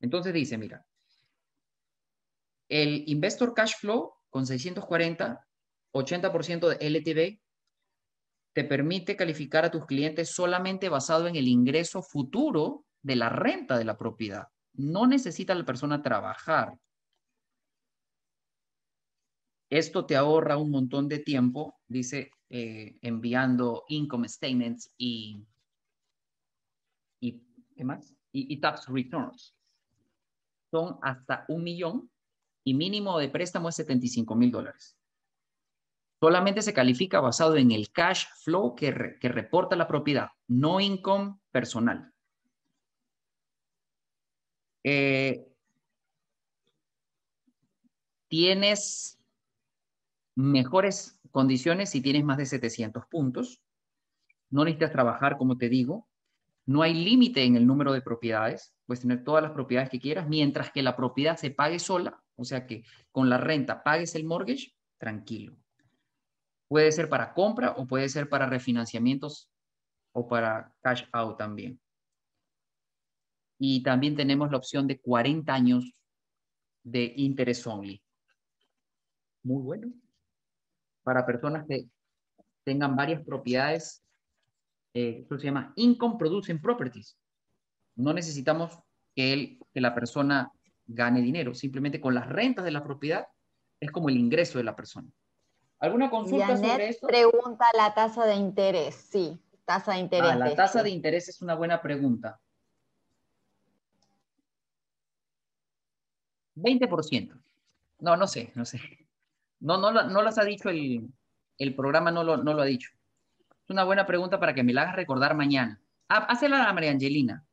Entonces 0.00 0.32
dice, 0.32 0.56
mira, 0.56 0.86
el 2.68 3.04
Investor 3.08 3.52
Cash 3.52 3.74
Flow 3.80 4.14
con 4.30 4.46
640, 4.46 5.44
80% 5.92 6.68
de 6.68 6.86
LTV, 6.86 7.40
te 8.52 8.64
permite 8.64 9.16
calificar 9.16 9.64
a 9.64 9.70
tus 9.70 9.86
clientes 9.86 10.30
solamente 10.30 10.88
basado 10.88 11.26
en 11.26 11.36
el 11.36 11.48
ingreso 11.48 12.02
futuro 12.02 12.84
de 13.02 13.16
la 13.16 13.28
renta 13.28 13.76
de 13.76 13.84
la 13.84 13.96
propiedad. 13.96 14.48
No 14.72 15.06
necesita 15.06 15.54
la 15.54 15.64
persona 15.64 16.00
trabajar. 16.00 16.74
Esto 19.68 20.06
te 20.06 20.16
ahorra 20.16 20.56
un 20.56 20.70
montón 20.70 21.08
de 21.08 21.18
tiempo, 21.18 21.80
dice, 21.86 22.30
eh, 22.50 22.98
enviando 23.02 23.84
income 23.88 24.28
statements 24.28 24.92
y, 24.98 25.46
y, 27.20 27.42
¿qué 27.74 27.84
más? 27.84 28.14
y 28.32 28.60
tax 28.60 28.86
returns. 28.86 29.56
Son 30.70 30.98
hasta 31.02 31.44
un 31.48 31.64
millón 31.64 32.10
y 32.64 32.74
mínimo 32.74 33.18
de 33.18 33.28
préstamo 33.28 33.68
es 33.68 33.76
75 33.76 34.34
mil 34.36 34.50
dólares. 34.50 34.96
Solamente 36.20 36.60
se 36.60 36.74
califica 36.74 37.20
basado 37.20 37.56
en 37.56 37.70
el 37.70 37.90
cash 37.90 38.26
flow 38.44 38.74
que, 38.74 38.90
reporta 38.90 39.74
la 39.74 39.88
propiedad, 39.88 40.28
no 40.48 40.78
income 40.78 41.38
personal. 41.50 42.12
Eh, 44.84 45.46
tienes 48.28 49.18
mejores 50.36 51.20
condiciones 51.30 51.90
si 51.90 52.00
tienes 52.00 52.24
más 52.24 52.38
de 52.38 52.46
700 52.46 53.06
puntos. 53.06 53.62
No 54.50 54.64
necesitas 54.64 54.92
trabajar, 54.92 55.36
como 55.36 55.56
te 55.56 55.68
digo. 55.68 56.08
No 56.66 56.82
hay 56.82 56.94
límite 56.94 57.44
en 57.44 57.56
el 57.56 57.66
número 57.66 57.92
de 57.92 58.02
propiedades. 58.02 58.74
Puedes 58.86 59.00
tener 59.00 59.24
todas 59.24 59.42
las 59.42 59.52
propiedades 59.52 59.90
que 59.90 60.00
quieras, 60.00 60.28
mientras 60.28 60.70
que 60.70 60.82
la 60.82 60.96
propiedad 60.96 61.36
se 61.36 61.50
pague 61.50 61.78
sola 61.78 62.22
o 62.40 62.44
sea 62.44 62.66
que 62.66 62.84
con 63.12 63.28
la 63.28 63.36
renta 63.36 63.82
pagues 63.82 64.14
el 64.14 64.24
mortgage, 64.24 64.72
tranquilo. 64.96 65.58
Puede 66.68 66.90
ser 66.90 67.10
para 67.10 67.34
compra 67.34 67.72
o 67.72 67.86
puede 67.86 68.08
ser 68.08 68.30
para 68.30 68.46
refinanciamientos 68.46 69.50
o 70.12 70.26
para 70.26 70.74
cash 70.80 71.04
out 71.12 71.36
también. 71.36 71.78
Y 73.58 73.82
también 73.82 74.16
tenemos 74.16 74.50
la 74.50 74.56
opción 74.56 74.86
de 74.86 74.98
40 74.98 75.52
años 75.52 75.92
de 76.82 77.12
interest 77.14 77.66
only. 77.66 78.02
Muy 79.42 79.62
bueno. 79.62 79.92
Para 81.10 81.26
personas 81.26 81.66
que 81.66 81.86
tengan 82.62 82.94
varias 82.94 83.20
propiedades, 83.24 84.00
eh, 84.94 85.22
eso 85.24 85.36
se 85.40 85.46
llama 85.46 85.72
Income 85.74 86.14
Producing 86.16 86.62
Properties. 86.62 87.18
No 87.96 88.12
necesitamos 88.12 88.78
que, 89.16 89.32
él, 89.32 89.58
que 89.74 89.80
la 89.80 89.92
persona 89.92 90.52
gane 90.86 91.20
dinero. 91.20 91.52
Simplemente 91.52 92.00
con 92.00 92.14
las 92.14 92.28
rentas 92.28 92.64
de 92.64 92.70
la 92.70 92.84
propiedad 92.84 93.26
es 93.80 93.90
como 93.90 94.08
el 94.08 94.18
ingreso 94.18 94.58
de 94.58 94.62
la 94.62 94.76
persona. 94.76 95.08
¿Alguna 95.80 96.10
consulta 96.10 96.56
sobre 96.56 96.90
esto? 96.90 97.08
pregunta 97.08 97.66
la 97.76 97.92
tasa 97.92 98.24
de 98.24 98.36
interés. 98.36 98.94
Sí, 98.94 99.36
tasa 99.64 99.94
de 99.94 99.98
interés. 99.98 100.30
Ah, 100.30 100.36
la 100.36 100.54
tasa 100.54 100.80
de 100.84 100.90
interés 100.90 101.28
es 101.28 101.42
una 101.42 101.56
buena 101.56 101.82
pregunta. 101.82 102.38
20%. 106.54 107.42
No, 107.98 108.16
no 108.16 108.28
sé, 108.28 108.52
no 108.54 108.64
sé. 108.64 108.80
No, 109.60 109.78
no, 109.78 109.92
no 109.92 110.22
las 110.22 110.38
ha 110.38 110.44
dicho 110.44 110.70
el, 110.70 111.08
el 111.58 111.74
programa, 111.74 112.10
no 112.10 112.24
lo, 112.24 112.36
no 112.36 112.54
lo 112.54 112.62
ha 112.62 112.66
dicho. 112.66 112.90
Es 113.62 113.70
una 113.70 113.84
buena 113.84 114.06
pregunta 114.06 114.40
para 114.40 114.54
que 114.54 114.62
me 114.62 114.72
la 114.72 114.82
hagas 114.82 114.96
recordar 114.96 115.34
mañana. 115.34 115.80
Ah, 116.08 116.26
a 116.28 116.72
María 116.72 116.90
Angelina. 116.90 117.44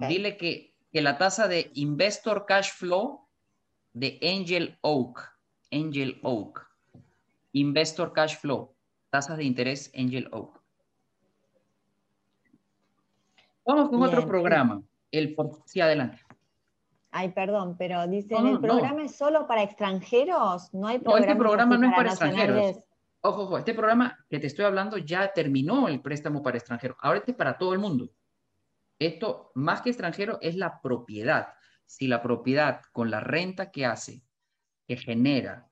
Dile 0.00 0.36
que 0.36 0.74
que 0.94 1.02
la 1.02 1.18
tasa 1.18 1.48
de 1.48 1.72
Investor 1.74 2.46
Cash 2.46 2.70
Flow 2.70 3.26
de 3.94 4.16
Angel 4.22 4.78
Oak, 4.80 5.28
Angel 5.72 6.20
Oak, 6.22 6.70
Investor 7.50 8.12
Cash 8.12 8.36
Flow, 8.36 8.76
tasas 9.10 9.36
de 9.36 9.42
interés 9.42 9.90
Angel 9.96 10.28
Oak. 10.30 10.62
Vamos 13.66 13.88
con 13.88 14.04
otro 14.04 14.24
programa, 14.24 14.80
el 15.10 15.34
por 15.34 15.62
sí 15.66 15.80
adelante. 15.80 16.23
Ay, 17.16 17.30
perdón, 17.30 17.76
pero 17.78 18.08
dicen, 18.08 18.44
¿el 18.44 18.58
programa 18.58 19.04
es 19.04 19.14
solo 19.14 19.46
para 19.46 19.62
extranjeros? 19.62 20.74
No 20.74 20.88
hay 20.88 20.98
No, 20.98 21.16
este 21.16 21.36
programa 21.36 21.78
no 21.78 21.86
es 21.86 21.94
para 21.94 22.08
extranjeros. 22.08 22.80
Ojo, 23.20 23.42
ojo, 23.42 23.58
este 23.58 23.72
programa 23.72 24.18
que 24.28 24.40
te 24.40 24.48
estoy 24.48 24.64
hablando 24.64 24.98
ya 24.98 25.32
terminó 25.32 25.86
el 25.86 26.02
préstamo 26.02 26.42
para 26.42 26.58
extranjeros. 26.58 26.96
Ahora 27.00 27.20
este 27.20 27.30
es 27.30 27.36
para 27.36 27.56
todo 27.56 27.72
el 27.72 27.78
mundo. 27.78 28.10
Esto, 28.98 29.52
más 29.54 29.80
que 29.80 29.90
extranjero, 29.90 30.38
es 30.40 30.56
la 30.56 30.80
propiedad. 30.80 31.54
Si 31.86 32.08
la 32.08 32.20
propiedad 32.20 32.80
con 32.90 33.12
la 33.12 33.20
renta 33.20 33.70
que 33.70 33.86
hace, 33.86 34.24
que 34.88 34.96
genera, 34.96 35.70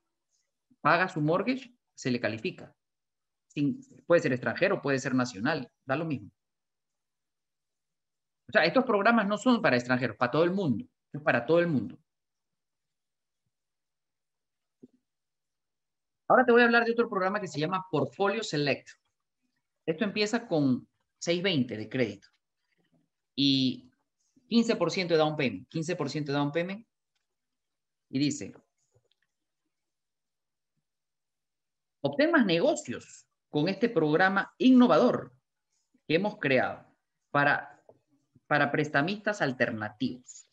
paga 0.79 1.09
su 1.09 1.19
mortgage, 1.19 1.75
se 1.93 2.09
le 2.09 2.21
califica. 2.21 2.73
puede 4.07 4.21
ser 4.21 4.31
extranjero, 4.31 4.81
puede 4.81 4.97
ser 4.97 5.13
nacional, 5.13 5.69
da 5.83 5.97
lo 5.97 6.05
mismo. 6.05 6.31
O 8.47 8.51
sea, 8.53 8.63
estos 8.63 8.85
programas 8.85 9.27
no 9.27 9.37
son 9.37 9.61
para 9.61 9.75
extranjeros, 9.75 10.15
para 10.15 10.31
todo 10.31 10.45
el 10.45 10.51
mundo. 10.51 10.85
Es 11.13 11.21
para 11.21 11.45
todo 11.45 11.59
el 11.59 11.67
mundo. 11.67 11.97
Ahora 16.27 16.45
te 16.45 16.51
voy 16.51 16.61
a 16.61 16.65
hablar 16.65 16.85
de 16.85 16.91
otro 16.91 17.09
programa 17.09 17.39
que 17.39 17.47
se 17.47 17.59
llama 17.59 17.85
Portfolio 17.91 18.43
Select. 18.43 18.89
Esto 19.85 20.03
empieza 20.03 20.47
con 20.47 20.87
620 21.19 21.77
de 21.77 21.89
crédito 21.89 22.27
y 23.35 23.91
15% 24.49 25.07
de 25.09 25.17
down 25.17 25.35
payment, 25.35 25.69
15% 25.69 26.25
de 26.25 26.33
down 26.33 26.51
payment. 26.51 26.87
Y 28.09 28.19
dice, 28.19 28.53
obtén 32.01 32.31
más 32.31 32.45
negocios 32.45 33.27
con 33.49 33.67
este 33.67 33.89
programa 33.89 34.53
innovador 34.57 35.33
que 36.07 36.15
hemos 36.15 36.37
creado 36.37 36.85
para, 37.31 37.83
para 38.47 38.71
prestamistas 38.71 39.41
alternativos. 39.41 40.47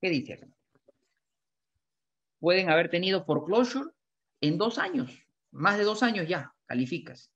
¿Qué 0.00 0.10
dice? 0.10 0.40
Pueden 2.38 2.70
haber 2.70 2.90
tenido 2.90 3.24
foreclosure 3.24 3.90
en 4.40 4.58
dos 4.58 4.78
años, 4.78 5.26
más 5.50 5.78
de 5.78 5.84
dos 5.84 6.02
años 6.02 6.28
ya, 6.28 6.54
calificas. 6.66 7.30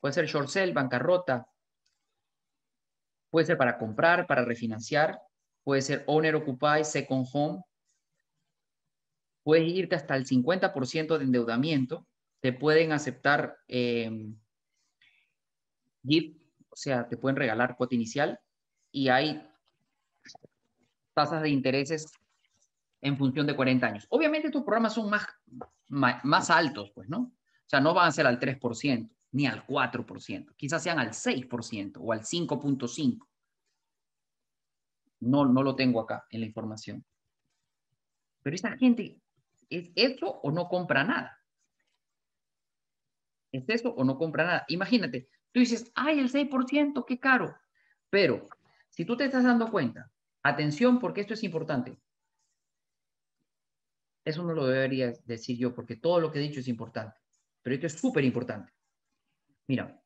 Puede 0.00 0.14
ser 0.14 0.26
short 0.26 0.48
sale, 0.48 0.72
bancarrota, 0.72 1.46
Puede 3.32 3.46
ser 3.46 3.56
para 3.56 3.78
comprar, 3.78 4.26
para 4.26 4.44
refinanciar. 4.44 5.18
puede 5.64 5.80
ser 5.80 6.04
owner 6.06 6.34
occupied, 6.34 6.82
second 6.82 7.26
home. 7.32 7.62
Puedes 9.42 9.66
irte 9.72 9.94
hasta 9.96 10.16
el 10.16 10.26
50% 10.26 11.16
de 11.16 11.24
endeudamiento. 11.24 12.06
Te 12.40 12.52
pueden 12.52 12.92
aceptar 12.92 13.56
eh, 13.68 14.34
gift, 16.04 16.42
o 16.68 16.76
sea, 16.76 17.08
te 17.08 17.16
pueden 17.16 17.36
regalar 17.36 17.74
cuota 17.76 17.94
inicial 17.94 18.38
y 18.90 19.08
hay 19.08 19.48
tasas 21.14 21.42
de 21.42 21.48
intereses 21.50 22.12
en 23.00 23.16
función 23.18 23.46
de 23.46 23.56
40 23.56 23.86
años. 23.86 24.06
Obviamente 24.10 24.50
tus 24.50 24.62
programas 24.62 24.94
son 24.94 25.10
más, 25.10 25.26
más, 25.88 26.50
altos, 26.50 26.92
pues, 26.94 27.08
¿no? 27.08 27.18
O 27.18 27.66
sea, 27.66 27.80
no 27.80 27.92
van 27.94 28.08
a 28.08 28.12
ser 28.12 28.26
al 28.26 28.38
3%, 28.38 29.10
ni 29.32 29.46
al 29.46 29.66
4%, 29.66 30.54
quizás 30.56 30.82
sean 30.82 30.98
al 30.98 31.10
6% 31.10 31.98
o 32.00 32.12
al 32.12 32.20
5.5%. 32.20 33.26
No, 35.20 35.46
no 35.46 35.62
lo 35.62 35.76
tengo 35.76 36.00
acá 36.00 36.26
en 36.30 36.40
la 36.40 36.46
información. 36.46 37.04
Pero 38.42 38.56
esta 38.56 38.76
gente, 38.76 39.20
¿es 39.70 39.90
eso 39.94 40.40
o 40.42 40.50
no 40.50 40.68
compra 40.68 41.04
nada? 41.04 41.38
¿Es 43.52 43.68
eso 43.68 43.90
o 43.90 44.04
no 44.04 44.18
compra 44.18 44.44
nada? 44.44 44.64
Imagínate, 44.68 45.28
tú 45.52 45.60
dices, 45.60 45.90
ay, 45.94 46.18
el 46.18 46.30
6%, 46.30 47.04
qué 47.06 47.20
caro. 47.20 47.56
Pero 48.10 48.48
si 48.90 49.04
tú 49.04 49.16
te 49.16 49.24
estás 49.24 49.44
dando 49.44 49.70
cuenta, 49.70 50.11
atención 50.42 50.98
porque 50.98 51.20
esto 51.20 51.34
es 51.34 51.44
importante. 51.44 51.98
Eso 54.24 54.44
no 54.44 54.54
lo 54.54 54.66
debería 54.66 55.12
decir 55.24 55.58
yo 55.58 55.74
porque 55.74 55.96
todo 55.96 56.20
lo 56.20 56.30
que 56.30 56.38
he 56.38 56.42
dicho 56.42 56.60
es 56.60 56.68
importante. 56.68 57.18
Pero 57.62 57.74
esto 57.74 57.86
es 57.86 57.94
súper 57.94 58.24
importante. 58.24 58.72
Mira, 59.66 60.00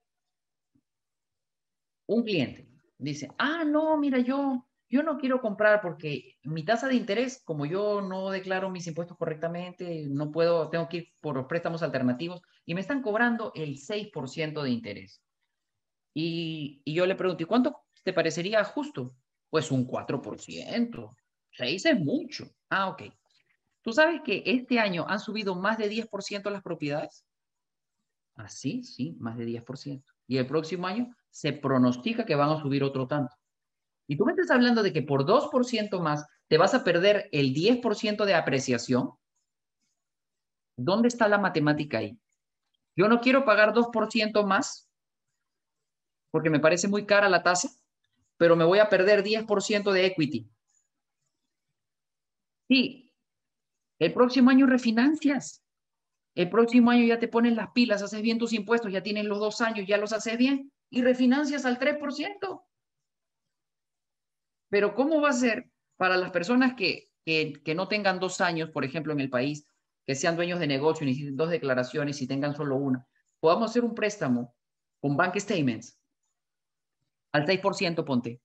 un 2.07 2.23
cliente 2.23 2.69
dice, 2.99 3.29
ah, 3.39 3.65
no, 3.65 3.97
mira, 3.99 4.19
yo, 4.19 4.67
yo 4.89 5.03
no 5.03 5.19
quiero 5.19 5.41
comprar 5.41 5.81
porque 5.81 6.37
mi 6.45 6.65
tasa 6.65 6.89
de 6.89 6.95
interés, 6.95 7.43
como 7.45 7.67
yo 7.67 8.01
no 8.01 8.31
declaro 8.31 8.71
mis 8.71 8.87
impuestos 8.87 9.17
correctamente, 9.17 10.07
no 10.09 10.31
puedo, 10.31 10.71
tengo 10.71 10.89
que 10.89 10.97
ir 10.99 11.09
por 11.21 11.37
los 11.37 11.47
préstamos 11.47 11.83
alternativos 11.83 12.43
y 12.65 12.75
me 12.75 12.81
están 12.81 13.03
cobrando 13.03 13.53
el 13.55 13.77
6% 13.77 14.63
de 14.63 14.71
interés. 14.71 15.23
Y, 16.15 16.81
y, 16.85 16.95
yo 16.95 17.05
le 17.05 17.15
pregunto, 17.15 17.43
¿y 17.43 17.47
cuánto 17.47 17.85
te 18.03 18.15
parecería 18.15 18.65
justo? 18.65 19.15
Pues 19.57 19.71
un 19.71 19.87
4%. 19.87 21.17
6 21.53 21.87
es 21.87 21.99
mucho. 21.99 22.45
Ah, 22.69 22.91
ok. 22.91 23.05
¿Tú 23.81 23.91
sabes 23.91 24.21
que 24.23 24.43
este 24.45 24.79
año 24.79 25.07
han 25.09 25.19
subido 25.19 25.55
más 25.55 25.79
de 25.79 25.89
10% 25.89 26.51
las 26.51 26.61
propiedades? 26.61 27.25
Así, 28.35 28.83
ah, 28.83 28.87
sí, 28.87 29.17
más 29.19 29.39
de 29.39 29.47
10%. 29.47 30.05
Y 30.27 30.37
el 30.37 30.47
próximo 30.47 30.87
año 30.87 31.11
se 31.31 31.55
pronostica 31.55 32.27
que 32.27 32.35
van 32.35 32.51
a 32.51 32.61
subir 32.61 32.85
otro 32.85 33.09
tanto. 33.09 33.35
Y 34.07 34.19
tú 34.19 34.27
me 34.27 34.33
estás 34.33 34.51
hablando 34.51 34.83
de 34.83 34.93
que 34.93 35.01
por 35.01 35.25
2% 35.25 36.01
más 36.01 36.27
te 36.49 36.59
vas 36.59 36.75
a 36.75 36.85
perder 36.85 37.31
el 37.33 37.55
10% 37.55 38.27
de 38.27 38.35
apreciación. 38.35 39.13
¿Dónde 40.77 41.09
está 41.09 41.29
la 41.29 41.39
matemática 41.39 41.97
ahí? 41.97 42.21
Yo 42.95 43.09
no 43.09 43.23
quiero 43.23 43.47
pagar 43.47 43.73
2% 43.73 44.45
más 44.45 44.91
porque 46.31 46.51
me 46.51 46.61
parece 46.61 46.89
muy 46.89 47.07
cara 47.07 47.31
la 47.31 47.43
tasa, 47.43 47.71
pero 48.37 48.57
me 48.57 48.65
voy 48.65 48.79
a 48.79 48.89
perder 48.89 49.23
10% 49.23 49.93
de 49.93 50.07
equity. 50.07 50.51
Sí, 52.69 53.13
el 53.99 54.13
próximo 54.13 54.51
año 54.51 54.67
refinancias. 54.67 55.63
El 56.35 56.51
próximo 56.51 56.91
año 56.91 57.05
ya 57.05 57.19
te 57.19 57.29
pones 57.29 57.55
las 57.55 57.71
pilas, 57.71 58.03
haces 58.03 58.21
bien 58.21 58.39
tus 58.39 58.53
impuestos, 58.53 58.93
ya 58.93 59.03
tienes 59.03 59.25
los 59.25 59.39
dos 59.39 59.61
años, 59.63 59.87
ya 59.87 59.97
los 59.97 60.13
haces 60.13 60.37
bien 60.37 60.71
y 60.91 61.03
refinancias 61.03 61.65
al 61.65 61.79
3%. 61.79 62.63
Pero 64.69 64.95
¿cómo 64.95 65.21
va 65.23 65.31
a 65.31 65.33
ser 65.33 65.71
para 65.97 66.19
las 66.19 66.31
personas 66.31 66.75
que, 66.75 67.11
que, 67.25 67.75
no 67.75 67.89
tengan 67.89 68.21
dos 68.21 68.43
años, 68.43 68.71
por 68.71 68.85
ejemplo, 68.85 69.15
en 69.15 69.21
el 69.21 69.31
país, 69.31 69.67
que 70.05 70.15
sean 70.15 70.37
dueños 70.37 70.61
de 70.61 70.67
negocio, 70.67 71.07
necesiten 71.07 71.37
dos 71.37 71.51
declaraciones 71.51 72.21
y 72.21 72.27
tengan 72.27 72.55
solo 72.55 72.77
una? 72.77 73.07
Podamos 73.41 73.71
hacer 73.71 73.85
un 73.85 73.95
préstamo 73.95 74.55
con 75.01 75.17
bank 75.17 75.37
statements 75.39 75.99
al 77.33 77.47
6%, 77.47 78.05
ponte. 78.05 78.41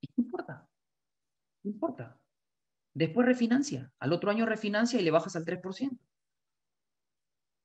¿Y 0.00 0.06
qué 0.08 0.22
importa? 0.22 0.68
¿Qué 1.62 1.68
importa? 1.68 2.20
Después 2.94 3.26
refinancia. 3.26 3.92
Al 3.98 4.12
otro 4.12 4.30
año 4.30 4.46
refinancia 4.46 5.00
y 5.00 5.04
le 5.04 5.10
bajas 5.10 5.36
al 5.36 5.44
3%. 5.44 5.98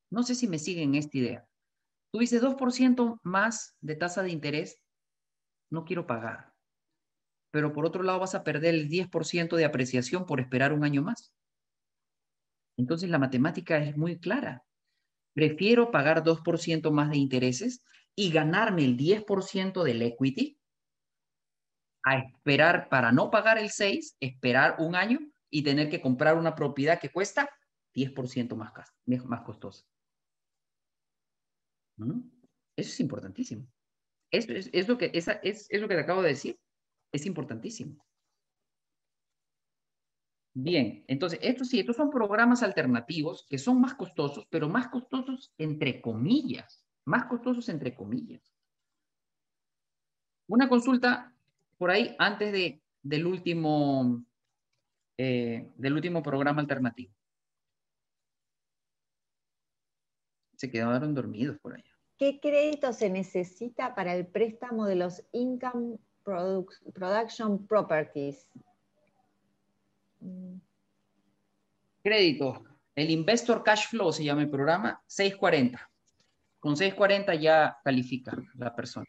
No 0.10 0.24
sé 0.24 0.36
si 0.36 0.48
me 0.48 0.60
siguen 0.60 0.96
esta 0.96 1.18
idea. 1.18 1.48
Tú 2.12 2.20
dices 2.20 2.42
2% 2.42 3.20
más 3.24 3.76
de 3.82 3.96
tasa 3.96 4.24
de 4.24 4.30
interés, 4.30 4.82
no 5.70 5.84
quiero 5.84 6.08
pagar. 6.08 6.54
Pero 7.52 7.74
por 7.74 7.86
otro 7.86 8.04
lado 8.04 8.20
vas 8.20 8.36
a 8.36 8.44
perder 8.44 8.76
el 8.76 8.90
10% 8.90 9.56
de 9.56 9.66
apreciación 9.66 10.26
por 10.26 10.40
esperar 10.40 10.72
un 10.72 10.84
año 10.84 11.02
más. 11.02 11.34
Entonces 12.78 13.10
la 13.10 13.20
matemática 13.20 13.78
es 13.80 13.98
muy 13.98 14.20
clara. 14.20 14.64
Prefiero 15.34 15.92
pagar 15.92 16.24
2% 16.24 16.92
más 16.92 17.10
de 17.10 17.18
intereses 17.18 17.84
y 18.20 18.32
ganarme 18.32 18.84
el 18.84 18.98
10% 18.98 19.84
del 19.84 20.02
equity 20.02 20.60
a 22.04 22.18
esperar 22.18 22.90
para 22.90 23.12
no 23.12 23.30
pagar 23.30 23.60
el 23.60 23.70
6, 23.70 24.18
esperar 24.20 24.78
un 24.80 24.96
año 24.96 25.20
y 25.52 25.62
tener 25.62 25.88
que 25.90 26.02
comprar 26.02 26.36
una 26.36 26.56
propiedad 26.56 27.00
que 27.00 27.12
cuesta 27.12 27.48
10% 27.94 28.56
más, 28.56 28.74
más 29.26 29.42
costosa. 29.42 29.86
Eso 32.76 32.90
es 32.90 33.00
importantísimo. 33.00 33.68
Eso 34.32 34.52
es, 34.52 34.88
lo 34.88 34.98
que, 34.98 35.12
esa, 35.14 35.34
es, 35.34 35.68
es 35.70 35.80
lo 35.80 35.88
que 35.88 35.96
te 35.96 36.02
acabo 36.02 36.24
de 36.24 36.30
decir. 36.30 36.60
Es 37.12 37.26
importantísimo. 37.28 38.04
Bien, 40.56 41.06
entonces, 41.08 41.38
estos 41.44 41.70
sí, 41.70 41.80
estos 41.80 41.98
son 41.98 42.10
programas 42.10 42.64
alternativos 42.64 43.46
que 43.48 43.60
son 43.60 43.80
más 43.80 43.94
costosos, 43.94 44.48
pero 44.50 44.68
más 44.68 44.88
costosos 44.88 45.54
entre 45.60 46.02
comillas, 46.02 46.87
más 47.08 47.26
costosos 47.26 47.68
entre 47.70 47.96
comillas. 47.96 48.54
Una 50.48 50.68
consulta 50.68 51.34
por 51.78 51.90
ahí 51.90 52.14
antes 52.20 52.52
de, 52.52 52.82
del, 53.02 53.26
último, 53.26 54.24
eh, 55.18 55.72
del 55.78 55.94
último 55.94 56.22
programa 56.22 56.62
alternativo. 56.62 57.14
Se 60.56 60.70
quedaron 60.70 61.16
dormidos 61.16 61.58
por 61.60 61.76
allá. 61.76 61.98
¿Qué 62.18 62.40
crédito 62.42 62.92
se 62.92 63.10
necesita 63.10 63.96
para 63.96 64.14
el 64.14 64.28
préstamo 64.28 64.86
de 64.86 64.96
los 64.96 65.24
Income 65.32 66.00
Production 66.24 67.66
Properties? 67.68 68.50
Crédito. 72.04 72.66
El 72.96 73.12
Investor 73.12 73.64
Cash 73.64 73.88
Flow 73.90 74.12
se 74.12 74.26
llama 74.26 74.42
el 74.42 74.50
programa, 74.50 75.02
640. 75.08 75.90
Con 76.60 76.76
640 76.76 77.36
ya 77.36 77.78
califica 77.84 78.38
la 78.56 78.76
persona. 78.76 79.06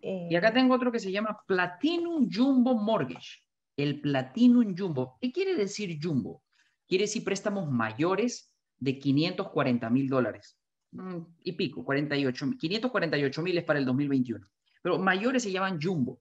Y 0.00 0.36
acá 0.36 0.48
eh. 0.48 0.52
tengo 0.52 0.74
otro 0.74 0.92
que 0.92 1.00
se 1.00 1.10
llama 1.10 1.40
Platinum 1.46 2.28
Jumbo 2.30 2.74
Mortgage. 2.74 3.42
El 3.76 4.00
Platinum 4.00 4.74
Jumbo. 4.76 5.16
¿Qué 5.20 5.32
quiere 5.32 5.56
decir 5.56 5.98
Jumbo? 6.00 6.42
Quiere 6.86 7.04
decir 7.04 7.24
préstamos 7.24 7.70
mayores 7.70 8.54
de 8.78 8.98
540 8.98 9.90
mil 9.90 10.08
dólares. 10.08 10.58
Mm, 10.92 11.20
y 11.42 11.52
pico, 11.52 11.84
48, 11.84 12.50
548 12.58 13.42
mil 13.42 13.58
es 13.58 13.64
para 13.64 13.78
el 13.78 13.84
2021. 13.84 14.46
Pero 14.82 14.98
mayores 14.98 15.42
se 15.42 15.50
llaman 15.50 15.80
Jumbo. 15.80 16.20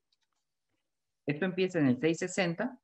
Esto 1.26 1.46
empieza 1.46 1.80
en 1.80 1.88
el 1.88 2.00
660, 2.00 2.80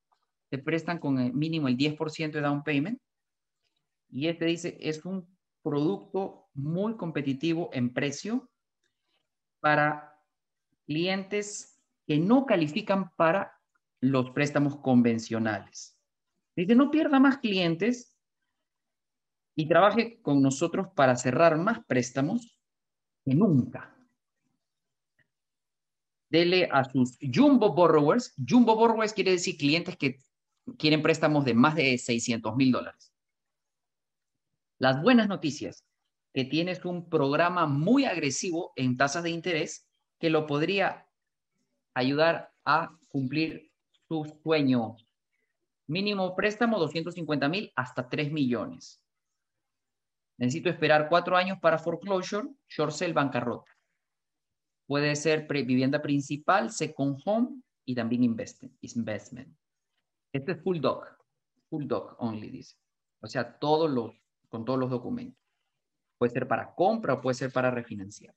te 0.50 0.58
prestan 0.58 1.00
con 1.00 1.20
el 1.20 1.34
mínimo 1.34 1.68
el 1.68 1.78
10% 1.78 2.32
de 2.32 2.42
down 2.42 2.64
payment. 2.64 3.00
Y 4.10 4.28
este 4.28 4.46
dice, 4.46 4.78
es 4.80 5.06
un 5.06 5.28
producto 5.62 6.50
muy 6.54 6.96
competitivo 6.98 7.70
en 7.74 7.94
precio 7.94 8.50
para 9.60 10.20
clientes 10.86 11.80
que 12.08 12.18
no 12.18 12.46
califican 12.46 13.12
para 13.16 13.54
los 14.02 14.32
préstamos 14.32 14.78
convencionales. 14.78 15.98
Dice, 16.56 16.76
no 16.76 16.90
pierda 16.90 17.20
más 17.20 17.38
clientes 17.38 18.18
y 19.56 19.68
trabaje 19.68 20.22
con 20.22 20.42
nosotros 20.42 20.88
para 20.96 21.16
cerrar 21.16 21.58
más 21.58 21.80
préstamos 21.86 22.60
que 23.24 23.36
nunca. 23.36 23.96
Dele 26.30 26.70
a 26.72 26.84
sus 26.86 27.18
jumbo 27.22 27.74
borrowers. 27.74 28.34
Jumbo 28.38 28.76
borrowers 28.76 29.14
quiere 29.14 29.32
decir 29.32 29.58
clientes 29.58 29.98
que 29.98 30.20
quieren 30.78 31.02
préstamos 31.02 31.44
de 31.46 31.54
más 31.54 31.76
de 31.76 31.98
600 31.98 32.56
mil 32.56 32.72
dólares. 32.72 33.14
Las 34.80 35.02
buenas 35.02 35.28
noticias, 35.28 35.86
que 36.34 36.46
tienes 36.46 36.86
un 36.86 37.10
programa 37.10 37.66
muy 37.66 38.06
agresivo 38.06 38.72
en 38.78 38.96
tasas 38.96 39.24
de 39.24 39.30
interés 39.30 39.88
que 40.20 40.30
lo 40.30 40.48
podría 40.48 41.06
ayudar 41.94 42.54
a 42.64 42.98
cumplir 43.10 43.72
su 44.08 44.40
sueño. 44.42 44.96
Mínimo 45.88 46.34
préstamo 46.34 46.80
250 46.80 47.50
mil 47.50 47.72
hasta 47.76 48.08
3 48.08 48.32
millones. 48.32 49.02
Necesito 50.38 50.70
esperar 50.70 51.10
cuatro 51.10 51.36
años 51.36 51.58
para 51.60 51.78
foreclosure, 51.78 52.48
short 52.70 52.94
sale, 52.94 53.12
bancarrota. 53.12 53.70
Puede 54.88 55.16
ser 55.18 55.46
vivienda 55.46 56.02
principal, 56.02 56.72
second 56.72 57.20
home 57.26 57.62
y 57.86 57.96
también 57.96 58.24
investment. 58.24 58.74
investment. 58.82 59.58
Este 60.32 60.54
es 60.54 60.64
full 60.64 60.80
doc, 60.80 61.06
full 61.70 61.86
doc 61.86 62.16
only, 62.20 62.50
dice. 62.50 62.78
O 63.22 63.28
sea, 63.28 63.60
todos 63.60 63.92
los, 63.92 64.14
con 64.50 64.66
todos 64.66 64.80
los 64.80 64.90
documentos. 64.90 65.40
Puede 66.18 66.34
ser 66.34 66.48
para 66.48 66.76
compra 66.76 67.14
o 67.14 67.22
puede 67.22 67.36
ser 67.36 67.52
para 67.52 67.72
refinanciar. 67.72 68.36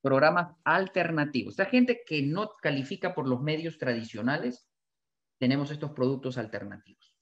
Programas 0.00 0.56
alternativos. 0.64 1.52
Esta 1.52 1.66
gente 1.66 2.02
que 2.06 2.22
no 2.22 2.48
califica 2.62 3.14
por 3.14 3.28
los 3.28 3.42
medios 3.42 3.76
tradicionales, 3.76 4.66
tenemos 5.38 5.70
estos 5.70 5.90
productos 5.90 6.38
alternativos. 6.38 7.14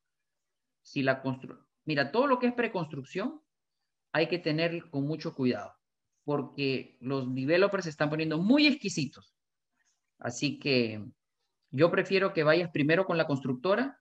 si 0.81 1.03
la 1.03 1.21
constru 1.21 1.67
Mira, 1.85 2.11
todo 2.11 2.25
lo 2.25 2.39
que 2.39 2.47
es 2.47 2.53
preconstrucción 2.53 3.43
hay 4.11 4.27
que 4.27 4.39
tener 4.39 4.89
con 4.89 5.05
mucho 5.05 5.35
cuidado 5.35 5.78
porque 6.23 6.97
los 6.99 7.33
developers 7.33 7.85
se 7.85 7.89
están 7.89 8.09
poniendo 8.09 8.37
muy 8.37 8.67
exquisitos. 8.67 9.35
Así 10.19 10.59
que 10.59 11.03
yo 11.71 11.91
prefiero 11.91 12.33
que 12.33 12.43
vayas 12.43 12.69
primero 12.71 13.05
con 13.05 13.17
la 13.17 13.27
constructora 13.27 13.99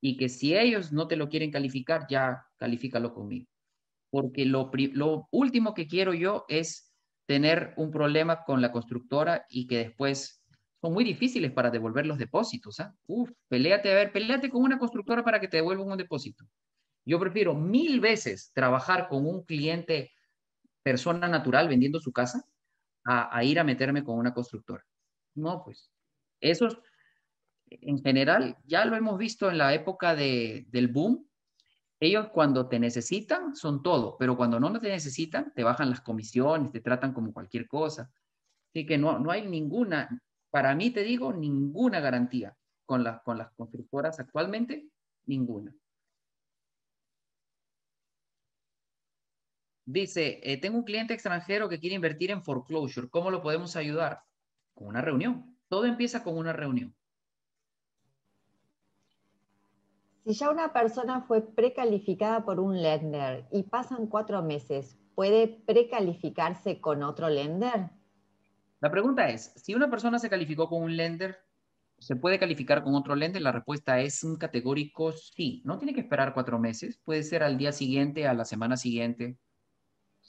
y 0.00 0.16
que 0.16 0.28
si 0.28 0.56
ellos 0.56 0.92
no 0.92 1.08
te 1.08 1.16
lo 1.16 1.28
quieren 1.28 1.50
calificar, 1.50 2.06
ya 2.08 2.46
califícalo 2.58 3.14
conmigo. 3.14 3.46
Porque 4.10 4.44
lo, 4.44 4.70
último 5.30 5.74
que 5.74 5.88
quiero 5.88 6.14
yo 6.14 6.44
es 6.48 6.92
tener 7.26 7.74
un 7.76 7.90
problema 7.90 8.44
con 8.44 8.62
la 8.62 8.70
constructora 8.70 9.46
y 9.48 9.66
que 9.66 9.78
después 9.78 10.42
son 10.80 10.92
muy 10.92 11.04
difíciles 11.04 11.50
para 11.52 11.70
devolver 11.70 12.06
los 12.06 12.18
depósitos. 12.18 12.78
¿ah? 12.80 12.94
Uf, 13.06 13.30
peleate, 13.48 13.90
a 13.90 13.94
ver, 13.94 14.12
peleate 14.12 14.48
con 14.48 14.62
una 14.62 14.78
constructora 14.78 15.24
para 15.24 15.40
que 15.40 15.48
te 15.48 15.56
devuelvan 15.56 15.88
un 15.88 15.98
depósito. 15.98 16.44
Yo 17.04 17.18
prefiero 17.18 17.54
mil 17.54 18.00
veces 18.00 18.50
trabajar 18.52 19.08
con 19.08 19.26
un 19.26 19.44
cliente, 19.44 20.12
persona 20.86 21.26
natural, 21.26 21.66
vendiendo 21.66 21.98
su 21.98 22.12
casa, 22.12 22.44
a, 23.04 23.42
ir 23.42 23.58
a 23.58 23.64
meterme 23.64 24.04
con 24.04 24.16
una 24.18 24.32
constructora. 24.32 24.84
No, 25.34 25.64
pues, 25.64 25.90
eso 26.40 26.68
en 27.66 28.00
general 28.04 28.56
ya 28.64 28.84
lo 28.84 28.94
hemos 28.94 29.18
visto 29.18 29.50
en 29.50 29.58
la 29.58 29.74
época 29.74 30.14
de, 30.14 30.64
del 30.68 30.86
boom 30.86 31.26
ellos 31.98 32.28
cuando 32.28 32.68
te 32.68 32.78
necesitan 32.78 33.56
son 33.56 33.82
todo, 33.82 34.16
pero 34.16 34.36
cuando 34.36 34.60
no 34.60 34.78
te 34.78 34.88
necesitan, 34.88 35.52
te 35.56 35.64
bajan 35.64 35.90
las 35.90 36.02
comisiones, 36.02 36.70
te 36.70 36.80
tratan 36.80 37.12
como 37.12 37.32
cualquier 37.32 37.66
cosa. 37.66 38.12
Así 38.70 38.86
que 38.86 38.96
no, 38.96 39.18
no 39.18 39.32
hay 39.32 39.44
ninguna, 39.48 40.22
para 40.50 40.76
mí 40.76 40.92
te 40.92 41.02
digo, 41.02 41.32
ninguna 41.32 41.98
garantía 41.98 42.54
con, 42.84 43.04
con 43.24 43.38
las 43.38 43.50
constructoras 43.56 44.20
actualmente, 44.20 44.88
ninguna. 45.24 45.74
Dice, 49.86 50.40
eh, 50.42 50.60
tengo 50.60 50.78
un 50.78 50.84
cliente 50.84 51.14
extranjero 51.14 51.68
que 51.68 51.78
quiere 51.78 51.94
invertir 51.94 52.32
en 52.32 52.42
foreclosure. 52.42 53.08
¿Cómo 53.08 53.30
lo 53.30 53.40
podemos 53.40 53.76
ayudar? 53.76 54.20
Con 54.74 54.88
una 54.88 55.00
reunión. 55.00 55.56
Todo 55.68 55.86
empieza 55.86 56.24
con 56.24 56.36
una 56.36 56.52
reunión. 56.52 56.92
Si 60.24 60.34
ya 60.34 60.50
una 60.50 60.72
persona 60.72 61.20
fue 61.20 61.40
precalificada 61.40 62.44
por 62.44 62.58
un 62.58 62.82
lender 62.82 63.46
y 63.52 63.62
pasan 63.62 64.08
cuatro 64.08 64.42
meses, 64.42 64.98
¿puede 65.14 65.46
precalificarse 65.46 66.80
con 66.80 67.04
otro 67.04 67.28
lender? 67.28 67.90
La 68.80 68.90
pregunta 68.90 69.28
es, 69.28 69.52
si 69.54 69.76
una 69.76 69.88
persona 69.88 70.18
se 70.18 70.28
calificó 70.28 70.68
con 70.68 70.82
un 70.82 70.96
lender, 70.96 71.38
¿se 71.98 72.16
puede 72.16 72.40
calificar 72.40 72.82
con 72.82 72.96
otro 72.96 73.14
lender? 73.14 73.40
La 73.40 73.52
respuesta 73.52 74.00
es 74.00 74.24
un 74.24 74.36
categórico 74.36 75.12
sí. 75.12 75.62
No 75.64 75.78
tiene 75.78 75.94
que 75.94 76.00
esperar 76.00 76.34
cuatro 76.34 76.58
meses, 76.58 76.98
puede 77.04 77.22
ser 77.22 77.44
al 77.44 77.56
día 77.56 77.70
siguiente, 77.70 78.26
a 78.26 78.34
la 78.34 78.44
semana 78.44 78.76
siguiente. 78.76 79.38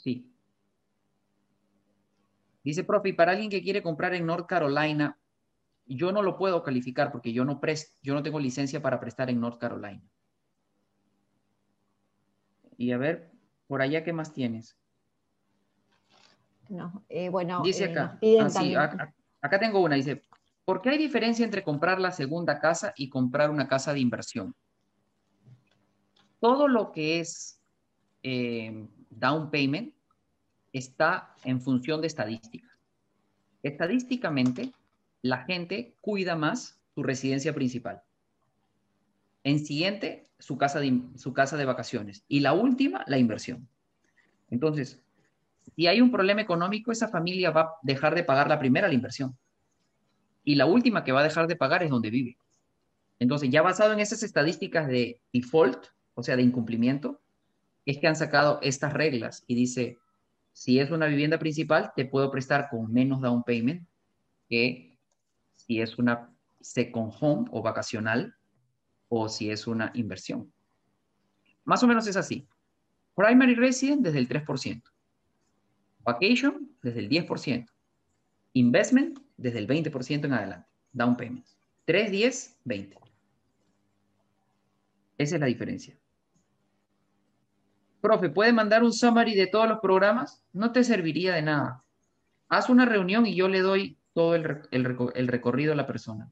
Sí. 0.08 0.34
Dice, 2.64 2.86
profe, 2.86 3.10
y 3.10 3.14
para 3.14 3.34
alguien 3.34 3.50
que 3.50 3.62
quiere 3.62 3.84
comprar 3.84 4.14
en 4.14 4.26
North 4.26 4.48
Carolina, 4.48 5.20
yo 5.86 6.14
no 6.14 6.22
lo 6.22 6.38
puedo 6.38 6.64
calificar 6.64 7.12
porque 7.12 7.34
yo 7.34 7.44
no, 7.44 7.60
yo 8.02 8.14
no 8.14 8.24
tengo 8.24 8.40
licencia 8.40 8.82
para 8.82 9.02
prestar 9.02 9.30
en 9.30 9.42
North 9.42 9.60
Carolina. 9.60 10.02
Y 12.78 12.94
a 12.94 12.98
ver, 12.98 13.34
por 13.68 13.82
allá, 13.82 14.06
¿qué 14.06 14.14
más 14.14 14.32
tienes? 14.32 14.78
No, 16.70 17.04
eh, 17.10 17.28
bueno, 17.28 17.62
dice 17.62 17.92
eh, 18.22 18.40
acá, 18.40 19.14
acá, 19.42 19.60
tengo 19.60 19.82
una, 19.82 19.96
dice, 19.96 20.22
¿por 20.64 20.82
qué 20.82 20.92
hay 20.92 20.98
diferencia 20.98 21.44
entre 21.44 21.66
comprar 21.66 22.00
la 22.00 22.14
segunda 22.14 22.62
casa 22.62 22.94
y 22.96 23.10
comprar 23.10 23.50
una 23.50 23.68
casa 23.68 23.92
de 23.94 24.00
inversión? 24.00 24.56
Todo 26.40 26.70
lo 26.70 26.94
que 26.94 27.20
es 27.20 27.62
eh, 28.24 28.88
down 29.10 29.50
payment 29.52 29.97
está 30.74 31.34
en 31.44 31.62
función 31.62 32.02
de 32.02 32.08
estadísticas. 32.08 32.72
Estadísticamente, 33.64 34.72
la 35.22 35.44
gente 35.44 35.96
cuida 36.02 36.36
más 36.36 36.80
su 36.94 37.04
residencia 37.04 37.54
principal. 37.54 38.02
En 39.44 39.66
siguiente, 39.66 40.28
su 40.40 40.58
casa 40.58 40.80
de, 40.80 41.02
su 41.16 41.34
casa 41.34 41.58
de 41.58 41.66
vacaciones. 41.66 42.24
Y 42.28 42.42
la 42.42 42.54
última, 42.54 43.04
la 43.08 43.18
inversión. 43.18 43.68
Entonces, 44.50 45.02
si 45.76 45.88
hay 45.88 46.02
un 46.02 46.12
problema 46.12 46.42
económico, 46.42 46.92
esa 46.92 47.08
familia 47.08 47.52
va 47.52 47.62
a 47.62 47.74
dejar 47.82 48.16
de 48.16 48.24
pagar 48.24 48.48
la 48.50 48.60
primera, 48.60 48.88
la 48.88 48.94
inversión. 48.94 49.38
Y 50.44 50.56
la 50.56 50.66
última 50.66 51.04
que 51.04 51.12
va 51.12 51.22
a 51.22 51.24
dejar 51.24 51.48
de 51.48 51.56
pagar 51.56 51.84
es 51.84 51.90
donde 51.90 52.10
vive. 52.10 52.38
Entonces, 53.20 53.50
ya 53.50 53.62
basado 53.62 53.94
en 53.94 54.00
esas 54.00 54.24
estadísticas 54.24 54.88
de 54.88 55.20
default, 55.34 55.88
o 56.14 56.24
sea, 56.24 56.36
de 56.36 56.44
incumplimiento, 56.44 57.20
es 57.86 57.98
que 57.98 58.08
han 58.08 58.16
sacado 58.16 58.60
estas 58.62 58.94
reglas 58.94 59.44
y 59.48 59.56
dice, 59.56 59.98
si 60.58 60.80
es 60.80 60.90
una 60.90 61.06
vivienda 61.06 61.38
principal, 61.38 61.92
te 61.96 62.06
puedo 62.06 62.32
prestar 62.32 62.68
con 62.72 62.92
menos 62.92 63.22
down 63.22 63.44
payment 63.44 63.88
que 64.50 64.98
si 65.56 65.82
es 65.82 66.00
una 66.00 66.36
second 66.60 67.14
home 67.20 67.48
o 67.52 67.62
vacacional 67.62 68.34
o 69.08 69.30
si 69.30 69.52
es 69.52 69.68
una 69.68 69.92
inversión. 69.94 70.52
Más 71.64 71.84
o 71.84 71.88
menos 71.88 72.08
es 72.08 72.18
así. 72.18 72.48
Primary 73.16 73.54
resident 73.54 74.02
desde 74.02 74.18
el 74.18 74.28
3%. 74.28 74.82
Vacation 76.00 76.76
desde 76.82 77.02
el 77.02 77.10
10%. 77.10 77.68
Investment 78.54 79.20
desde 79.38 79.60
el 79.60 79.68
20% 79.68 80.26
en 80.26 80.34
adelante. 80.34 80.68
Down 80.92 81.18
payments. 81.18 81.56
3, 81.86 82.10
10, 82.10 82.60
20. 82.64 82.98
Esa 85.20 85.36
es 85.36 85.40
la 85.40 85.46
diferencia. 85.46 85.96
Profe, 88.08 88.30
¿puede 88.30 88.54
mandar 88.54 88.84
un 88.84 88.94
summary 88.94 89.36
de 89.36 89.48
todos 89.48 89.68
los 89.68 89.80
programas? 89.82 90.42
No 90.54 90.72
te 90.72 90.86
serviría 90.86 91.36
de 91.36 91.42
nada. 91.42 91.84
Haz 92.48 92.70
una 92.70 92.86
reunión 92.86 93.26
y 93.26 93.36
yo 93.36 93.50
le 93.50 93.60
doy 93.60 93.98
todo 94.14 94.34
el, 94.34 95.28
recorrido 95.28 95.72
de 95.72 95.76
la 95.76 95.86
persona. 95.86 96.32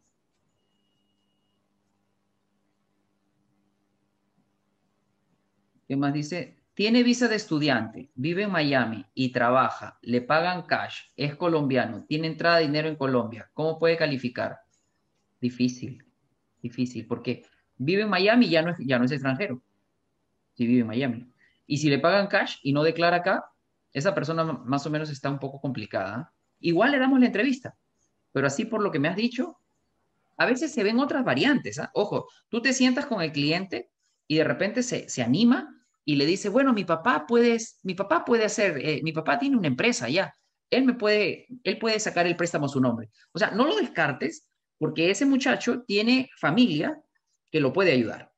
¿Qué 5.85 5.97
más 5.97 6.13
dice? 6.13 6.63
Tiene 6.75 7.03
visa 7.03 7.27
de 7.27 7.35
estudiante, 7.35 8.09
vive 8.15 8.43
en 8.43 8.53
Miami 8.53 9.05
y 9.13 9.33
trabaja, 9.33 9.99
le 10.01 10.21
pagan 10.21 10.61
cash, 10.67 11.01
es 11.17 11.35
colombiano, 11.35 12.05
tiene 12.07 12.27
entrada 12.27 12.59
de 12.59 12.67
dinero 12.67 12.87
en 12.87 12.95
Colombia. 12.95 13.49
¿Cómo 13.53 13.77
puede 13.79 13.97
calificar? 13.97 14.59
Difícil, 15.41 16.05
difícil, 16.61 17.05
porque 17.05 17.43
vive 17.75 18.03
en 18.03 18.09
Miami 18.09 18.45
y 18.45 18.51
ya 18.51 18.61
no 18.61 18.71
es, 18.71 18.77
ya 18.79 18.97
no 18.97 19.03
es 19.03 19.11
extranjero. 19.11 19.61
Si 20.53 20.65
vive 20.65 20.79
en 20.79 20.87
Miami. 20.87 21.34
Y 21.67 21.77
si 21.77 21.89
le 21.89 21.99
pagan 21.99 22.27
cash 22.27 22.57
y 22.63 22.73
no 22.73 22.83
declara 22.83 23.17
acá, 23.17 23.45
esa 23.91 24.13
persona 24.13 24.43
más 24.43 24.85
o 24.85 24.89
menos 24.89 25.09
está 25.09 25.29
un 25.29 25.39
poco 25.39 25.59
complicada. 25.61 26.33
Igual 26.59 26.91
le 26.91 26.99
damos 26.99 27.19
la 27.19 27.27
entrevista, 27.27 27.77
pero 28.31 28.47
así 28.47 28.65
por 28.65 28.81
lo 28.81 28.91
que 28.91 28.99
me 28.99 29.07
has 29.07 29.15
dicho, 29.15 29.59
a 30.37 30.45
veces 30.45 30.73
se 30.73 30.83
ven 30.83 30.99
otras 30.99 31.23
variantes. 31.23 31.79
¿ah? 31.79 31.91
Ojo, 31.93 32.27
tú 32.49 32.61
te 32.61 32.73
sientas 32.73 33.05
con 33.05 33.21
el 33.21 33.31
cliente 33.31 33.89
y 34.27 34.35
de 34.35 34.43
repente 34.43 34.83
se, 34.83 35.23
anima 35.23 35.73
y 36.03 36.15
le 36.15 36.25
dice, 36.25 36.49
bueno, 36.49 36.73
mi 36.73 36.83
papá 36.83 37.25
puede, 37.27 37.57
mi 37.83 37.95
papá 37.95 38.25
puede 38.25 38.45
hacer, 38.45 38.77
eh, 38.77 39.01
mi 39.03 39.11
papá 39.11 39.39
tiene 39.39 39.57
una 39.57 39.67
empresa 39.67 40.09
ya, 40.09 40.33
él 40.69 40.83
me 40.83 40.93
puede, 40.93 41.47
él 41.63 41.77
puede 41.77 41.99
sacar 41.99 42.27
el 42.27 42.35
préstamo 42.35 42.65
a 42.65 42.69
su 42.69 42.81
nombre. 42.81 43.09
O 43.31 43.39
sea, 43.39 43.51
no 43.51 43.65
lo 43.65 43.75
descartes 43.75 44.47
porque 44.77 45.09
ese 45.09 45.25
muchacho 45.25 45.83
tiene 45.83 46.29
familia 46.37 47.01
que 47.51 47.59
lo 47.59 47.71
puede 47.71 47.93
ayudar. 47.93 48.34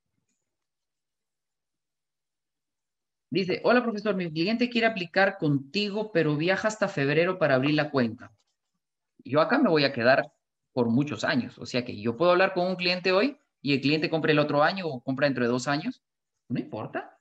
Dice, 3.30 3.62
hola 3.64 3.84
profesor, 3.84 4.16
mi 4.16 4.32
cliente 4.32 4.70
quiere 4.70 4.88
aplicar 4.88 5.38
contigo, 5.38 6.12
pero 6.12 6.38
viaja 6.38 6.68
hasta 6.68 6.88
febrero 6.88 7.38
para 7.38 7.56
abrir 7.56 7.76
la 7.76 7.91
cuenta. 7.91 8.32
Yo 9.24 9.41
acá 9.41 9.60
me 9.60 9.70
voy 9.70 9.84
a 9.84 9.91
quedar 9.91 10.32
por 10.72 10.90
muchos 10.90 11.24
años. 11.24 11.58
O 11.60 11.66
sea 11.66 11.84
que 11.84 11.99
yo 11.99 12.16
puedo 12.16 12.32
hablar 12.32 12.54
con 12.54 12.68
un 12.68 12.76
cliente 12.76 13.12
hoy 13.12 13.38
y 13.62 13.74
el 13.74 13.82
cliente 13.82 14.10
compre 14.10 14.32
el 14.32 14.40
otro 14.40 14.64
año 14.64 14.88
o 14.88 15.02
compra 15.02 15.28
dentro 15.28 15.44
de 15.44 15.49
dos 15.49 15.68
años. 15.68 16.02
No 16.48 16.60
importa. 16.60 17.20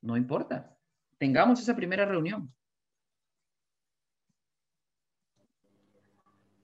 No 0.00 0.16
importa. 0.16 0.76
Tengamos 1.18 1.60
esa 1.60 1.74
primera 1.74 2.04
reunión. 2.04 2.54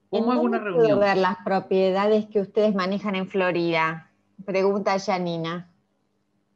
¿Cómo 0.09 0.31
hago 0.31 0.41
una 0.41 0.59
reunión? 0.59 0.99
Ver 0.99 1.17
las 1.17 1.37
propiedades 1.43 2.27
que 2.27 2.39
ustedes 2.39 2.73
manejan 2.73 3.15
en 3.15 3.27
Florida? 3.27 4.11
Pregunta 4.45 4.97
Janina. 4.99 5.71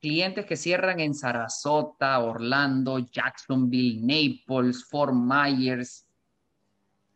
clientes 0.00 0.46
que 0.46 0.56
cierran 0.56 1.00
en 1.00 1.14
Sarasota, 1.14 2.18
Orlando, 2.20 2.98
Jacksonville, 2.98 4.00
Naples, 4.00 4.84
Fort 4.84 5.14
Myers. 5.14 6.06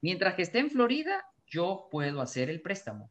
Mientras 0.00 0.34
que 0.34 0.42
esté 0.42 0.58
en 0.60 0.70
Florida, 0.70 1.24
yo 1.46 1.88
puedo 1.90 2.20
hacer 2.20 2.48
el 2.48 2.60
préstamo. 2.60 3.10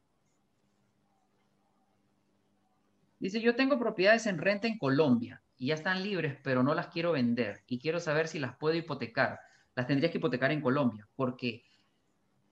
Dice, 3.19 3.41
yo 3.41 3.55
tengo 3.55 3.77
propiedades 3.77 4.25
en 4.27 4.37
renta 4.37 4.67
en 4.67 4.77
Colombia 4.77 5.41
y 5.57 5.67
ya 5.67 5.73
están 5.73 6.03
libres, 6.03 6.37
pero 6.41 6.63
no 6.63 6.73
las 6.73 6.87
quiero 6.87 7.11
vender 7.11 7.63
y 7.67 7.79
quiero 7.79 7.99
saber 7.99 8.29
si 8.29 8.39
las 8.39 8.55
puedo 8.55 8.75
hipotecar. 8.75 9.39
Las 9.75 9.87
tendrías 9.87 10.11
que 10.11 10.17
hipotecar 10.17 10.51
en 10.51 10.61
Colombia, 10.61 11.07
porque 11.15 11.63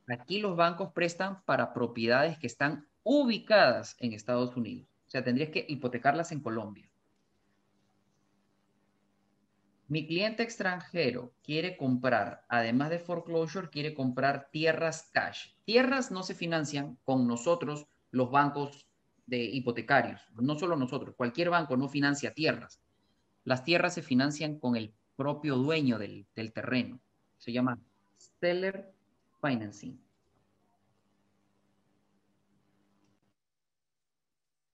aquí 0.07 0.39
los 0.39 0.55
bancos 0.55 0.91
prestan 0.91 1.41
para 1.43 1.73
propiedades 1.73 2.37
que 2.37 2.47
están 2.47 2.85
ubicadas 3.03 3.95
en 3.99 4.11
Estados 4.11 4.55
Unidos. 4.57 4.87
O 5.07 5.09
sea, 5.09 5.23
tendrías 5.23 5.49
que 5.49 5.65
hipotecarlas 5.67 6.33
en 6.33 6.41
Colombia. 6.41 6.86
Mi 9.89 10.05
cliente 10.05 10.43
extranjero 10.43 11.33
quiere 11.43 11.77
comprar, 11.77 12.43
además 12.49 12.89
de 12.89 12.99
foreclosure, 12.99 13.69
quiere 13.69 13.93
comprar 13.93 14.49
tierras 14.51 15.09
cash. 15.13 15.51
Tierras 15.63 16.11
no 16.11 16.23
se 16.23 16.35
financian 16.35 16.97
con 17.05 17.25
nosotros, 17.25 17.87
los 18.11 18.29
bancos 18.29 18.85
de 19.27 19.43
hipotecarios, 19.43 20.21
no 20.35 20.55
solo 20.55 20.75
nosotros, 20.75 21.15
cualquier 21.15 21.49
banco 21.49 21.77
no 21.77 21.87
financia 21.87 22.33
tierras. 22.33 22.81
Las 23.45 23.63
tierras 23.63 23.93
se 23.93 24.01
financian 24.01 24.59
con 24.59 24.75
el 24.75 24.93
propio 25.15 25.55
dueño 25.55 25.97
del, 25.97 26.27
terreno. 26.53 26.99
Se 27.37 27.53
llama 27.53 27.79
Stellar 28.19 28.91
Financing. 29.41 29.97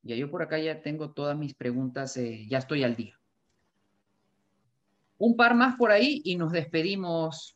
Ya 0.01 0.15
yo 0.15 0.29
por 0.29 0.41
acá 0.41 0.57
ya 0.57 0.81
tengo 0.81 1.11
todas 1.11 1.37
mis 1.37 1.53
preguntas, 1.53 2.17
eh, 2.17 2.45
ya 2.49 2.57
estoy 2.57 2.83
al 2.83 2.95
día. 2.95 3.19
Un 5.23 5.37
par 5.37 5.55
más 5.55 5.77
por 5.77 5.89
ahí 5.89 6.21
y 6.25 6.35
nos 6.35 6.51
despedimos. 6.51 7.55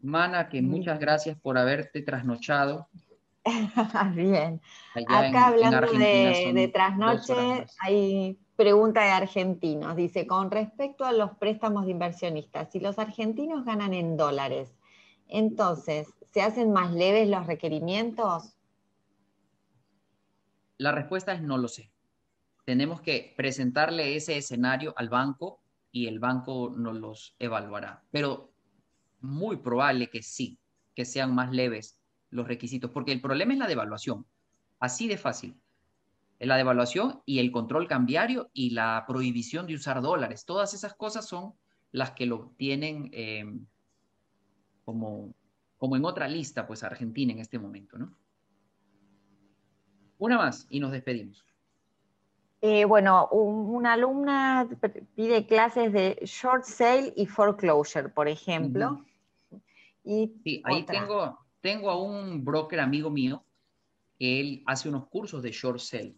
Mana, 0.00 0.48
que 0.48 0.62
muchas 0.62 0.98
gracias 0.98 1.38
por 1.38 1.58
haberte 1.58 2.00
trasnochado. 2.00 2.88
Bien. 4.14 4.58
Acá 5.06 5.48
hablando 5.48 5.92
de, 5.92 6.70
trasnoche, 6.72 7.66
hay 7.78 8.38
pregunta 8.56 9.04
de 9.04 9.10
argentinos. 9.10 9.96
Dice, 9.96 10.26
con 10.26 10.50
respecto 10.50 11.04
a 11.04 11.12
los 11.12 11.32
préstamos 11.36 11.84
de 11.84 11.90
inversionistas, 11.90 12.72
si 12.72 12.80
los 12.80 12.98
argentinos 12.98 13.66
ganan 13.66 13.92
en 13.92 14.16
dólares, 14.16 14.74
entonces, 15.28 16.08
¿se 16.32 16.40
hacen 16.40 16.72
más 16.72 16.90
leves 16.94 17.28
los 17.28 17.46
requerimientos? 17.46 18.56
La 20.78 20.92
respuesta 20.92 21.34
es 21.34 21.42
no 21.42 21.58
lo 21.58 21.68
sé. 21.68 21.92
Tenemos 22.64 23.02
que 23.02 23.34
presentarle 23.36 24.16
ese 24.16 24.38
escenario 24.38 24.94
al 24.96 25.10
banco 25.10 25.61
y 25.92 26.06
el 26.06 26.18
banco 26.18 26.72
nos 26.74 26.96
los 26.96 27.36
evaluará. 27.38 28.02
Pero 28.10 28.50
muy 29.20 29.58
probable 29.58 30.10
que 30.10 30.22
sí, 30.22 30.58
que 30.94 31.04
sean 31.04 31.34
más 31.34 31.52
leves 31.52 32.00
los 32.30 32.48
requisitos, 32.48 32.90
porque 32.90 33.12
el 33.12 33.20
problema 33.20 33.52
es 33.52 33.58
la 33.58 33.68
devaluación, 33.68 34.26
así 34.80 35.06
de 35.06 35.18
fácil. 35.18 35.54
La 36.40 36.56
devaluación 36.56 37.22
y 37.24 37.38
el 37.38 37.52
control 37.52 37.86
cambiario 37.86 38.50
y 38.52 38.70
la 38.70 39.04
prohibición 39.06 39.66
de 39.66 39.74
usar 39.74 40.02
dólares, 40.02 40.44
todas 40.44 40.74
esas 40.74 40.94
cosas 40.94 41.28
son 41.28 41.54
las 41.92 42.12
que 42.12 42.26
lo 42.26 42.52
tienen 42.56 43.10
eh, 43.12 43.44
como, 44.84 45.34
como 45.76 45.96
en 45.96 46.04
otra 46.04 46.26
lista, 46.26 46.66
pues 46.66 46.82
Argentina 46.82 47.32
en 47.32 47.38
este 47.38 47.58
momento, 47.58 47.98
¿no? 47.98 48.16
Una 50.18 50.38
más 50.38 50.66
y 50.70 50.80
nos 50.80 50.90
despedimos. 50.90 51.44
Eh, 52.64 52.84
bueno, 52.84 53.26
una 53.32 53.94
alumna 53.94 54.68
pide 55.16 55.48
clases 55.48 55.92
de 55.92 56.16
short 56.22 56.62
sale 56.62 57.12
y 57.16 57.26
foreclosure, 57.26 58.08
por 58.08 58.28
ejemplo. 58.28 59.04
y 60.04 60.32
sí, 60.44 60.62
ahí 60.64 60.84
tengo, 60.84 61.40
tengo 61.60 61.90
a 61.90 62.00
un 62.00 62.44
broker 62.44 62.78
amigo 62.78 63.10
mío 63.10 63.44
que 64.16 64.38
él 64.38 64.62
hace 64.64 64.88
unos 64.88 65.08
cursos 65.08 65.42
de 65.42 65.50
short 65.50 65.80
sale. 65.80 66.14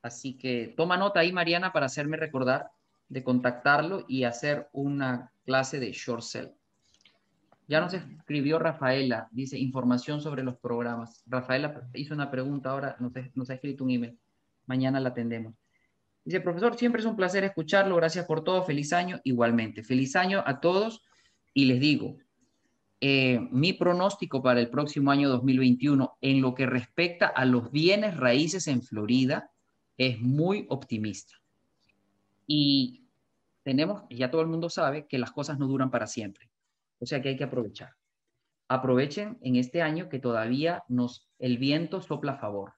Así 0.00 0.38
que 0.38 0.72
toma 0.78 0.96
nota 0.96 1.20
ahí, 1.20 1.30
Mariana, 1.30 1.74
para 1.74 1.86
hacerme 1.86 2.16
recordar 2.16 2.70
de 3.10 3.22
contactarlo 3.22 4.06
y 4.08 4.24
hacer 4.24 4.70
una 4.72 5.30
clase 5.44 5.78
de 5.78 5.92
short 5.92 6.22
sale. 6.22 6.54
Ya 7.68 7.82
nos 7.82 7.92
escribió 7.92 8.58
Rafaela, 8.58 9.28
dice 9.30 9.58
información 9.58 10.22
sobre 10.22 10.42
los 10.42 10.56
programas. 10.56 11.22
Rafaela 11.26 11.86
hizo 11.92 12.14
una 12.14 12.30
pregunta 12.30 12.70
ahora, 12.70 12.96
nos, 12.98 13.12
nos 13.34 13.50
ha 13.50 13.54
escrito 13.54 13.84
un 13.84 13.90
email. 13.90 14.18
Mañana 14.64 15.00
la 15.00 15.10
atendemos. 15.10 15.52
Dice, 16.26 16.40
profesor, 16.40 16.76
siempre 16.76 17.00
es 17.00 17.06
un 17.06 17.14
placer 17.14 17.44
escucharlo. 17.44 17.94
Gracias 17.94 18.26
por 18.26 18.42
todo. 18.42 18.64
Feliz 18.64 18.92
año 18.92 19.20
igualmente. 19.22 19.84
Feliz 19.84 20.16
año 20.16 20.42
a 20.44 20.58
todos. 20.58 21.04
Y 21.54 21.66
les 21.66 21.78
digo, 21.78 22.16
eh, 23.00 23.46
mi 23.52 23.72
pronóstico 23.74 24.42
para 24.42 24.58
el 24.58 24.68
próximo 24.68 25.12
año 25.12 25.28
2021 25.28 26.18
en 26.20 26.42
lo 26.42 26.52
que 26.52 26.66
respecta 26.66 27.28
a 27.28 27.44
los 27.44 27.70
bienes 27.70 28.16
raíces 28.16 28.66
en 28.66 28.82
Florida 28.82 29.52
es 29.96 30.20
muy 30.20 30.66
optimista. 30.68 31.34
Y 32.44 33.04
tenemos, 33.62 34.02
ya 34.10 34.28
todo 34.28 34.42
el 34.42 34.48
mundo 34.48 34.68
sabe 34.68 35.06
que 35.06 35.18
las 35.18 35.30
cosas 35.30 35.60
no 35.60 35.68
duran 35.68 35.92
para 35.92 36.08
siempre. 36.08 36.50
O 36.98 37.06
sea 37.06 37.22
que 37.22 37.28
hay 37.28 37.36
que 37.36 37.44
aprovechar. 37.44 37.94
Aprovechen 38.66 39.38
en 39.42 39.54
este 39.54 39.80
año 39.80 40.08
que 40.08 40.18
todavía 40.18 40.82
nos, 40.88 41.28
el 41.38 41.56
viento 41.58 42.02
sopla 42.02 42.32
a 42.32 42.38
favor. 42.38 42.72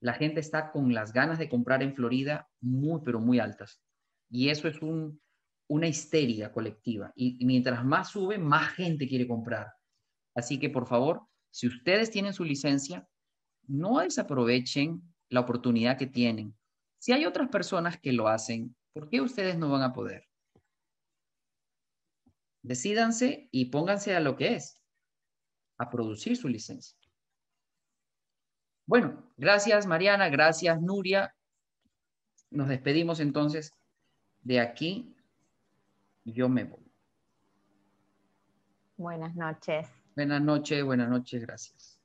La 0.00 0.14
gente 0.14 0.40
está 0.40 0.70
con 0.70 0.94
las 0.94 1.12
ganas 1.12 1.38
de 1.38 1.48
comprar 1.48 1.82
en 1.82 1.94
Florida 1.94 2.48
muy, 2.60 3.00
pero 3.04 3.20
muy 3.20 3.40
altas. 3.40 3.80
Y 4.30 4.50
eso 4.50 4.68
es 4.68 4.80
un, 4.80 5.20
una 5.68 5.86
histeria 5.86 6.52
colectiva 6.52 7.12
y, 7.14 7.44
mientras 7.44 7.84
más 7.84 8.10
sube, 8.10 8.38
más 8.38 8.72
gente 8.72 9.06
quiere 9.06 9.28
comprar. 9.28 9.72
Así 10.34 10.58
que 10.58 10.70
por 10.70 10.86
favor, 10.86 11.22
si 11.50 11.66
ustedes 11.66 12.10
tienen 12.10 12.32
su 12.32 12.44
licencia, 12.44 13.06
no 13.66 14.00
desaprovechen 14.00 15.02
la 15.28 15.40
oportunidad 15.40 15.98
que 15.98 16.06
tienen. 16.06 16.56
Si 16.98 17.12
hay 17.12 17.26
otras 17.26 17.48
personas 17.48 17.98
que 18.00 18.12
lo 18.12 18.28
hacen, 18.28 18.74
¿por 18.92 19.08
qué 19.08 19.20
ustedes 19.20 19.58
no 19.58 19.70
van 19.70 19.82
a 19.82 19.92
poder? 19.92 20.24
Decídanse 22.62 23.48
y 23.52 23.66
pónganse 23.66 24.14
a 24.16 24.20
lo 24.20 24.36
que 24.36 24.54
es, 24.54 24.82
a 25.78 25.90
producir 25.90 26.36
su 26.36 26.48
licencia. 26.48 26.97
Bueno, 28.88 29.22
gracias 29.36 29.86
Mariana, 29.86 30.30
gracias 30.30 30.80
Nuria. 30.80 31.34
Nos 32.50 32.68
despedimos 32.68 33.20
entonces 33.20 33.74
de 34.40 34.60
aquí 34.60 35.14
yo 36.24 36.48
me 36.48 36.64
voy. 36.64 36.90
Buenas 38.96 39.34
noches. 39.36 39.86
Buenas 40.16 40.40
noches, 40.40 40.82
buenas 40.82 41.10
noches, 41.10 41.42
gracias. 41.42 41.97